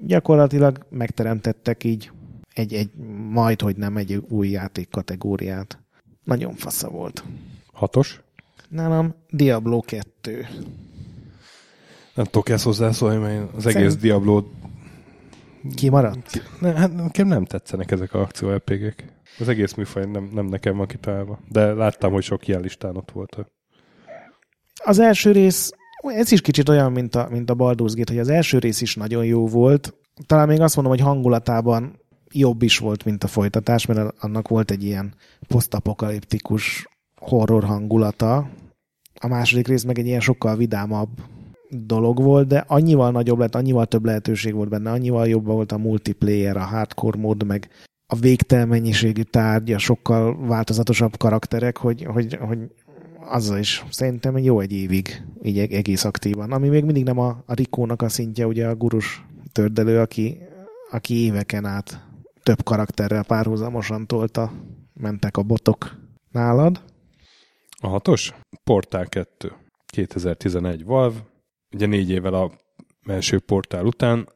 gyakorlatilag 0.00 0.86
megteremtettek 0.90 1.84
így 1.84 2.10
egy, 2.52 2.74
egy 2.74 2.90
majd, 3.30 3.60
hogy 3.60 3.76
nem 3.76 3.96
egy 3.96 4.22
új 4.28 4.48
játék 4.48 4.88
kategóriát. 4.90 5.78
Nagyon 6.24 6.54
fasza 6.54 6.88
volt. 6.88 7.24
Hatos? 7.72 8.20
Nálam 8.68 9.14
Diablo 9.30 9.80
2. 9.80 10.46
Nem 12.14 12.24
tudok 12.24 12.48
ezt 12.48 12.64
hozzászólni, 12.64 13.16
mert 13.16 13.54
az 13.54 13.62
Szerint- 13.62 13.80
egész 13.80 13.96
Diablo 13.96 14.44
Kimaradt? 15.74 16.42
Ne, 16.60 16.72
hát 16.72 16.94
nekem 16.94 17.26
nem 17.26 17.44
tetszenek 17.44 17.90
ezek 17.90 18.14
a 18.14 18.20
akció 18.20 18.54
RPG-k. 18.54 19.04
Az 19.38 19.48
egész 19.48 19.74
műfaj 19.74 20.04
nem, 20.04 20.30
nem 20.32 20.46
nekem 20.46 20.76
van 20.76 20.86
kitalálva. 20.86 21.38
De 21.48 21.72
láttam, 21.72 22.12
hogy 22.12 22.22
sok 22.22 22.48
ilyen 22.48 22.60
listán 22.60 22.96
ott 22.96 23.10
volt. 23.10 23.46
Az 24.88 24.98
első 24.98 25.32
rész, 25.32 25.72
ez 26.02 26.32
is 26.32 26.40
kicsit 26.40 26.68
olyan, 26.68 26.92
mint 26.92 27.14
a, 27.14 27.28
mint 27.30 27.50
a 27.50 27.54
Baldur's 27.54 27.92
Gate, 27.94 28.12
hogy 28.12 28.20
az 28.20 28.28
első 28.28 28.58
rész 28.58 28.80
is 28.80 28.94
nagyon 28.94 29.24
jó 29.24 29.46
volt. 29.46 29.94
Talán 30.26 30.48
még 30.48 30.60
azt 30.60 30.76
mondom, 30.76 30.94
hogy 30.94 31.04
hangulatában 31.04 32.00
jobb 32.32 32.62
is 32.62 32.78
volt, 32.78 33.04
mint 33.04 33.24
a 33.24 33.26
folytatás, 33.26 33.86
mert 33.86 34.14
annak 34.20 34.48
volt 34.48 34.70
egy 34.70 34.84
ilyen 34.84 35.14
posztapokaliptikus 35.48 36.88
horror 37.20 37.64
hangulata. 37.64 38.48
A 39.20 39.26
második 39.26 39.66
rész 39.66 39.82
meg 39.82 39.98
egy 39.98 40.06
ilyen 40.06 40.20
sokkal 40.20 40.56
vidámabb 40.56 41.08
dolog 41.70 42.22
volt, 42.22 42.46
de 42.48 42.64
annyival 42.66 43.10
nagyobb 43.10 43.38
lett, 43.38 43.54
annyival 43.54 43.86
több 43.86 44.04
lehetőség 44.04 44.54
volt 44.54 44.68
benne, 44.68 44.90
annyival 44.90 45.28
jobb 45.28 45.44
volt 45.44 45.72
a 45.72 45.78
multiplayer, 45.78 46.56
a 46.56 46.64
hardcore 46.64 47.20
mód, 47.20 47.46
meg 47.46 47.68
a 48.06 48.16
végtelen 48.16 48.68
mennyiségű 48.68 49.22
tárgy, 49.22 49.72
a 49.72 49.78
sokkal 49.78 50.46
változatosabb 50.46 51.16
karakterek, 51.16 51.76
hogy, 51.76 52.04
hogy, 52.04 52.38
hogy 52.40 52.58
azzal 53.28 53.58
is 53.58 53.84
szerintem 53.90 54.38
jó 54.38 54.60
egy 54.60 54.72
évig, 54.72 55.22
így 55.42 55.58
eg- 55.58 55.72
egész 55.72 56.04
aktívan. 56.04 56.52
Ami 56.52 56.68
még 56.68 56.84
mindig 56.84 57.04
nem 57.04 57.18
a, 57.18 57.42
a 57.46 57.54
Rikónak 57.54 58.02
a 58.02 58.08
szintje, 58.08 58.46
ugye 58.46 58.66
a 58.66 58.74
gurus 58.74 59.24
tördelő, 59.52 60.00
aki, 60.00 60.38
aki 60.90 61.14
éveken 61.14 61.64
át 61.64 62.04
több 62.42 62.62
karakterrel 62.62 63.24
párhuzamosan 63.24 64.06
tolta, 64.06 64.52
mentek 64.94 65.36
a 65.36 65.42
botok 65.42 65.96
nálad. 66.30 66.80
A 67.80 67.88
hatos? 67.88 68.34
Portál 68.64 69.06
2. 69.06 69.52
2011 69.86 70.84
Valve. 70.84 71.18
Ugye 71.74 71.86
négy 71.86 72.10
évvel 72.10 72.34
a 72.34 72.52
első 73.06 73.38
portál 73.38 73.84
után. 73.84 74.28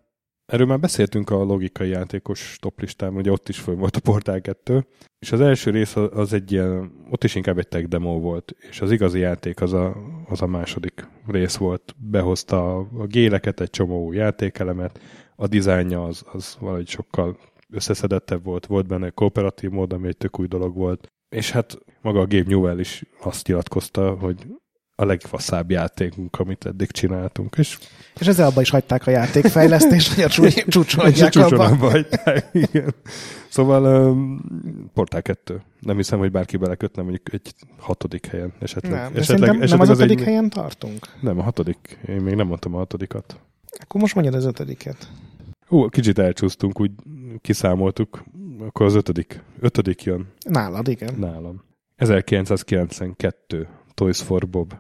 Erről 0.51 0.67
már 0.67 0.81
beszéltünk 0.81 1.31
a 1.31 1.43
logikai 1.43 1.89
játékos 1.89 2.57
toplistán, 2.61 3.17
ugye 3.17 3.31
ott 3.31 3.49
is 3.49 3.59
föl 3.59 3.75
volt 3.75 3.97
a 3.97 4.01
Portál 4.01 4.41
2, 4.41 4.87
és 5.19 5.33
az 5.33 5.41
első 5.41 5.71
rész 5.71 5.97
az 5.97 6.33
egy 6.33 6.53
ilyen, 6.53 6.93
ott 7.11 7.25
is 7.25 7.35
inkább 7.35 7.59
egy 7.59 7.69
tech 7.69 7.87
demo 7.87 8.19
volt, 8.21 8.55
és 8.71 8.81
az 8.81 8.91
igazi 8.91 9.19
játék 9.19 9.61
az 9.61 9.73
a, 9.73 9.97
az 10.29 10.43
a 10.43 10.47
második 10.47 11.09
rész 11.27 11.57
volt. 11.57 11.95
Behozta 11.99 12.77
a, 12.77 12.89
a 12.99 13.07
géleket, 13.07 13.61
egy 13.61 13.71
csomó 13.71 14.13
játékelemet, 14.13 15.01
a 15.37 15.47
dizájnja 15.47 16.05
az, 16.05 16.25
az 16.33 16.57
valahogy 16.61 16.89
sokkal 16.89 17.39
összeszedettebb 17.69 18.45
volt, 18.45 18.67
volt 18.67 18.87
benne 18.87 19.11
kooperatív 19.11 19.71
mód, 19.71 19.93
ami 19.93 20.07
egy 20.07 20.17
tök 20.17 20.41
új 20.41 20.47
dolog 20.47 20.75
volt. 20.75 21.07
És 21.29 21.51
hát 21.51 21.79
maga 22.03 22.21
a 22.21 22.27
Gabe 22.27 22.51
Newell 22.51 22.79
is 22.79 23.05
azt 23.21 23.47
nyilatkozta, 23.47 24.11
hogy 24.11 24.47
a 25.01 25.05
legfaszább 25.05 25.71
játékunk, 25.71 26.39
amit 26.39 26.67
eddig 26.67 26.91
csináltunk. 26.91 27.57
És, 27.59 27.79
és 28.21 28.27
ezzel 28.27 28.47
abba 28.47 28.61
is 28.61 28.71
hagyták 28.71 29.07
a 29.07 29.11
játékfejlesztést, 29.11 30.15
hogy 30.15 30.25
a 30.25 30.29
csúcson 30.69 31.05
hagyják 31.05 31.35
abba. 31.35 31.91
hagyták, 31.91 32.49
igen. 32.53 32.95
Szóval 33.49 34.09
um, 34.11 34.41
Portál 34.95 35.23
2. 35.23 35.63
Nem 35.81 35.97
hiszem, 35.97 36.19
hogy 36.19 36.31
bárki 36.31 36.57
belekötne 36.57 37.03
mondjuk 37.03 37.33
egy 37.33 37.55
hatodik 37.79 38.27
helyen. 38.27 38.53
Esetleg, 38.59 38.93
nem, 38.93 39.13
esetleg, 39.15 39.49
esetleg 39.49 39.69
nem 39.69 39.81
az, 39.81 39.89
az 39.89 39.99
ötödik 39.99 40.19
egy... 40.19 40.25
helyen 40.25 40.51
tartunk? 40.51 41.07
Nem, 41.21 41.39
a 41.39 41.43
hatodik. 41.43 41.99
Én 42.09 42.21
még 42.21 42.35
nem 42.35 42.47
mondtam 42.47 42.75
a 42.75 42.79
hatodikat. 42.79 43.41
Akkor 43.81 44.01
most 44.01 44.15
mondjad 44.15 44.37
az 44.37 44.45
ötödiket. 44.45 45.09
Hú, 45.67 45.89
kicsit 45.89 46.19
elcsúsztunk, 46.19 46.81
úgy 46.81 46.91
kiszámoltuk. 47.41 48.25
Akkor 48.61 48.87
az 48.87 48.95
ötödik. 48.95 49.43
Ötödik 49.61 50.03
jön. 50.03 50.27
Nálad, 50.49 50.89
igen. 50.89 51.15
Nálam. 51.19 51.63
1992. 51.97 53.69
Toys 53.95 54.23
for 54.23 54.49
Bob. 54.49 54.75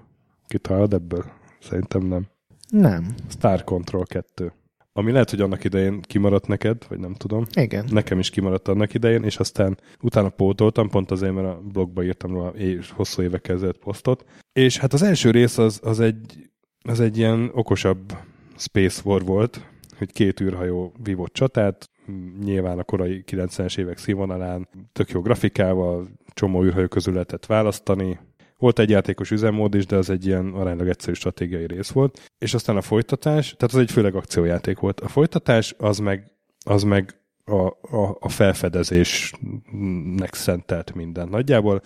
Kitalálod 0.51 0.92
ebből? 0.92 1.24
Szerintem 1.61 2.03
nem. 2.03 2.26
Nem. 2.68 3.14
Star 3.28 3.64
Control 3.64 4.05
2. 4.05 4.53
Ami 4.92 5.12
lehet, 5.12 5.30
hogy 5.30 5.40
annak 5.40 5.64
idején 5.64 6.01
kimaradt 6.01 6.46
neked, 6.46 6.86
vagy 6.88 6.98
nem 6.98 7.14
tudom. 7.14 7.44
Igen. 7.55 7.84
Nekem 7.90 8.18
is 8.18 8.30
kimaradt 8.30 8.68
annak 8.68 8.94
idején, 8.94 9.22
és 9.22 9.36
aztán 9.36 9.78
utána 10.01 10.28
pótoltam, 10.28 10.88
pont 10.88 11.11
azért, 11.11 11.34
mert 11.34 11.46
a 11.46 11.61
blogba 11.72 12.05
írtam 12.05 12.32
róla 12.32 12.48
és 12.48 12.90
hosszú 12.90 13.22
évek 13.22 13.48
ezelőtt 13.48 13.78
posztot. 13.78 14.24
És 14.53 14.78
hát 14.78 14.92
az 14.92 15.03
első 15.03 15.30
rész 15.30 15.59
az, 15.59 15.80
az, 15.82 16.01
egy, 16.01 16.51
az 16.82 17.01
egy 17.01 17.18
ilyen 17.18 17.51
okosabb 17.55 18.16
Space 18.57 19.01
War 19.05 19.24
volt, 19.24 19.66
hogy 19.98 20.12
két 20.12 20.40
űrhajó 20.40 20.92
vívott 21.03 21.32
csatát, 21.32 21.90
nyilván 22.44 22.78
a 22.78 22.84
korai 22.84 23.24
90-es 23.26 23.78
évek 23.78 23.98
színvonalán, 23.98 24.68
tök 24.92 25.11
jó 25.11 25.20
grafikával, 25.20 26.09
csomó 26.32 26.64
űrhajó 26.64 26.86
közül 26.86 27.12
lehetett 27.12 27.46
választani, 27.46 28.18
volt 28.61 28.79
egy 28.79 28.91
játékos 28.91 29.31
üzemmód 29.31 29.75
is, 29.75 29.87
de 29.87 29.97
az 29.97 30.11
egy 30.11 30.27
ilyen 30.27 30.53
aránylag 30.53 30.89
egyszerű 30.89 31.13
stratégiai 31.13 31.67
rész 31.67 31.91
volt. 31.91 32.31
És 32.39 32.55
aztán 32.55 32.77
a 32.77 32.83
folytatás, 32.83 33.55
tehát 33.57 33.75
az 33.75 33.81
egy 33.81 33.91
főleg 33.91 34.15
akciójáték 34.15 34.79
volt. 34.79 35.01
A 35.01 35.09
folytatás 35.09 35.75
az 35.79 35.99
meg, 35.99 36.33
az 36.65 36.83
meg 36.83 37.21
a, 37.45 37.67
a, 37.97 38.17
a 38.21 38.29
felfedezésnek 38.29 40.35
szentelt 40.35 40.95
minden. 40.95 41.29
Nagyjából 41.29 41.83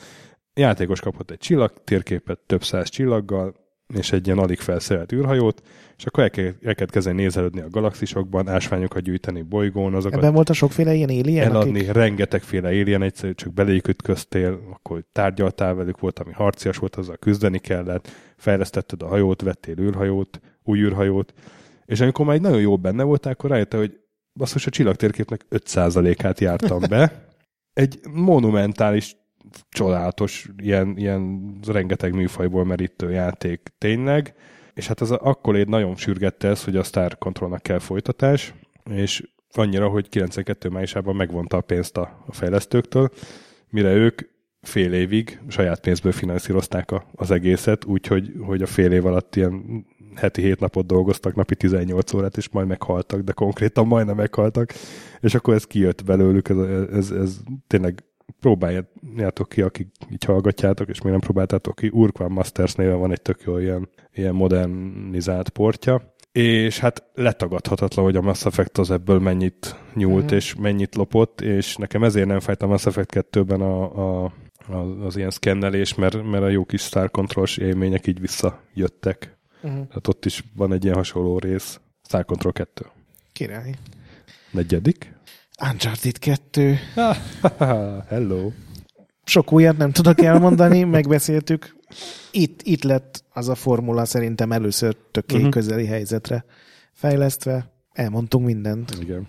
játékos 0.54 1.00
kapott 1.00 1.30
egy 1.30 1.38
csillag 1.38 1.72
térképet 1.84 2.38
több 2.46 2.64
száz 2.64 2.88
csillaggal, 2.88 3.54
és 3.86 4.12
egy 4.12 4.26
ilyen 4.26 4.38
alig 4.38 4.58
felszerelt 4.58 5.12
űrhajót, 5.12 5.62
és 5.96 6.06
akkor 6.06 6.22
el 6.22 6.30
kell, 6.30 6.52
el 6.62 6.74
kell 6.74 6.86
kezdeni 6.86 7.22
nézelődni 7.22 7.60
a 7.60 7.68
galaxisokban, 7.70 8.48
ásványokat 8.48 9.02
gyűjteni 9.02 9.42
bolygón, 9.42 9.94
azokat 9.94 10.18
Ebben 10.18 10.32
volt 10.32 10.48
a 10.48 10.52
sokféle 10.52 10.94
ilyen 10.94 11.08
alien? 11.08 11.50
Eladni, 11.50 11.78
akik... 11.78 11.92
rengetegféle 11.92 12.68
alien, 12.68 13.02
egyszerű 13.02 13.32
csak 13.32 13.52
beléjük 13.52 13.88
ütköztél, 13.88 14.60
akkor 14.72 15.04
tárgyaltál 15.12 15.74
velük, 15.74 16.00
volt, 16.00 16.18
ami 16.18 16.32
harcias 16.32 16.76
volt, 16.76 16.96
azzal 16.96 17.16
küzdeni 17.16 17.58
kellett, 17.58 18.10
fejlesztetted 18.36 19.02
a 19.02 19.06
hajót, 19.06 19.42
vettél 19.42 19.78
űrhajót, 19.78 20.40
új 20.62 20.80
űrhajót, 20.80 21.34
és 21.84 22.00
amikor 22.00 22.26
már 22.26 22.34
egy 22.34 22.40
nagyon 22.40 22.60
jó 22.60 22.76
benne 22.76 23.02
voltál, 23.02 23.32
akkor 23.32 23.50
rájöttél, 23.50 23.80
hogy 23.80 24.00
basszus 24.34 24.66
a 24.66 24.70
csillagtérképnek 24.70 25.46
5%-át 25.50 26.40
jártam 26.40 26.80
be. 26.88 27.12
Egy 27.72 27.98
monumentális 28.12 29.16
csodálatos, 29.68 30.48
ilyen, 30.56 30.96
ilyen 30.96 31.54
rengeteg 31.66 32.14
műfajból 32.14 32.64
merítő 32.64 33.10
játék 33.10 33.68
tényleg, 33.78 34.34
és 34.74 34.86
hát 34.86 35.00
az 35.00 35.10
akkor 35.10 35.56
én 35.56 35.66
nagyon 35.68 35.96
sürgette 35.96 36.48
ez, 36.48 36.64
hogy 36.64 36.76
a 36.76 36.82
Star 36.82 37.18
Controlnak 37.18 37.62
kell 37.62 37.78
folytatás, 37.78 38.54
és 38.90 39.28
annyira, 39.50 39.88
hogy 39.88 40.08
92 40.08 40.68
májusában 40.68 41.16
megvonta 41.16 41.56
a 41.56 41.60
pénzt 41.60 41.96
a, 41.96 42.22
a 42.26 42.32
fejlesztőktől, 42.32 43.08
mire 43.68 43.92
ők 43.92 44.20
fél 44.62 44.92
évig 44.92 45.40
saját 45.48 45.80
pénzből 45.80 46.12
finanszírozták 46.12 46.90
a, 46.90 47.04
az 47.14 47.30
egészet, 47.30 47.84
úgyhogy 47.84 48.32
hogy 48.40 48.62
a 48.62 48.66
fél 48.66 48.92
év 48.92 49.06
alatt 49.06 49.36
ilyen 49.36 49.84
heti 50.14 50.42
hét 50.42 50.60
napot 50.60 50.86
dolgoztak, 50.86 51.34
napi 51.34 51.56
18 51.56 52.12
órát, 52.12 52.36
és 52.36 52.48
majd 52.48 52.66
meghaltak, 52.66 53.20
de 53.20 53.32
konkrétan 53.32 53.86
majdnem 53.86 54.16
meghaltak, 54.16 54.72
és 55.20 55.34
akkor 55.34 55.54
ez 55.54 55.64
kijött 55.64 56.04
belőlük, 56.04 56.48
ez, 56.48 56.58
ez, 56.92 57.10
ez 57.10 57.36
tényleg 57.66 58.04
próbáljátok 58.44 59.48
ki, 59.48 59.62
akik 59.62 59.88
így 60.10 60.24
hallgatjátok, 60.24 60.88
és 60.88 61.02
még 61.02 61.12
nem 61.12 61.20
próbáltátok 61.20 61.74
ki, 61.74 61.88
Urquan 61.92 62.32
Masters 62.32 62.74
néven 62.74 62.98
van 62.98 63.12
egy 63.12 63.22
tök 63.22 63.42
jó 63.42 63.58
ilyen, 63.58 63.88
ilyen 64.12 64.34
modernizált 64.34 65.48
portja, 65.48 66.14
és 66.32 66.78
hát 66.78 67.04
letagadhatatlan, 67.14 68.04
hogy 68.04 68.16
a 68.16 68.20
Mass 68.20 68.44
Effect 68.44 68.78
az 68.78 68.90
ebből 68.90 69.18
mennyit 69.18 69.76
nyúlt, 69.94 70.32
mm. 70.32 70.36
és 70.36 70.54
mennyit 70.54 70.94
lopott, 70.94 71.40
és 71.40 71.76
nekem 71.76 72.04
ezért 72.04 72.26
nem 72.26 72.40
fájt 72.40 72.62
a 72.62 72.66
Mass 72.66 72.86
Effect 72.86 73.26
2-ben 73.30 73.60
a, 73.60 74.24
a, 74.24 74.32
az, 74.68 75.04
az 75.04 75.16
ilyen 75.16 75.30
szkennelés, 75.30 75.94
mert, 75.94 76.22
mert 76.30 76.42
a 76.42 76.48
jó 76.48 76.64
kis 76.64 76.82
Star 76.82 77.10
control 77.10 77.46
élmények 77.56 78.06
így 78.06 78.20
visszajöttek. 78.20 79.38
Mm. 79.66 79.80
Hát 79.90 80.08
ott 80.08 80.24
is 80.24 80.44
van 80.56 80.72
egy 80.72 80.84
ilyen 80.84 80.96
hasonló 80.96 81.38
rész. 81.38 81.80
Star 82.02 82.24
Control 82.24 82.52
2. 82.52 82.86
Király. 83.32 83.74
Negyedik? 84.50 85.12
Uncharted 85.62 86.18
2. 86.18 86.78
Hello. 88.08 88.50
Sok 89.24 89.52
újat 89.52 89.76
nem 89.76 89.90
tudok 89.90 90.20
elmondani, 90.20 90.84
megbeszéltük. 90.98 91.76
Itt, 92.30 92.62
itt 92.62 92.82
lett 92.82 93.24
az 93.32 93.48
a 93.48 93.54
formula 93.54 94.04
szerintem 94.04 94.52
először 94.52 94.96
tökély 95.10 95.36
uh-huh. 95.36 95.52
közeli 95.52 95.86
helyzetre 95.86 96.44
fejlesztve. 96.92 97.72
Elmondtunk 97.92 98.46
mindent. 98.46 98.96
Igen. 99.00 99.26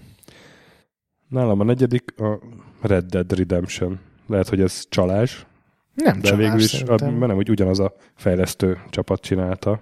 Nálam 1.30 1.60
a 1.60 1.64
negyedik 1.64 2.20
a 2.20 2.40
Red 2.82 3.06
Dead 3.06 3.38
Redemption. 3.38 4.00
Lehet, 4.28 4.50
hogy 4.50 4.62
ez 4.62 4.84
csalás. 4.90 5.46
Nem 5.94 6.20
de 6.20 6.30
csalás, 6.30 6.46
végül 6.46 6.60
is, 6.60 6.82
a, 6.82 7.10
nem, 7.10 7.36
hogy 7.36 7.50
ugyanaz 7.50 7.80
a 7.80 7.94
fejlesztő 8.16 8.78
csapat 8.90 9.22
csinálta. 9.22 9.80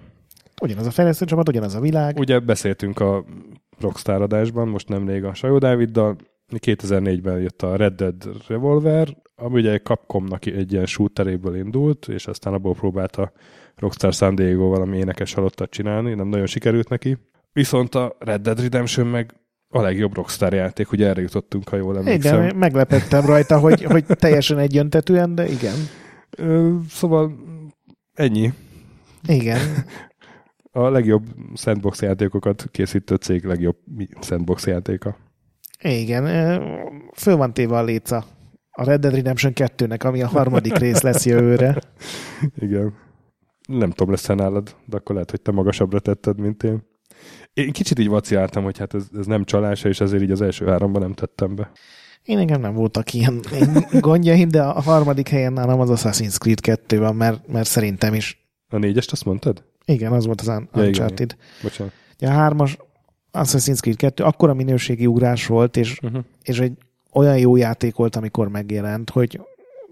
Ugyanaz 0.61 0.85
a 0.85 0.91
fejlesztő 0.91 1.25
csapat, 1.25 1.49
ugyanaz 1.49 1.75
a 1.75 1.79
világ. 1.79 2.17
Ugye 2.17 2.39
beszéltünk 2.39 2.99
a 2.99 3.25
Rockstar 3.79 4.21
adásban, 4.21 4.67
most 4.67 4.89
nemrég 4.89 5.23
a 5.23 5.33
Sajó 5.33 5.57
Dáviddal, 5.57 6.15
2004-ben 6.59 7.39
jött 7.39 7.61
a 7.61 7.75
Red 7.75 7.93
Dead 7.93 8.47
Revolver, 8.47 9.17
ami 9.35 9.59
ugye 9.59 9.79
Capcomnak 9.79 10.45
egy 10.45 10.71
ilyen 10.71 10.85
shooteréből 10.85 11.55
indult, 11.55 12.07
és 12.07 12.27
aztán 12.27 12.53
abból 12.53 12.73
próbálta 12.73 13.31
Rockstar 13.75 14.13
San 14.13 14.35
Diego 14.35 14.67
valami 14.67 14.97
énekes 14.97 15.33
halottat 15.33 15.69
csinálni, 15.69 16.13
nem 16.13 16.27
nagyon 16.27 16.45
sikerült 16.45 16.89
neki. 16.89 17.17
Viszont 17.53 17.95
a 17.95 18.15
Red 18.19 18.41
Dead 18.41 18.61
Redemption 18.61 19.07
meg 19.07 19.33
a 19.67 19.81
legjobb 19.81 20.15
Rockstar 20.15 20.53
játék, 20.53 20.91
ugye 20.91 21.07
erre 21.07 21.21
jutottunk, 21.21 21.69
ha 21.69 21.75
jól 21.75 21.97
emlékszem. 21.97 22.43
Igen, 22.43 22.55
meglepettem 22.55 23.25
rajta, 23.25 23.59
hogy, 23.59 23.83
hogy 23.83 24.05
teljesen 24.05 24.57
egyöntetően, 24.57 25.35
de 25.35 25.47
igen. 25.49 25.75
Ö, 26.37 26.75
szóval 26.89 27.35
ennyi. 28.13 28.53
Igen. 29.27 29.59
A 30.71 30.89
legjobb 30.89 31.23
sandbox 31.55 32.01
játékokat 32.01 32.67
készítő 32.71 33.15
cég 33.15 33.43
legjobb 33.43 33.77
sandbox 34.21 34.67
játéka. 34.67 35.17
Igen, 35.83 36.25
föl 37.13 37.35
van 37.35 37.53
téve 37.53 37.77
a 37.77 37.83
léca 37.83 38.25
a 38.75 38.83
Red 38.83 38.99
Dead 38.99 39.13
Redemption 39.13 39.53
2-nek, 39.55 40.05
ami 40.05 40.21
a 40.21 40.27
harmadik 40.27 40.77
rész 40.77 41.01
lesz 41.01 41.25
jövőre. 41.25 41.81
Igen. 42.55 42.93
Nem 43.67 43.89
tudom, 43.89 44.11
lesz 44.11 44.25
nálad, 44.25 44.75
de 44.85 44.97
akkor 44.97 45.13
lehet, 45.13 45.31
hogy 45.31 45.41
te 45.41 45.51
magasabbra 45.51 45.99
tetted, 45.99 46.39
mint 46.39 46.63
én. 46.63 46.83
Én 47.53 47.71
kicsit 47.71 47.99
így 47.99 48.07
vaciáltam, 48.07 48.63
hogy 48.63 48.77
hát 48.77 48.93
ez, 48.93 49.07
ez 49.17 49.25
nem 49.25 49.43
csalása, 49.43 49.89
és 49.89 50.01
ezért 50.01 50.23
így 50.23 50.31
az 50.31 50.41
első 50.41 50.65
háromban 50.65 51.01
nem 51.01 51.13
tettem 51.13 51.55
be. 51.55 51.71
Én 52.23 52.37
engem 52.37 52.61
nem 52.61 52.73
voltak 52.73 53.13
ilyen 53.13 53.39
gondjaim, 53.99 54.49
de 54.49 54.63
a 54.63 54.81
harmadik 54.81 55.27
helyen 55.27 55.53
nálam 55.53 55.79
az 55.79 55.89
Assassin's 55.91 56.35
Creed 56.37 56.59
2 56.59 56.99
van, 56.99 57.15
mert, 57.15 57.47
mert 57.47 57.67
szerintem 57.67 58.13
is. 58.13 58.47
A 58.69 58.77
négyest 58.77 59.11
azt 59.11 59.25
mondtad? 59.25 59.63
Igen, 59.85 60.11
az 60.11 60.25
volt 60.25 60.41
az 60.41 60.47
Un- 60.47 60.69
ja, 60.73 60.83
Uncharted. 60.83 61.31
Igen. 61.31 61.45
Bocsánat. 61.61 61.93
Ja, 62.19 62.29
a 62.29 62.33
hármas 62.33 62.77
Assassin's 63.33 63.79
Creed 63.79 63.97
2 63.97 64.23
akkora 64.23 64.53
minőségi 64.53 65.07
ugrás 65.07 65.45
volt, 65.47 65.77
és, 65.77 65.99
uh-huh. 66.01 66.23
és 66.43 66.59
egy 66.59 66.77
olyan 67.13 67.37
jó 67.37 67.55
játék 67.55 67.95
volt, 67.95 68.15
amikor 68.15 68.47
megjelent, 68.47 69.09
hogy 69.09 69.41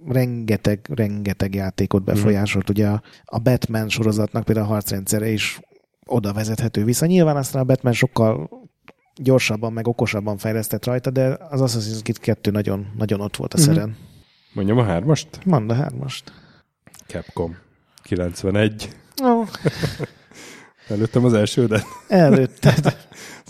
rengeteg, 0.07 0.89
rengeteg 0.93 1.55
játékot 1.55 2.03
befolyásolt. 2.03 2.69
Uh-huh. 2.69 2.85
Ugye 2.85 2.95
a, 2.95 3.01
a 3.25 3.39
Batman 3.39 3.89
sorozatnak 3.89 4.43
például 4.43 4.65
a 4.65 4.69
harcrendszere 4.69 5.29
is 5.29 5.59
oda 6.05 6.33
vezethető 6.33 6.83
vissza. 6.83 7.05
Nyilván 7.05 7.35
aztán 7.37 7.61
a 7.61 7.65
Batman 7.65 7.93
sokkal 7.93 8.49
gyorsabban, 9.15 9.73
meg 9.73 9.87
okosabban 9.87 10.37
fejlesztett 10.37 10.85
rajta, 10.85 11.09
de 11.09 11.37
az 11.49 11.61
Assassin's 11.63 12.01
Creed 12.01 12.19
2 12.19 12.51
nagyon, 12.51 12.87
nagyon 12.97 13.21
ott 13.21 13.35
volt 13.35 13.53
a 13.53 13.57
Mhm. 13.57 13.67
szeren. 13.67 13.95
Mondjam 14.53 14.77
a 14.77 14.83
hármast? 14.83 15.27
Mondd 15.45 15.69
a 15.69 15.73
hármast. 15.73 16.31
Capcom. 17.07 17.57
91. 18.03 18.89
Ó, 19.23 19.43
Előttem 20.87 21.25
az 21.25 21.33
első, 21.33 21.65
de 21.65 21.83
előtted. 22.07 22.97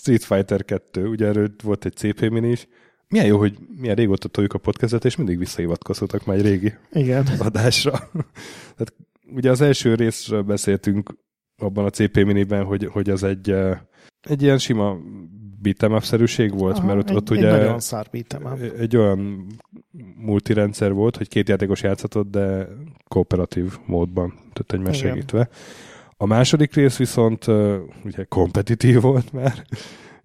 Street 0.02 0.24
Fighter 0.24 0.66
2, 0.66 1.08
ugye 1.08 1.26
erről 1.28 1.52
volt 1.64 1.86
egy 1.86 1.94
CP 1.94 2.30
mini 2.30 2.50
is. 2.50 2.68
Milyen 3.08 3.26
jó, 3.26 3.38
hogy 3.38 3.58
milyen 3.78 3.96
régóta 3.96 4.28
toljuk 4.28 4.54
a 4.54 4.58
podcastet, 4.58 5.06
és 5.06 5.16
mindig 5.16 5.38
visszahivatkozhatok 5.38 6.26
már 6.26 6.38
egy 6.38 6.46
régi 6.46 6.74
Igen. 6.92 7.26
adásra. 7.48 7.92
Tehát 8.52 8.94
ugye 9.34 9.50
az 9.50 9.62
első 9.62 9.96
részről 9.96 10.42
beszéltünk 10.42 11.16
abban 11.58 11.86
a 11.86 11.90
CP 11.90 12.16
miniben, 12.16 12.64
hogy, 12.64 12.86
hogy 12.86 13.10
az 13.10 13.24
egy, 13.24 13.50
eh, 13.50 13.80
egy 14.22 14.42
ilyen 14.42 14.58
sima 14.58 14.98
beat'em 15.64 15.96
up-szerűség 15.96 16.58
volt, 16.58 16.78
Aha, 16.78 16.88
mert 16.88 17.00
ott, 17.00 17.10
egy, 17.10 17.16
ott 17.16 17.30
egy 17.30 17.38
ugye 17.38 17.52
nagyon 17.52 17.80
szár 17.80 18.08
up. 18.14 18.60
egy 18.78 18.98
olyan 18.98 19.48
multirendszer 20.16 20.94
volt, 20.94 21.18
hogy 21.18 21.28
két 21.28 21.50
játékos 21.50 21.82
játszhatott, 21.82 22.32
de 22.32 22.68
kooperatív 23.08 23.78
módban, 23.86 24.30
tehát 24.30 24.74
egymás 24.74 25.00
Igen. 25.00 25.10
segítve. 25.10 25.50
A 26.22 26.26
második 26.26 26.74
rész 26.74 26.98
viszont 26.98 27.48
uh, 27.48 27.76
ugye 28.06 28.24
kompetitív 28.24 29.02
volt 29.02 29.34
már, 29.34 29.64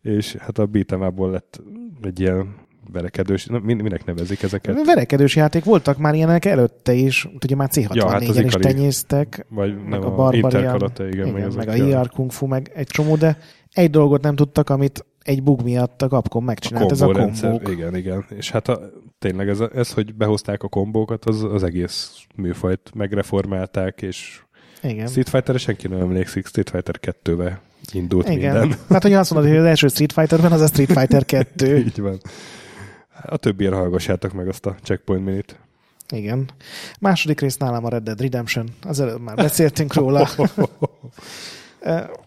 és 0.03 0.35
hát 0.35 0.59
a 0.59 0.67
beat'em 0.67 1.09
up-ból 1.09 1.31
lett 1.31 1.61
egy 2.03 2.21
ilyen 2.21 2.55
verekedős, 2.93 3.47
na, 3.47 3.59
min- 3.59 3.83
minek 3.83 4.05
nevezik 4.05 4.43
ezeket? 4.43 4.85
Verekedős 4.87 5.37
játék 5.37 5.65
voltak 5.65 5.99
már 5.99 6.15
ilyenek 6.15 6.45
előtte 6.45 6.93
is, 6.93 7.29
ugye 7.45 7.57
már 7.57 7.69
C64-en 7.73 7.95
Ja, 7.95 8.09
hát 8.09 8.23
az 8.23 8.39
is 8.39 8.53
tenyésztek, 8.53 9.47
Vagy 9.49 9.77
meg 9.77 9.89
nem 9.89 10.03
a 10.03 10.07
a, 10.07 10.15
Barbarian, 10.15 10.45
Interkarate, 10.45 11.09
igen, 11.09 11.27
igen, 11.27 11.53
meg, 11.53 11.57
meg, 11.57 11.69
a 11.69 11.75
IR 11.75 12.09
Kung 12.09 12.31
Fu, 12.31 12.47
meg 12.47 12.73
egy 12.75 12.87
csomó, 12.87 13.17
de 13.17 13.39
egy 13.73 13.91
dolgot 13.91 14.23
nem 14.23 14.37
tudtak, 14.37 14.71
amit 14.71 15.07
egy 15.23 15.43
bug 15.43 15.63
miatt 15.63 16.03
a 16.03 16.09
Capcom 16.09 16.45
megcsinált, 16.45 16.91
ez 16.91 17.01
a 17.01 17.05
kombó 17.05 17.19
rendszer, 17.19 17.51
kombók. 17.51 17.71
Igen, 17.71 17.97
igen. 17.97 18.25
És 18.37 18.51
hát 18.51 18.69
a, 18.69 18.81
tényleg 19.19 19.49
ez, 19.49 19.61
a, 19.61 19.71
ez, 19.75 19.93
hogy 19.93 20.15
behozták 20.15 20.63
a 20.63 20.69
kombókat, 20.69 21.25
az, 21.25 21.43
az 21.43 21.63
egész 21.63 22.27
műfajt 22.35 22.91
megreformálták, 22.95 24.03
és 24.03 24.41
Igen. 24.83 25.07
Street 25.07 25.29
Fighter-re 25.29 25.59
senki 25.61 25.89
nem 25.89 26.01
emlékszik, 26.01 26.47
Street 26.47 26.71
Fighter 26.71 26.95
2-be 27.25 27.61
indult 27.93 28.29
Igen. 28.29 28.59
minden. 28.59 28.79
Hát, 28.89 29.03
hogyha 29.03 29.19
azt 29.19 29.31
mondod, 29.31 29.51
hogy 29.51 29.59
az 29.59 29.67
első 29.67 29.89
Street 29.89 30.13
Fighterben 30.13 30.53
az 30.53 30.61
a 30.61 30.67
Street 30.67 30.93
Fighter 30.93 31.25
2. 31.25 31.77
Így 31.87 32.01
van. 32.01 32.21
A 33.23 33.37
többiért 33.37 33.75
hallgassátok 33.75 34.33
meg 34.33 34.49
azt 34.49 34.67
a 34.67 34.77
checkpoint 34.83 35.25
minit. 35.25 35.59
Igen. 36.09 36.49
Második 37.01 37.41
rész 37.41 37.57
nálam 37.57 37.85
a 37.85 37.89
Red 37.89 38.03
Dead 38.03 38.21
Redemption. 38.21 38.69
Az 38.83 39.01
előbb 39.01 39.21
már 39.21 39.37
beszéltünk 39.37 39.95
róla. 39.95 40.29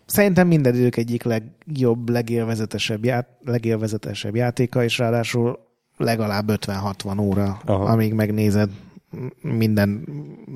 Szerintem 0.06 0.48
minden 0.48 0.76
idők 0.76 0.98
egyik 0.98 1.24
legjobb, 1.24 2.10
legélvezetesebb, 2.10 3.06
ját, 3.06 3.28
legélvezetesebb 3.46 4.36
játéka, 4.36 4.84
és 4.84 4.98
ráadásul 4.98 5.60
legalább 5.98 6.46
50-60 6.52 7.20
óra, 7.20 7.62
Aha. 7.66 7.84
amíg 7.84 8.14
megnézed 8.14 8.70
minden 9.42 10.08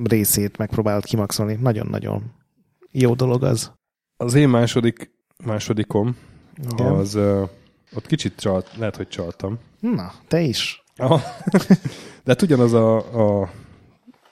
részét, 0.03 0.57
megpróbálod 0.57 1.03
kimaxolni. 1.03 1.57
Nagyon-nagyon 1.61 2.23
jó 2.91 3.13
dolog 3.13 3.43
az. 3.43 3.71
Az 4.17 4.33
én 4.33 4.49
második, 4.49 5.11
másodikom, 5.45 6.15
Igen. 6.71 6.85
az 6.87 7.15
uh, 7.15 7.49
ott 7.95 8.05
kicsit 8.07 8.35
csalt, 8.35 8.69
lehet, 8.77 8.95
hogy 8.95 9.07
csaltam. 9.07 9.59
Na, 9.79 10.13
te 10.27 10.41
is. 10.41 10.83
De 12.23 12.31
hát 12.31 12.41
ugyanaz 12.41 12.73
a, 12.73 13.41
a 13.41 13.49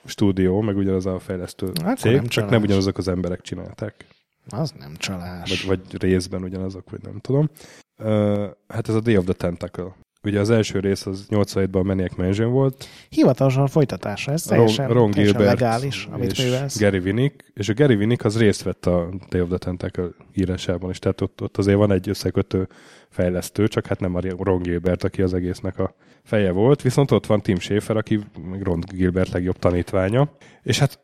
stúdió, 0.04 0.60
meg 0.60 0.76
ugyanaz 0.76 1.06
a 1.06 1.18
fejlesztő 1.18 1.66
Akkor 1.66 1.98
cég, 1.98 2.12
nem 2.14 2.22
csak 2.22 2.30
csalás. 2.30 2.50
nem 2.50 2.62
ugyanazok 2.62 2.98
az 2.98 3.08
emberek 3.08 3.40
csinálták. 3.40 4.06
Az 4.48 4.74
nem 4.78 4.96
csalás. 4.96 5.64
Vagy, 5.64 5.80
vagy 5.88 6.02
részben 6.02 6.42
ugyanazok, 6.42 6.90
vagy 6.90 7.02
nem 7.02 7.18
tudom. 7.18 7.50
Uh, 7.98 8.50
hát 8.68 8.88
ez 8.88 8.94
a 8.94 9.00
Day 9.00 9.16
of 9.16 9.24
the 9.24 9.32
Tentacle. 9.32 9.94
Ugye 10.24 10.40
az 10.40 10.50
első 10.50 10.80
rész 10.80 11.06
az 11.06 11.26
87-ban 11.30 11.80
a 11.80 11.82
Maniac 11.82 12.16
Mansion 12.16 12.50
volt. 12.50 12.88
Hivatalosan 13.08 13.66
folytatása, 13.66 14.32
ez 14.32 14.42
teljesen, 14.42 14.86
Ron, 14.86 14.96
Ron 14.96 15.10
teljesen 15.10 15.36
Gilbert 15.36 15.60
legális, 15.60 16.08
amit 16.10 16.30
és 16.30 16.42
művelsz. 16.42 16.78
Gary 16.80 16.98
Winnick, 16.98 17.52
és 17.54 17.68
a 17.68 17.74
Gary 17.74 17.94
Winnick 17.94 18.24
az 18.24 18.38
részt 18.38 18.62
vett 18.62 18.86
a 18.86 19.08
Day 19.28 19.40
of 19.40 19.48
the 19.48 19.58
Tentacle 19.58 20.08
írásában 20.34 20.90
is, 20.90 20.98
tehát 20.98 21.20
ott, 21.20 21.42
ott 21.42 21.56
azért 21.56 21.76
van 21.76 21.92
egy 21.92 22.08
összekötő 22.08 22.68
fejlesztő, 23.08 23.68
csak 23.68 23.86
hát 23.86 24.00
nem 24.00 24.14
a 24.14 24.20
Ron 24.38 24.62
Gilbert, 24.62 25.04
aki 25.04 25.22
az 25.22 25.34
egésznek 25.34 25.78
a 25.78 25.94
feje 26.22 26.50
volt, 26.50 26.82
viszont 26.82 27.10
ott 27.10 27.26
van 27.26 27.40
Tim 27.40 27.58
Schafer, 27.58 27.96
aki 27.96 28.20
Ron 28.62 28.80
Gilbert 28.94 29.32
legjobb 29.32 29.58
tanítványa. 29.58 30.32
És 30.62 30.78
hát 30.78 31.00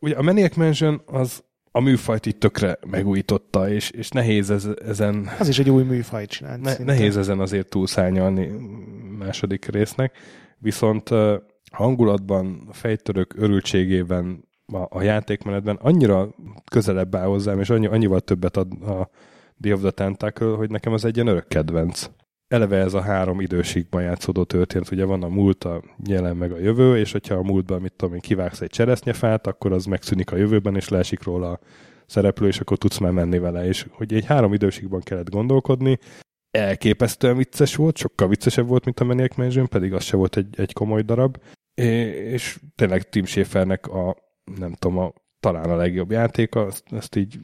ugye 0.00 0.14
a 0.14 0.22
Maniac 0.22 0.56
Mansion 0.56 1.02
az 1.06 1.42
a 1.78 1.80
műfajt 1.80 2.26
itt 2.26 2.40
tökre 2.40 2.78
megújította, 2.90 3.68
és, 3.70 3.90
és 3.90 4.08
nehéz 4.08 4.50
ez, 4.50 4.68
ezen 4.86 5.28
Az 5.38 5.48
is 5.48 5.58
egy 5.58 5.70
új 5.70 5.82
műfaj 5.82 6.26
csinált. 6.26 6.60
ne, 6.60 6.76
nehéz 6.84 7.16
ezen 7.16 7.40
azért 7.40 7.68
túlszárnyalni 7.68 8.50
második 9.18 9.66
résznek, 9.66 10.16
viszont 10.58 11.10
hangulatban, 11.72 12.68
fejtörök 12.72 13.34
örültségében, 13.36 14.44
a, 14.72 14.86
a 14.88 15.02
játékmenetben 15.02 15.78
annyira 15.80 16.28
közelebb 16.70 17.14
áll 17.14 17.26
hozzám, 17.26 17.60
és 17.60 17.70
annyi, 17.70 17.86
annyival 17.86 18.20
többet 18.20 18.56
ad 18.56 18.82
a 18.82 19.10
Day 19.56 19.72
of 19.72 19.80
the 19.80 19.90
Tentacle, 19.90 20.56
hogy 20.56 20.70
nekem 20.70 20.92
az 20.92 21.04
egy 21.04 21.16
ilyen 21.16 21.28
örök 21.28 21.48
kedvenc. 21.48 22.10
Eleve 22.48 22.76
ez 22.76 22.94
a 22.94 23.00
három 23.00 23.40
időségben 23.40 24.02
játszódó 24.02 24.44
történet, 24.44 24.90
ugye 24.90 25.04
van 25.04 25.22
a 25.22 25.28
múlt, 25.28 25.64
a 25.64 25.82
jelen 26.04 26.36
meg 26.36 26.52
a 26.52 26.58
jövő, 26.58 26.98
és 26.98 27.12
hogyha 27.12 27.34
a 27.34 27.42
múltban, 27.42 27.80
mit 27.80 27.92
tudom 27.92 28.14
én, 28.14 28.20
kivágsz 28.20 28.60
egy 28.60 28.70
cseresznyefát, 28.70 29.46
akkor 29.46 29.72
az 29.72 29.84
megszűnik 29.84 30.32
a 30.32 30.36
jövőben, 30.36 30.76
és 30.76 30.88
leesik 30.88 31.22
róla 31.22 31.50
a 31.50 31.60
szereplő, 32.06 32.46
és 32.46 32.60
akkor 32.60 32.78
tudsz 32.78 32.98
már 32.98 33.12
menni 33.12 33.38
vele. 33.38 33.66
És 33.66 33.86
hogy 33.90 34.14
egy 34.14 34.24
három 34.24 34.52
időségben 34.52 35.00
kellett 35.00 35.30
gondolkodni, 35.30 35.98
elképesztően 36.50 37.36
vicces 37.36 37.76
volt, 37.76 37.96
sokkal 37.96 38.28
viccesebb 38.28 38.66
volt, 38.66 38.84
mint 38.84 39.00
a 39.00 39.04
Maniac 39.04 39.36
Mansion, 39.36 39.68
pedig 39.68 39.92
az 39.92 40.04
se 40.04 40.16
volt 40.16 40.36
egy, 40.36 40.60
egy 40.60 40.72
komoly 40.72 41.02
darab. 41.02 41.36
És 41.74 42.58
tényleg 42.74 43.08
Tim 43.08 43.24
Schafernek 43.24 43.86
a, 43.86 44.16
nem 44.58 44.72
tudom, 44.72 44.98
a, 44.98 45.12
talán 45.40 45.70
a 45.70 45.76
legjobb 45.76 46.10
játéka, 46.10 46.66
ezt, 46.66 46.84
ezt 46.90 47.16
így 47.16 47.38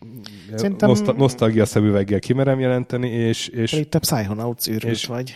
Szerintem- 0.55 0.88
noszta, 0.88 1.12
nosztalgia 1.12 1.64
szemüveggel 1.64 2.18
kimerem 2.18 2.61
jelenteni, 2.61 3.09
és, 3.09 3.49
és 3.49 3.70
Pedig 3.70 3.88
te 3.88 3.99
Psychonauts 3.99 4.66
és- 4.66 5.07
vagy. 5.07 5.34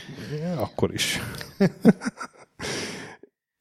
Akkor 0.57 0.93
is. 0.93 1.19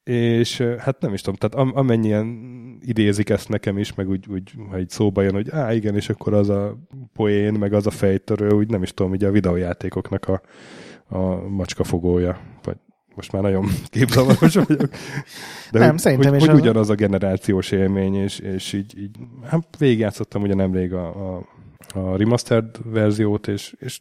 és 0.04 0.60
hát 0.78 1.00
nem 1.00 1.12
is 1.12 1.20
tudom, 1.20 1.38
tehát 1.38 1.66
am- 1.66 1.76
amennyien 1.76 2.26
idézik 2.80 3.30
ezt 3.30 3.48
nekem 3.48 3.78
is, 3.78 3.94
meg 3.94 4.08
úgy, 4.08 4.26
úgy 4.28 4.52
ha 4.70 4.78
így 4.78 4.90
szóba 4.90 5.22
jön, 5.22 5.32
hogy 5.34 5.50
á, 5.50 5.72
igen, 5.72 5.94
és 5.94 6.08
akkor 6.08 6.34
az 6.34 6.48
a 6.48 6.78
poén, 7.12 7.52
meg 7.52 7.72
az 7.72 7.86
a 7.86 7.90
fejtörő, 7.90 8.50
úgy 8.50 8.70
nem 8.70 8.82
is 8.82 8.94
tudom, 8.94 9.12
ugye 9.12 9.26
a 9.26 9.30
videójátékoknak 9.30 10.28
a, 10.28 10.40
a 11.16 11.48
macskafogója, 11.48 12.40
vagy 12.62 12.76
most 13.18 13.32
már 13.32 13.42
nagyon 13.42 13.68
képzavaros 13.90 14.54
vagyok. 14.54 14.90
De 15.70 15.78
Nem, 15.78 15.90
hogy, 15.90 15.98
szerintem 15.98 16.30
hogy, 16.30 16.40
is 16.40 16.46
hogy 16.46 16.54
az- 16.56 16.60
ugyanaz 16.60 16.90
a 16.90 16.94
generációs 16.94 17.70
élmény, 17.70 18.14
és, 18.14 18.38
és 18.38 18.72
így, 18.72 18.98
így 18.98 19.16
hát 19.44 19.76
végigjátszottam 19.78 20.42
ugye 20.42 20.54
nemrég 20.54 20.92
a, 20.92 21.34
a, 21.34 21.48
a 21.94 22.16
remastered 22.16 22.76
verziót, 22.84 23.48
és, 23.48 23.74
és 23.78 24.00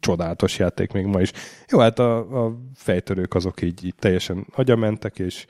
csodálatos 0.00 0.58
játék 0.58 0.92
még 0.92 1.04
ma 1.04 1.20
is. 1.20 1.32
Jó, 1.68 1.78
hát 1.78 1.98
a, 1.98 2.44
a 2.44 2.58
fejtörők 2.74 3.34
azok 3.34 3.62
így, 3.62 3.84
így 3.84 3.94
teljesen 3.98 4.46
agyamentek, 4.54 5.18
és 5.18 5.46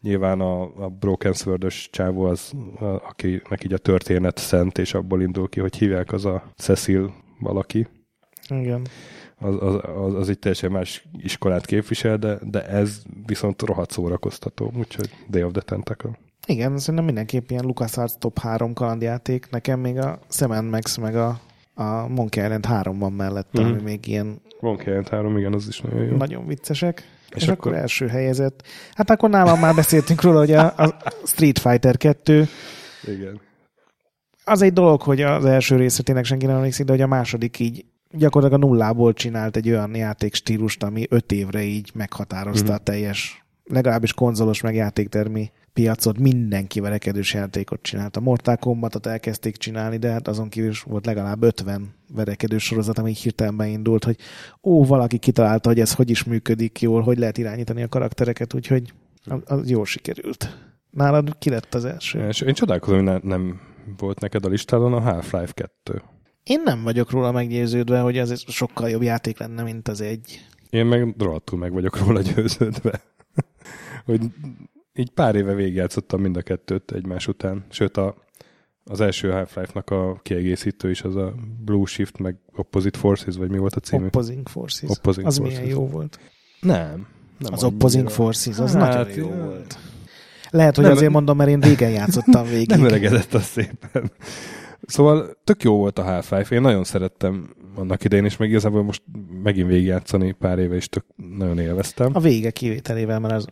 nyilván 0.00 0.40
a, 0.40 0.62
a 0.62 0.88
Broken 0.88 1.32
sword 1.32 1.66
csávó 1.90 2.24
az, 2.24 2.52
a, 2.78 2.84
akinek 2.84 3.64
így 3.64 3.72
a 3.72 3.78
történet 3.78 4.38
szent, 4.38 4.78
és 4.78 4.94
abból 4.94 5.22
indul 5.22 5.48
ki, 5.48 5.60
hogy 5.60 5.76
hívják, 5.76 6.12
az 6.12 6.24
a 6.24 6.42
Cecil 6.56 7.14
valaki. 7.38 7.86
Igen. 8.48 8.86
Az, 9.40 9.54
az, 9.60 9.74
az, 10.04 10.14
az 10.14 10.28
egy 10.28 10.38
teljesen 10.38 10.70
más 10.70 11.04
iskolát 11.18 11.66
képvisel, 11.66 12.16
de, 12.16 12.38
de 12.42 12.66
ez 12.66 13.02
viszont 13.26 13.62
rohadt 13.62 13.90
szórakoztató, 13.90 14.72
úgyhogy 14.78 15.10
Day 15.28 15.42
of 15.42 15.52
the 15.52 15.60
Tentacle. 15.60 16.18
Igen, 16.46 16.78
szerintem 16.78 17.04
mindenképp 17.04 17.50
ilyen 17.50 17.64
LucasArts 17.64 18.12
top 18.18 18.38
3 18.38 18.72
kalandjáték. 18.72 19.46
Nekem 19.50 19.80
még 19.80 19.98
a 19.98 20.18
Sam 20.28 20.66
Max 20.66 20.96
meg 20.96 21.16
a, 21.16 21.40
a 21.74 22.08
Monkey 22.08 22.42
Island 22.44 22.66
3 22.66 22.98
van 22.98 23.12
mellette, 23.12 23.60
Mhm. 23.62 23.70
ami 23.72 23.82
még 23.82 24.06
ilyen 24.06 24.40
Van 24.60 24.76
Kent 24.76 25.08
3, 25.08 25.36
igen, 25.38 25.52
az 25.54 25.68
is 25.68 25.80
nagyon 25.80 26.04
jó. 26.04 26.16
nagyon 26.16 26.46
viccesek. 26.46 27.02
És, 27.34 27.42
És 27.42 27.48
akkor- 27.48 27.66
akkor 27.66 27.74
első 27.82 28.06
helyezett. 28.06 28.62
Hát 28.94 29.10
akkor 29.10 29.30
nálam 29.30 29.58
már 29.60 29.74
beszéltünk 29.74 30.20
róla, 30.22 30.38
hogy 30.38 30.52
a, 30.52 30.66
a 30.76 30.94
Street 31.24 31.58
Fighter 31.58 31.96
2 31.96 32.48
Igen. 33.06 33.40
az 34.44 34.62
egy 34.62 34.72
dolog, 34.72 35.02
hogy 35.02 35.20
az 35.22 35.44
első 35.44 35.76
részre 35.76 36.02
tényleg 36.02 36.24
senki 36.24 36.46
nem 36.46 36.56
emlékszik, 36.56 36.86
de 36.86 36.92
hogy 36.92 37.00
a 37.00 37.06
második 37.06 37.58
így 37.58 37.84
gyakorlatilag 38.10 38.62
a 38.62 38.66
nullából 38.66 39.12
csinált 39.12 39.56
egy 39.56 39.68
olyan 39.68 39.94
játékstílust, 39.94 40.82
ami 40.82 41.06
öt 41.08 41.32
évre 41.32 41.62
így 41.62 41.90
meghatározta 41.94 42.64
Mhm. 42.64 42.72
a 42.74 42.78
teljes, 42.78 43.44
legalábbis 43.64 44.12
konzolos 44.12 44.60
meg 44.60 44.74
játéktermi 44.74 45.50
piacot, 45.72 46.18
mindenki 46.18 46.80
verekedős 46.80 47.34
játékot 47.34 47.82
csinált. 47.82 48.16
A 48.16 48.20
Mortal 48.20 48.56
Kombatot 48.56 49.06
elkezdték 49.06 49.56
csinálni, 49.56 49.96
de 49.96 50.10
hát 50.10 50.28
azon 50.28 50.48
kívül 50.48 50.70
is 50.70 50.80
volt 50.82 51.06
legalább 51.06 51.42
50 51.42 51.94
verekedős 52.14 52.64
sorozat, 52.64 52.98
ami 52.98 53.12
hirtelen 53.12 53.56
beindult, 53.56 54.04
hogy 54.04 54.16
ó, 54.62 54.84
valaki 54.84 55.18
kitalálta, 55.18 55.68
hogy 55.68 55.80
ez 55.80 55.94
hogy 55.94 56.10
is 56.10 56.24
működik 56.24 56.80
jól, 56.80 57.02
hogy 57.02 57.18
lehet 57.18 57.38
irányítani 57.38 57.82
a 57.82 57.88
karaktereket, 57.88 58.54
úgyhogy 58.54 58.92
az, 59.24 59.40
az 59.44 59.70
jól 59.70 59.84
sikerült. 59.86 60.56
Nálad 60.90 61.38
ki 61.38 61.50
lett 61.50 61.74
az 61.74 61.84
első? 61.84 62.28
És 62.28 62.40
én 62.40 62.54
csodálkozom, 62.54 62.94
hogy 62.96 63.04
ne, 63.04 63.18
nem 63.36 63.60
volt 63.98 64.20
neked 64.20 64.44
a 64.44 64.48
listádon 64.48 64.92
a 64.92 65.00
Half-Life 65.00 65.52
2. 65.52 66.02
Én 66.44 66.62
nem 66.64 66.82
vagyok 66.82 67.10
róla 67.10 67.32
meggyőződve, 67.32 68.00
hogy 68.00 68.18
az 68.18 68.44
sokkal 68.48 68.90
jobb 68.90 69.02
játék 69.02 69.38
lenne, 69.38 69.62
mint 69.62 69.88
az 69.88 70.00
egy. 70.00 70.46
Én 70.70 70.86
meg 70.86 71.14
rohadtul 71.18 71.58
meg 71.58 71.72
vagyok 71.72 71.98
róla 71.98 72.20
győződve. 72.20 73.00
hogy 74.04 74.20
így 74.94 75.10
pár 75.10 75.34
éve 75.34 75.54
végigjátszottam 75.54 76.20
mind 76.20 76.36
a 76.36 76.42
kettőt 76.42 76.92
egymás 76.92 77.26
után. 77.26 77.64
Sőt, 77.70 77.96
a, 77.96 78.14
az 78.84 79.00
első 79.00 79.30
Half-Life-nak 79.30 79.90
a 79.90 80.20
kiegészítő 80.22 80.90
is 80.90 81.02
az 81.02 81.16
a 81.16 81.34
Blue 81.64 81.86
Shift, 81.86 82.18
meg 82.18 82.36
Opposite 82.56 82.98
Forces, 82.98 83.36
vagy 83.36 83.50
mi 83.50 83.58
volt 83.58 83.74
a 83.74 83.80
cím? 83.80 84.04
Opposing 84.04 84.48
Forces. 84.48 84.90
Opposing 84.90 85.26
az 85.26 85.36
Forces. 85.36 85.58
milyen 85.58 85.70
jó 85.70 85.86
volt. 85.86 86.18
Nem. 86.60 87.06
nem 87.38 87.52
az. 87.52 87.64
Opposing 87.64 88.10
Forces, 88.10 88.58
az 88.58 88.74
Hát, 88.74 88.94
nagyon 88.94 89.16
jó 89.16 89.44
volt. 89.44 89.78
Lehet, 90.50 90.74
hogy 90.74 90.84
Nem- 90.84 90.92
azért 90.92 91.12
mondom, 91.12 91.36
mert 91.36 91.50
én 91.50 91.60
régen 91.60 91.90
játszottam 91.90 92.46
végig. 92.46 92.68
Nem 92.68 92.84
öregedett 92.84 93.34
az 93.34 93.44
szépen. 93.44 94.10
Szóval 94.86 95.36
tök 95.44 95.62
jó 95.62 95.76
volt 95.76 95.98
a 95.98 96.02
Half-Life. 96.02 96.54
Én 96.54 96.60
nagyon 96.60 96.84
szerettem 96.84 97.54
annak 97.74 98.04
idején, 98.04 98.24
és 98.24 98.36
meg 98.36 98.48
igazából 98.48 98.82
most 98.82 99.02
megint 99.42 99.68
végigjátszani 99.68 100.32
pár 100.32 100.58
éve 100.58 100.76
is 100.76 100.88
tök 100.88 101.04
nagyon 101.16 101.58
élveztem. 101.58 102.10
A 102.14 102.20
vége 102.20 102.50
kivételével, 102.50 103.20
mert 103.20 103.34
az, 103.34 103.46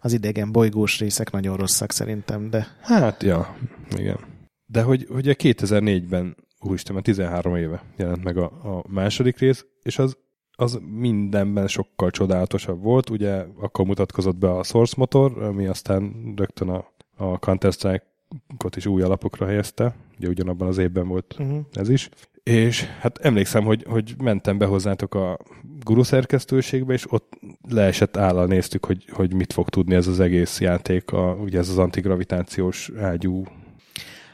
az 0.00 0.12
idegen 0.12 0.52
bolygós 0.52 0.98
részek 0.98 1.30
nagyon 1.30 1.56
rosszak 1.56 1.92
szerintem, 1.92 2.50
de 2.50 2.66
Hát, 2.80 3.22
ja, 3.22 3.56
igen. 3.96 4.18
De 4.66 4.82
hogy, 4.82 5.06
hogy 5.10 5.28
a 5.28 5.34
2004-ben, 5.34 6.36
úristen, 6.60 6.94
már 6.94 7.02
13 7.02 7.56
éve 7.56 7.82
jelent 7.96 8.24
meg 8.24 8.36
a, 8.36 8.44
a 8.44 8.84
második 8.88 9.38
rész, 9.38 9.66
és 9.82 9.98
az, 9.98 10.16
az 10.52 10.78
mindenben 11.00 11.66
sokkal 11.66 12.10
csodálatosabb 12.10 12.82
volt. 12.82 13.10
Ugye 13.10 13.44
akkor 13.60 13.86
mutatkozott 13.86 14.36
be 14.36 14.50
a 14.50 14.62
Source 14.62 14.94
motor, 14.96 15.42
ami 15.42 15.66
aztán 15.66 16.32
rögtön 16.36 16.68
a, 16.68 16.84
a 17.16 17.38
Counter-Strike-ot 17.38 18.76
is 18.76 18.86
új 18.86 19.02
alapokra 19.02 19.46
helyezte. 19.46 19.94
Ugye 20.22 20.30
ugyanabban 20.30 20.68
az 20.68 20.78
évben 20.78 21.08
volt 21.08 21.36
uh-huh. 21.38 21.58
ez 21.72 21.88
is. 21.88 22.08
És 22.42 22.84
hát 23.00 23.18
emlékszem, 23.18 23.64
hogy, 23.64 23.84
hogy 23.88 24.14
mentem 24.22 24.58
be 24.58 24.66
hozzátok 24.66 25.14
a 25.14 25.38
guru 25.84 26.02
szerkesztőségbe, 26.02 26.92
és 26.92 27.12
ott 27.12 27.38
leesett 27.68 28.16
állal 28.16 28.46
néztük, 28.46 28.84
hogy, 28.84 29.04
hogy 29.12 29.34
mit 29.34 29.52
fog 29.52 29.68
tudni 29.68 29.94
ez 29.94 30.06
az 30.06 30.20
egész 30.20 30.60
játék, 30.60 31.12
a, 31.12 31.32
ugye 31.40 31.58
ez 31.58 31.68
az 31.68 31.78
antigravitációs 31.78 32.90
ágyú, 32.98 33.44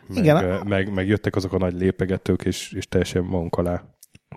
meg, 0.09 0.25
Igen. 0.25 0.67
Meg, 0.67 0.93
meg 0.93 1.07
jöttek 1.07 1.37
azok 1.37 1.53
a 1.53 1.59
nagy 1.59 1.75
lépegetők, 1.75 2.45
és, 2.45 2.73
és 2.73 2.89
teljesen 2.89 3.25
magunk 3.25 3.57
alá 3.57 3.85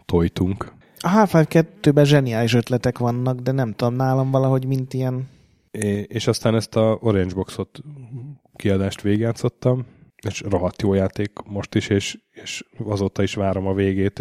tojtunk. 0.05 0.73
A 0.99 1.07
Half-Life 1.07 1.65
2-ben 1.81 2.05
zseniális 2.05 2.53
ötletek 2.53 2.97
vannak, 2.97 3.39
de 3.39 3.51
nem 3.51 3.73
tudom, 3.73 3.95
nálam 3.95 4.31
valahogy 4.31 4.65
mint 4.65 4.93
ilyen... 4.93 5.29
É, 5.71 6.05
és 6.07 6.27
aztán 6.27 6.55
ezt 6.55 6.75
a 6.75 6.97
Orange 7.01 7.33
Boxot 7.33 7.79
kiadást 8.55 9.01
végigjátszottam, 9.01 9.85
és 10.27 10.43
rohadt 10.49 10.81
jó 10.81 10.93
játék 10.93 11.31
most 11.45 11.75
is, 11.75 11.87
és, 11.87 12.17
és 12.31 12.65
azóta 12.85 13.23
is 13.23 13.33
várom 13.33 13.67
a 13.67 13.73
végét. 13.73 14.19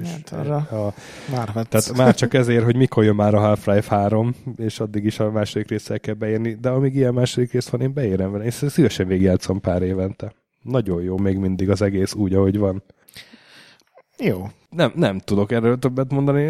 És 0.00 0.08
Hát 0.08 0.32
arra 0.32 0.56
a, 0.56 0.94
várhatsz. 1.30 1.68
Tehát 1.68 1.96
már 1.96 2.14
csak 2.14 2.34
ezért, 2.34 2.64
hogy 2.64 2.76
mikor 2.76 3.04
jön 3.04 3.14
már 3.14 3.34
a 3.34 3.40
Half-Life 3.40 3.96
3, 3.96 4.34
és 4.56 4.80
addig 4.80 5.04
is 5.04 5.18
a 5.18 5.30
második 5.30 5.68
résszel 5.68 6.00
kell 6.00 6.14
beérni, 6.14 6.54
de 6.54 6.68
amíg 6.68 6.94
ilyen 6.94 7.14
második 7.14 7.52
rész 7.52 7.68
van, 7.68 7.80
én 7.80 7.92
beérem 7.92 8.32
vele. 8.32 8.44
Én 8.44 8.50
szívesen 8.50 9.06
végigjátszom 9.06 9.60
pár 9.60 9.82
évente. 9.82 10.34
Nagyon 10.62 11.02
jó 11.02 11.18
még 11.18 11.36
mindig 11.36 11.70
az 11.70 11.82
egész 11.82 12.14
úgy, 12.14 12.34
ahogy 12.34 12.58
van. 12.58 12.82
Jó. 14.18 14.46
Nem, 14.70 14.92
nem 14.94 15.18
tudok 15.18 15.52
erről 15.52 15.78
többet 15.78 16.12
mondani. 16.12 16.42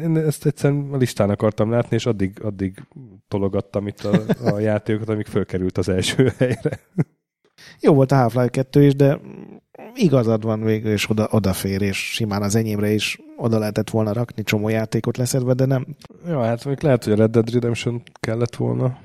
Én 0.00 0.16
ezt 0.16 0.46
egyszerűen 0.46 0.88
a 0.92 0.96
listán 0.96 1.30
akartam 1.30 1.70
látni, 1.70 1.96
és 1.96 2.06
addig, 2.06 2.40
addig 2.42 2.82
tologattam 3.28 3.86
itt 3.86 4.00
a, 4.00 4.20
a 4.54 4.58
játékokat, 4.58 5.08
amíg 5.08 5.26
fölkerült 5.26 5.78
az 5.78 5.88
első 5.88 6.32
helyre. 6.38 6.80
Jó 7.80 7.94
volt 7.94 8.12
a 8.12 8.16
Half-Life 8.16 8.48
2 8.48 8.84
is, 8.84 8.94
de 8.94 9.20
igazad 9.94 10.42
van 10.42 10.62
végül, 10.62 10.90
és 10.90 11.10
oda, 11.10 11.28
odafér, 11.30 11.82
és 11.82 11.96
simán 12.12 12.42
az 12.42 12.54
enyémre 12.54 12.90
is 12.90 13.18
oda 13.36 13.58
lehetett 13.58 13.90
volna 13.90 14.12
rakni 14.12 14.42
csomó 14.42 14.68
játékot 14.68 15.16
leszedve, 15.16 15.52
de 15.54 15.64
nem. 15.64 15.86
Ja, 16.26 16.42
hát 16.42 16.64
még 16.64 16.82
lehet, 16.82 17.04
hogy 17.04 17.12
a 17.12 17.16
Red 17.16 17.30
Dead 17.30 17.50
Redemption 17.52 18.02
kellett 18.20 18.56
volna. 18.56 18.98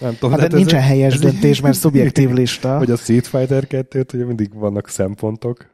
Nem 0.00 0.12
tudom, 0.14 0.30
Hát, 0.30 0.40
hát 0.40 0.52
nincsen 0.52 0.78
ez- 0.78 0.86
helyes 0.86 1.14
ez- 1.14 1.20
döntés, 1.20 1.60
mert 1.60 1.76
szubjektív 1.76 2.30
lista. 2.40 2.78
Vagy 2.78 2.90
a 2.90 2.96
Street 2.96 3.26
Fighter 3.26 3.66
2 3.66 4.04
ugye 4.14 4.24
mindig 4.24 4.54
vannak 4.54 4.88
szempontok. 4.88 5.66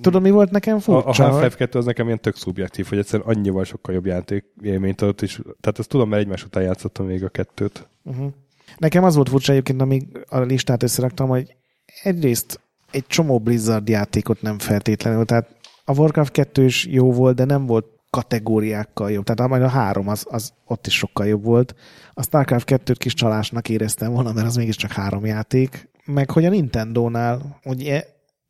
Tudod, 0.00 0.22
mi 0.22 0.30
volt 0.30 0.50
nekem 0.50 0.74
A, 0.74 0.76
a 0.76 0.80
furcsa? 0.80 1.22
Half-Life 1.28 1.56
2 1.56 1.78
az 1.78 1.84
nekem 1.84 2.06
ilyen 2.06 2.20
tök 2.20 2.36
szubjektív, 2.36 2.86
hogy 2.86 2.98
egyszerűen 2.98 3.28
annyival 3.28 3.64
sokkal 3.64 3.94
jobb 3.94 4.06
játék 4.06 4.44
élményt 4.62 5.00
adott 5.00 5.22
is. 5.22 5.40
Tehát 5.60 5.78
ezt 5.78 5.88
tudom, 5.88 6.08
mert 6.08 6.22
egymás 6.22 6.44
után 6.44 6.62
játszottam 6.62 7.06
még 7.06 7.24
a 7.24 7.28
kettőt. 7.28 7.88
Uh-huh. 8.04 8.32
Nekem 8.78 9.04
az 9.04 9.14
volt 9.14 9.28
furcsa 9.28 9.52
egyébként, 9.52 9.80
amíg 9.80 10.06
a 10.28 10.38
listát 10.38 10.82
összeraktam, 10.82 11.28
hogy 11.28 11.54
egyrészt 12.02 12.60
egy 12.90 13.06
csomó 13.06 13.38
Blizzard 13.38 13.88
játékot 13.88 14.42
nem 14.42 14.58
feltétlenül, 14.58 15.24
tehát 15.24 15.48
a 15.84 15.98
Warcraft 15.98 16.32
2 16.32 16.64
is 16.64 16.86
jó 16.86 17.12
volt, 17.12 17.36
de 17.36 17.44
nem 17.44 17.66
volt 17.66 17.86
kategóriákkal 18.10 19.10
jobb. 19.10 19.24
Tehát 19.24 19.50
majd 19.50 19.62
a 19.62 19.68
három 19.68 20.08
az, 20.08 20.26
az 20.30 20.52
ott 20.66 20.86
is 20.86 20.94
sokkal 20.94 21.26
jobb 21.26 21.44
volt. 21.44 21.74
A 22.12 22.22
StarCraft 22.22 22.70
2-t 22.70 22.96
kis 22.98 23.14
csalásnak 23.14 23.68
éreztem 23.68 24.12
volna, 24.12 24.32
mert 24.32 24.46
az 24.46 24.56
mégiscsak 24.56 24.92
három 24.92 25.26
játék. 25.26 25.88
Meg 26.04 26.30
hogy 26.30 26.44
a 26.44 26.48
Nintendo-nál, 26.48 27.60
ugye 27.64 28.04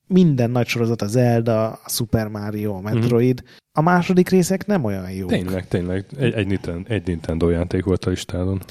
minden 0.07 0.51
nagy 0.51 0.67
sorozat, 0.67 1.03
a 1.03 1.07
Zelda, 1.07 1.67
a 1.67 1.89
Super 1.89 2.29
Mario, 2.29 2.75
a 2.75 2.81
Metroid, 2.81 3.43
a 3.73 3.81
második 3.81 4.29
részek 4.29 4.67
nem 4.67 4.85
olyan 4.85 5.11
jók. 5.11 5.29
Tényleg, 5.29 5.69
tényleg. 5.69 6.07
Egy, 6.19 6.33
egy, 6.33 6.47
Nintendo, 6.47 6.93
egy 6.93 7.07
Nintendo 7.07 7.49
játék 7.49 7.85
volt 7.85 8.05
a 8.05 8.11
listádon. 8.11 8.63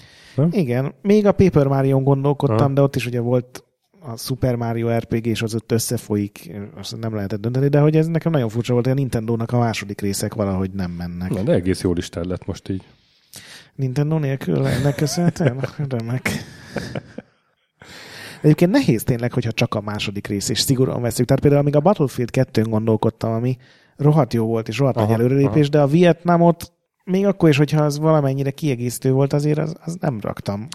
Igen, 0.51 0.93
még 1.01 1.25
a 1.25 1.31
Paper 1.31 1.67
Mario-n 1.67 2.03
gondolkodtam, 2.03 2.65
Aha. 2.65 2.73
de 2.73 2.81
ott 2.81 2.95
is 2.95 3.05
ugye 3.05 3.19
volt 3.19 3.62
a 4.05 4.17
Super 4.17 4.55
Mario 4.55 4.97
RPG, 4.97 5.25
és 5.25 5.41
az 5.41 5.55
ott 5.55 5.71
összefolyik, 5.71 6.51
azt 6.75 6.99
nem 6.99 7.15
lehetett 7.15 7.41
dönteni, 7.41 7.67
de 7.67 7.79
hogy 7.79 7.95
ez 7.95 8.07
nekem 8.07 8.31
nagyon 8.31 8.49
furcsa 8.49 8.73
volt, 8.73 8.85
hogy 8.85 8.93
a 8.93 8.99
Nintendo-nak 8.99 9.51
a 9.51 9.59
második 9.59 10.01
részek 10.01 10.33
valahogy 10.33 10.71
nem 10.71 10.91
mennek. 10.91 11.29
Na, 11.29 11.41
de 11.41 11.53
egész 11.53 11.81
jó 11.81 11.93
listád 11.93 12.25
lett 12.25 12.45
most 12.45 12.69
így. 12.69 12.83
Nintendo 13.75 14.17
nélkül 14.17 14.67
ennek 14.67 14.95
köszönhetően? 14.95 15.67
Remek. 15.89 16.29
Egyébként 18.41 18.71
nehéz 18.71 19.03
tényleg, 19.03 19.33
hogyha 19.33 19.51
csak 19.51 19.73
a 19.73 19.81
második 19.81 20.27
rész, 20.27 20.49
és 20.49 20.59
szigorúan 20.59 21.01
veszük. 21.01 21.25
Tehát 21.25 21.41
például 21.41 21.61
amíg 21.61 21.75
a 21.75 21.79
Battlefield 21.79 22.29
2-n 22.33 22.65
gondolkodtam, 22.69 23.31
ami 23.31 23.57
rohadt 23.95 24.33
jó 24.33 24.45
volt, 24.45 24.67
és 24.67 24.77
rohadt 24.77 24.95
nagy 24.95 25.05
Aha, 25.05 25.13
előrelépés, 25.13 25.69
de 25.69 25.81
a 25.81 25.87
Vietnamot 25.87 26.71
még 27.05 27.25
akkor 27.25 27.49
is, 27.49 27.57
hogyha 27.57 27.83
az 27.83 27.99
valamennyire 27.99 28.51
kiegészítő 28.51 29.11
volt, 29.11 29.33
azért 29.33 29.57
az, 29.57 29.75
az 29.85 29.97
nem 29.99 30.19
raktam 30.21 30.67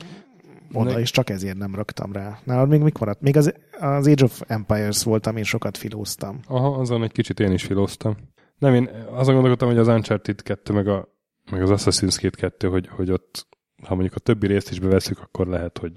oda, 0.72 0.92
Ne- 0.92 0.98
és 0.98 1.10
csak 1.10 1.30
ezért 1.30 1.56
nem 1.56 1.74
raktam 1.74 2.12
rá. 2.12 2.38
Nálad 2.44 2.68
még 2.68 2.80
mik 2.80 2.98
maradt? 2.98 3.20
Még 3.20 3.36
az, 3.36 3.54
az 3.80 4.06
Age 4.06 4.24
of 4.24 4.42
Empires 4.46 5.04
volt, 5.04 5.26
amin 5.26 5.42
sokat 5.42 5.76
filóztam. 5.76 6.40
Aha, 6.46 6.68
azon 6.68 7.02
egy 7.02 7.12
kicsit 7.12 7.40
én 7.40 7.52
is 7.52 7.64
filóztam. 7.64 8.16
Nem, 8.58 8.74
én 8.74 8.90
azon 9.10 9.34
gondolkodtam, 9.34 9.68
hogy 9.68 9.78
az 9.78 9.88
Uncharted 9.88 10.42
2 10.42 10.72
meg, 10.72 10.88
a, 10.88 11.08
meg 11.50 11.62
az 11.62 11.70
Assassin's 11.70 12.16
Creed 12.16 12.34
2, 12.34 12.68
hogy, 12.68 12.88
hogy 12.88 13.10
ott, 13.10 13.46
ha 13.82 13.94
mondjuk 13.94 14.14
a 14.14 14.20
többi 14.20 14.46
részt 14.46 14.70
is 14.70 14.80
beveszük, 14.80 15.18
akkor 15.20 15.46
lehet, 15.46 15.78
hogy 15.78 15.92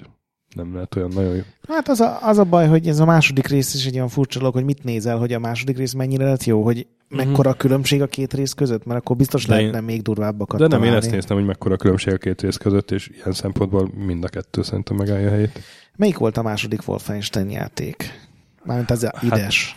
nem 0.56 0.74
lehet 0.74 0.96
olyan 0.96 1.10
nagyon 1.14 1.36
jó. 1.36 1.42
Hát 1.68 1.90
az 1.90 2.00
a, 2.00 2.28
az 2.28 2.38
a 2.38 2.44
baj, 2.44 2.68
hogy 2.68 2.88
ez 2.88 3.00
a 3.00 3.06
második 3.06 3.48
rész 3.48 3.74
is 3.74 3.86
egy 3.86 3.96
olyan 3.96 4.08
furcsa 4.08 4.40
dolog, 4.40 4.54
hogy 4.54 4.64
mit 4.64 4.84
nézel, 4.84 5.18
hogy 5.18 5.34
a 5.34 5.40
második 5.40 5.78
rész 5.78 5.94
mennyire 5.94 6.26
lett 6.26 6.44
jó, 6.44 6.64
hogy 6.64 6.88
mekkora 7.10 7.50
a 7.50 7.54
különbség 7.54 8.02
a 8.02 8.08
két 8.08 8.34
rész 8.34 8.54
között, 8.54 8.86
mert 8.86 9.00
akkor 9.00 9.16
biztos 9.16 9.42
Mhm. 9.46 9.52
De 9.52 9.58
lehetne 9.58 9.78
én- 9.80 9.84
még 9.86 10.02
durvábbakat 10.02 10.60
De 10.60 10.68
nem, 10.68 10.78
én 10.78 10.84
találni. 10.86 11.06
ezt 11.06 11.12
néztem, 11.16 11.38
hogy 11.38 11.46
mekkora 11.46 11.74
a 11.74 11.78
különbség 11.78 12.14
a 12.14 12.18
két 12.18 12.42
rész 12.42 12.58
között, 12.58 12.92
és 12.92 13.10
ilyen 13.14 13.32
szempontból 13.34 13.92
mind 14.06 14.24
a 14.24 14.28
kettő 14.28 14.62
szerintem 14.64 14.96
megállja 14.96 15.28
a 15.28 15.32
helyét. 15.32 15.60
Melyik 15.96 16.18
volt 16.18 16.38
a 16.38 16.42
második 16.42 16.88
Wolfenstein 16.88 17.50
játék? 17.50 18.20
Mármint 18.64 18.92
az 18.92 19.04
Hát- 19.04 19.16
a 19.16 19.26
ides. 19.26 19.76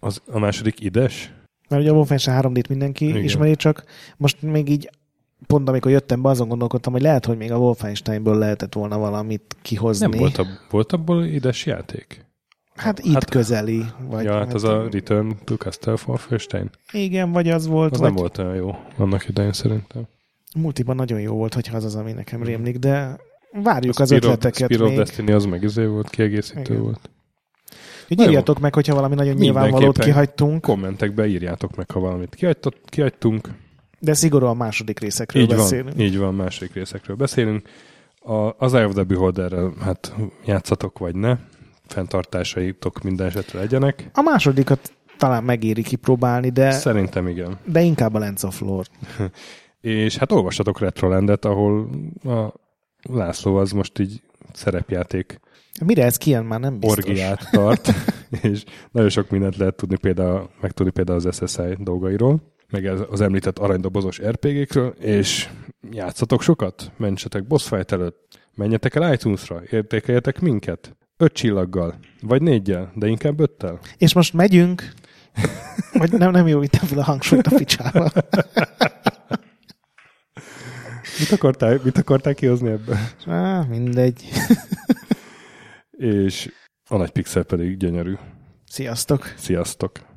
Az, 0.00 0.20
a 0.26 0.38
második 0.38 0.80
ides? 0.80 1.32
Mert 1.68 1.82
ugye 1.82 1.90
a 1.90 1.94
Wolfenstein 1.94 2.36
3D-t 2.36 2.68
mindenki. 2.68 3.08
Igen. 3.08 3.22
ismeri, 3.24 3.56
csak 3.56 3.84
most 4.16 4.42
még 4.42 4.68
így 4.68 4.90
pont 5.46 5.68
amikor 5.68 5.90
jöttem 5.90 6.22
be, 6.22 6.28
azon 6.28 6.48
gondolkodtam, 6.48 6.92
hogy 6.92 7.02
lehet, 7.02 7.26
hogy 7.26 7.36
még 7.36 7.52
a 7.52 7.56
Wolfensteinből 7.56 8.38
lehetett 8.38 8.74
volna 8.74 8.98
valamit 8.98 9.56
kihozni. 9.62 10.06
Nem 10.06 10.18
volt, 10.18 10.38
a, 10.38 10.46
volt 10.70 10.92
abból 10.92 11.24
ides 11.24 11.66
játék? 11.66 12.24
Hát 12.74 12.98
itt 12.98 13.04
Hát- 13.04 13.14
hát, 13.14 13.30
közeli. 13.30 13.84
Vagy, 14.08 14.24
ja, 14.24 14.32
hát 14.34 14.54
az 14.54 14.64
a 14.64 14.88
Return 14.90 15.30
to 15.44 15.54
Castle 15.56 15.94
Wolfenstein. 16.06 16.70
Igen, 16.92 17.32
vagy 17.32 17.48
az 17.48 17.66
volt, 17.66 17.92
Az 17.92 17.98
vagy 17.98 18.08
nem 18.08 18.16
volt 18.16 18.38
olyan 18.38 18.54
jó 18.54 18.74
annak 18.98 19.28
idején 19.28 19.52
szerintem. 19.52 20.02
multiban 20.54 20.96
nagyon 20.96 21.20
jó 21.20 21.34
volt, 21.34 21.54
hogyha 21.54 21.76
az 21.76 21.84
az, 21.84 21.94
ami 21.94 22.12
nekem 22.12 22.42
rémlik, 22.42 22.78
de 22.78 23.16
várjuk 23.62 23.98
A 23.98 24.02
az 24.02 24.08
Spear 24.08 24.24
of- 24.24 24.32
ötleteket 24.32 24.68
Spear 24.72 24.82
of 24.82 24.88
még. 24.88 24.98
Destiny 24.98 25.32
az 25.32 25.44
meg 25.44 25.62
izé 25.62 25.84
volt, 25.84 26.10
kiegészítő 26.10 26.60
Igen. 26.72 26.82
volt. 26.82 27.10
Úgyhogy 28.08 28.26
írjatok 28.28 28.58
meg, 28.60 28.74
hogyha 28.74 28.94
valami 28.94 29.14
nagyon 29.14 29.34
nyilvánvalót 29.34 29.98
kihagytunk, 29.98 30.60
Kommentekbe 30.62 31.26
írjátok 31.26 31.76
meg, 31.76 31.90
ha 31.90 32.00
valamit 32.00 32.34
kihagytott, 32.34 32.78
kihagytunk. 32.84 33.48
De 34.00 34.14
szigorúan 34.14 34.56
második 34.56 34.98
részekről 35.00 35.42
Így 35.42 35.48
beszélünk. 35.48 35.96
van, 35.96 36.00
így 36.06 36.18
van, 36.18 36.34
második 36.34 36.74
részekről 36.74 37.16
beszélünk. 37.16 37.68
A, 38.20 38.64
az 38.64 38.74
Eye 38.74 38.86
of 38.86 38.92
the 38.94 39.02
Beholderrel, 39.02 39.72
hát 39.80 40.14
játszatok 40.44 40.98
vagy 40.98 41.14
ne, 41.14 41.36
fenntartásaitok 41.86 43.02
minden 43.02 43.26
esetre 43.26 43.58
legyenek. 43.58 44.10
A 44.14 44.22
másodikat 44.22 44.92
talán 45.18 45.44
megéri 45.44 45.82
kipróbálni, 45.82 46.48
de, 46.50 46.70
Szerintem 46.70 47.28
igen. 47.28 47.58
de 47.64 47.80
inkább 47.80 48.14
a 48.14 48.18
Lens 48.18 48.42
of 48.42 48.60
Lore. 48.60 48.88
És 49.80 50.16
hát 50.16 50.32
olvassatok 50.32 50.78
Retrolandet, 50.78 51.44
ahol 51.44 51.88
a 52.24 52.52
László 53.02 53.56
az 53.56 53.70
most 53.72 53.98
így 53.98 54.22
szerepjáték 54.52 55.40
Mire 55.84 56.04
ez 56.04 56.16
kijön, 56.16 56.44
már 56.44 56.60
nem 56.60 56.78
biztos. 56.78 57.04
orgiát 57.04 57.50
tart, 57.50 57.88
és 58.42 58.64
nagyon 58.90 59.08
sok 59.08 59.30
mindent 59.30 59.56
lehet 59.56 59.74
tudni 59.74 59.96
például, 59.96 60.50
megtudni 60.60 60.92
például 60.92 61.20
az 61.24 61.50
SSI 61.50 61.76
dolgairól, 61.78 62.40
meg 62.70 62.84
az 62.84 63.20
említett 63.20 63.58
aranydobozos 63.58 64.20
RPG-kről, 64.22 64.94
és 64.98 65.48
játszatok 65.90 66.42
sokat, 66.42 66.92
mentsetek 66.96 67.46
boss 67.46 67.68
fight 67.68 67.92
előtt, 67.92 68.38
menjetek 68.54 68.94
el 68.94 69.12
iTunes-ra, 69.12 69.62
értékeljetek 69.70 70.40
minket, 70.40 70.96
öt 71.16 71.32
csillaggal, 71.32 71.98
vagy 72.20 72.42
négyel, 72.42 72.92
de 72.94 73.06
inkább 73.06 73.40
öttel. 73.40 73.78
És 73.96 74.14
most 74.14 74.32
megyünk, 74.32 74.92
vagy 75.92 76.12
nem, 76.12 76.30
nem 76.30 76.46
jó 76.46 76.62
fel 76.62 76.98
a 76.98 77.02
hangsúlyt 77.02 77.46
a 77.46 77.56
picsába. 77.56 78.10
Mit 81.18 81.30
akartál, 81.32 81.80
mit 81.84 81.98
akartál 81.98 82.34
kihozni 82.34 82.70
ebből? 82.70 82.96
Á, 83.26 83.64
mindegy. 83.68 84.28
És 85.90 86.50
a 86.88 86.96
nagy 86.96 87.10
pixel 87.10 87.42
pedig 87.42 87.76
gyönyörű. 87.76 88.14
Sziasztok! 88.66 89.34
Sziasztok! 89.36 90.09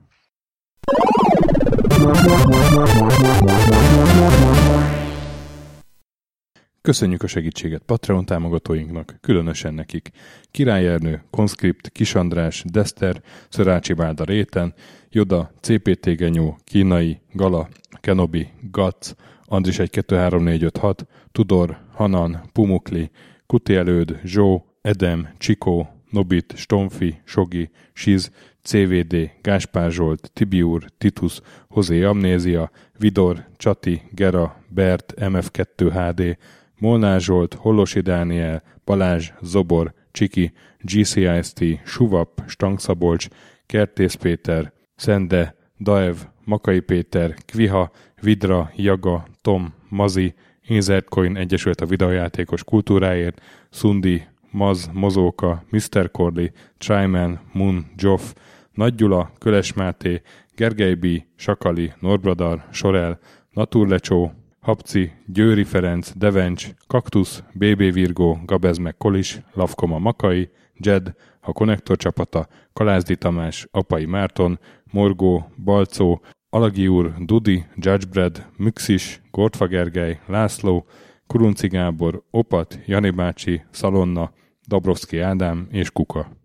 Köszönjük 6.81 7.23
a 7.23 7.27
segítséget 7.27 7.81
Patreon 7.85 8.25
támogatóinknak, 8.25 9.15
különösen 9.21 9.73
nekik. 9.73 10.09
Király 10.51 10.87
Ernő, 10.87 11.23
Konskript, 11.29 11.89
Kisandrás, 11.89 12.63
Dester, 12.71 13.21
Szörácsi 13.49 13.93
Bálda 13.93 14.23
Réten, 14.23 14.73
Joda, 15.09 15.51
CPT 15.61 16.15
Genyó, 16.15 16.57
Kínai, 16.63 17.19
Gala, 17.31 17.69
Kenobi, 18.01 18.47
Gac, 18.71 19.13
Andris 19.45 19.79
1 19.79 19.89
2 19.89 20.15
3 20.15 20.43
4 20.43 20.63
5 20.63 20.77
6, 20.77 21.07
Tudor, 21.31 21.77
Hanan, 21.93 22.41
Pumukli, 22.53 23.11
Kuti 23.45 23.75
Előd, 23.75 24.19
Zsó, 24.23 24.65
Edem, 24.81 25.29
Csikó, 25.37 25.92
Nobit, 26.13 26.53
Stomfi, 26.55 27.21
Sogi, 27.23 27.69
Siz, 27.93 28.31
CVD, 28.61 29.31
Gáspár 29.41 29.91
Zsolt, 29.91 30.31
Tibiur, 30.33 30.83
Titus, 30.97 31.39
Hozé 31.69 32.03
Amnézia, 32.03 32.71
Vidor, 32.97 33.45
Csati, 33.57 34.01
Gera, 34.11 34.63
Bert, 34.67 35.13
MF2 35.17 35.89
HD, 35.93 36.37
Molnár 36.77 37.21
Zsolt, 37.21 37.53
Hollosi 37.53 37.99
Dániel, 37.99 38.63
Balázs, 38.85 39.31
Zobor, 39.41 39.93
Csiki, 40.11 40.53
GCIST, 40.81 41.63
Suvap, 41.85 42.43
Stangszabolcs, 42.47 43.27
Kertész 43.65 44.13
Péter, 44.13 44.73
Szende, 44.95 45.55
Daev, 45.79 46.15
Makai 46.43 46.79
Péter, 46.79 47.35
Kviha, 47.45 47.91
Vidra, 48.21 48.71
Jaga, 48.75 49.25
Tom, 49.41 49.73
Mazi, 49.89 50.33
Insert 50.67 51.09
Coin 51.09 51.37
Egyesült 51.37 51.81
a 51.81 51.85
videojátékos 51.85 52.63
kultúráért, 52.63 53.41
Sundi, 53.71 54.23
Maz, 54.53 54.89
Mozóka, 54.93 55.63
Mr. 55.69 56.11
Corley, 56.11 56.51
Tryman, 56.77 57.39
Moon, 57.53 57.85
Joff, 57.97 58.33
Nagy 58.73 58.95
Gyula, 58.95 59.31
Köles 59.37 59.73
Máté, 59.73 60.21
Gergely 60.55 60.93
B., 60.93 61.05
Sakali, 61.35 61.93
Norbradar, 61.99 62.65
Sorel, 62.71 63.19
Naturlecsó, 63.51 64.31
Habci, 64.59 65.11
Győri 65.25 65.63
Ferenc, 65.63 66.11
Devencs, 66.15 66.69
Kaktusz, 66.87 67.43
BB 67.53 67.93
Virgó, 67.93 68.39
Gabez 68.45 68.77
meg 68.77 68.97
Kolis, 68.97 69.41
Lavkoma 69.53 69.99
Makai, 69.99 70.49
Jed, 70.77 71.13
a 71.41 71.51
Konnektor 71.51 71.97
csapata, 71.97 72.47
Kalázdi 72.73 73.15
Tamás, 73.15 73.67
Apai 73.71 74.05
Márton, 74.05 74.59
Morgó, 74.91 75.51
Balcó, 75.63 76.21
Alagi 76.49 76.87
úr, 76.87 77.13
Dudi, 77.19 77.65
Judgebred, 77.75 78.45
Müxis, 78.57 79.21
Gortfa 79.31 79.65
Gergely, 79.65 80.19
László, 80.27 80.85
Kurunci 81.27 81.67
Gábor, 81.67 82.23
Opat, 82.31 82.79
Jani 82.85 83.09
bácsi, 83.09 83.61
Szalonna, 83.71 84.31
Dabrowski 84.67 85.19
Ádám 85.19 85.67
és 85.71 85.91
Kuka. 85.91 86.42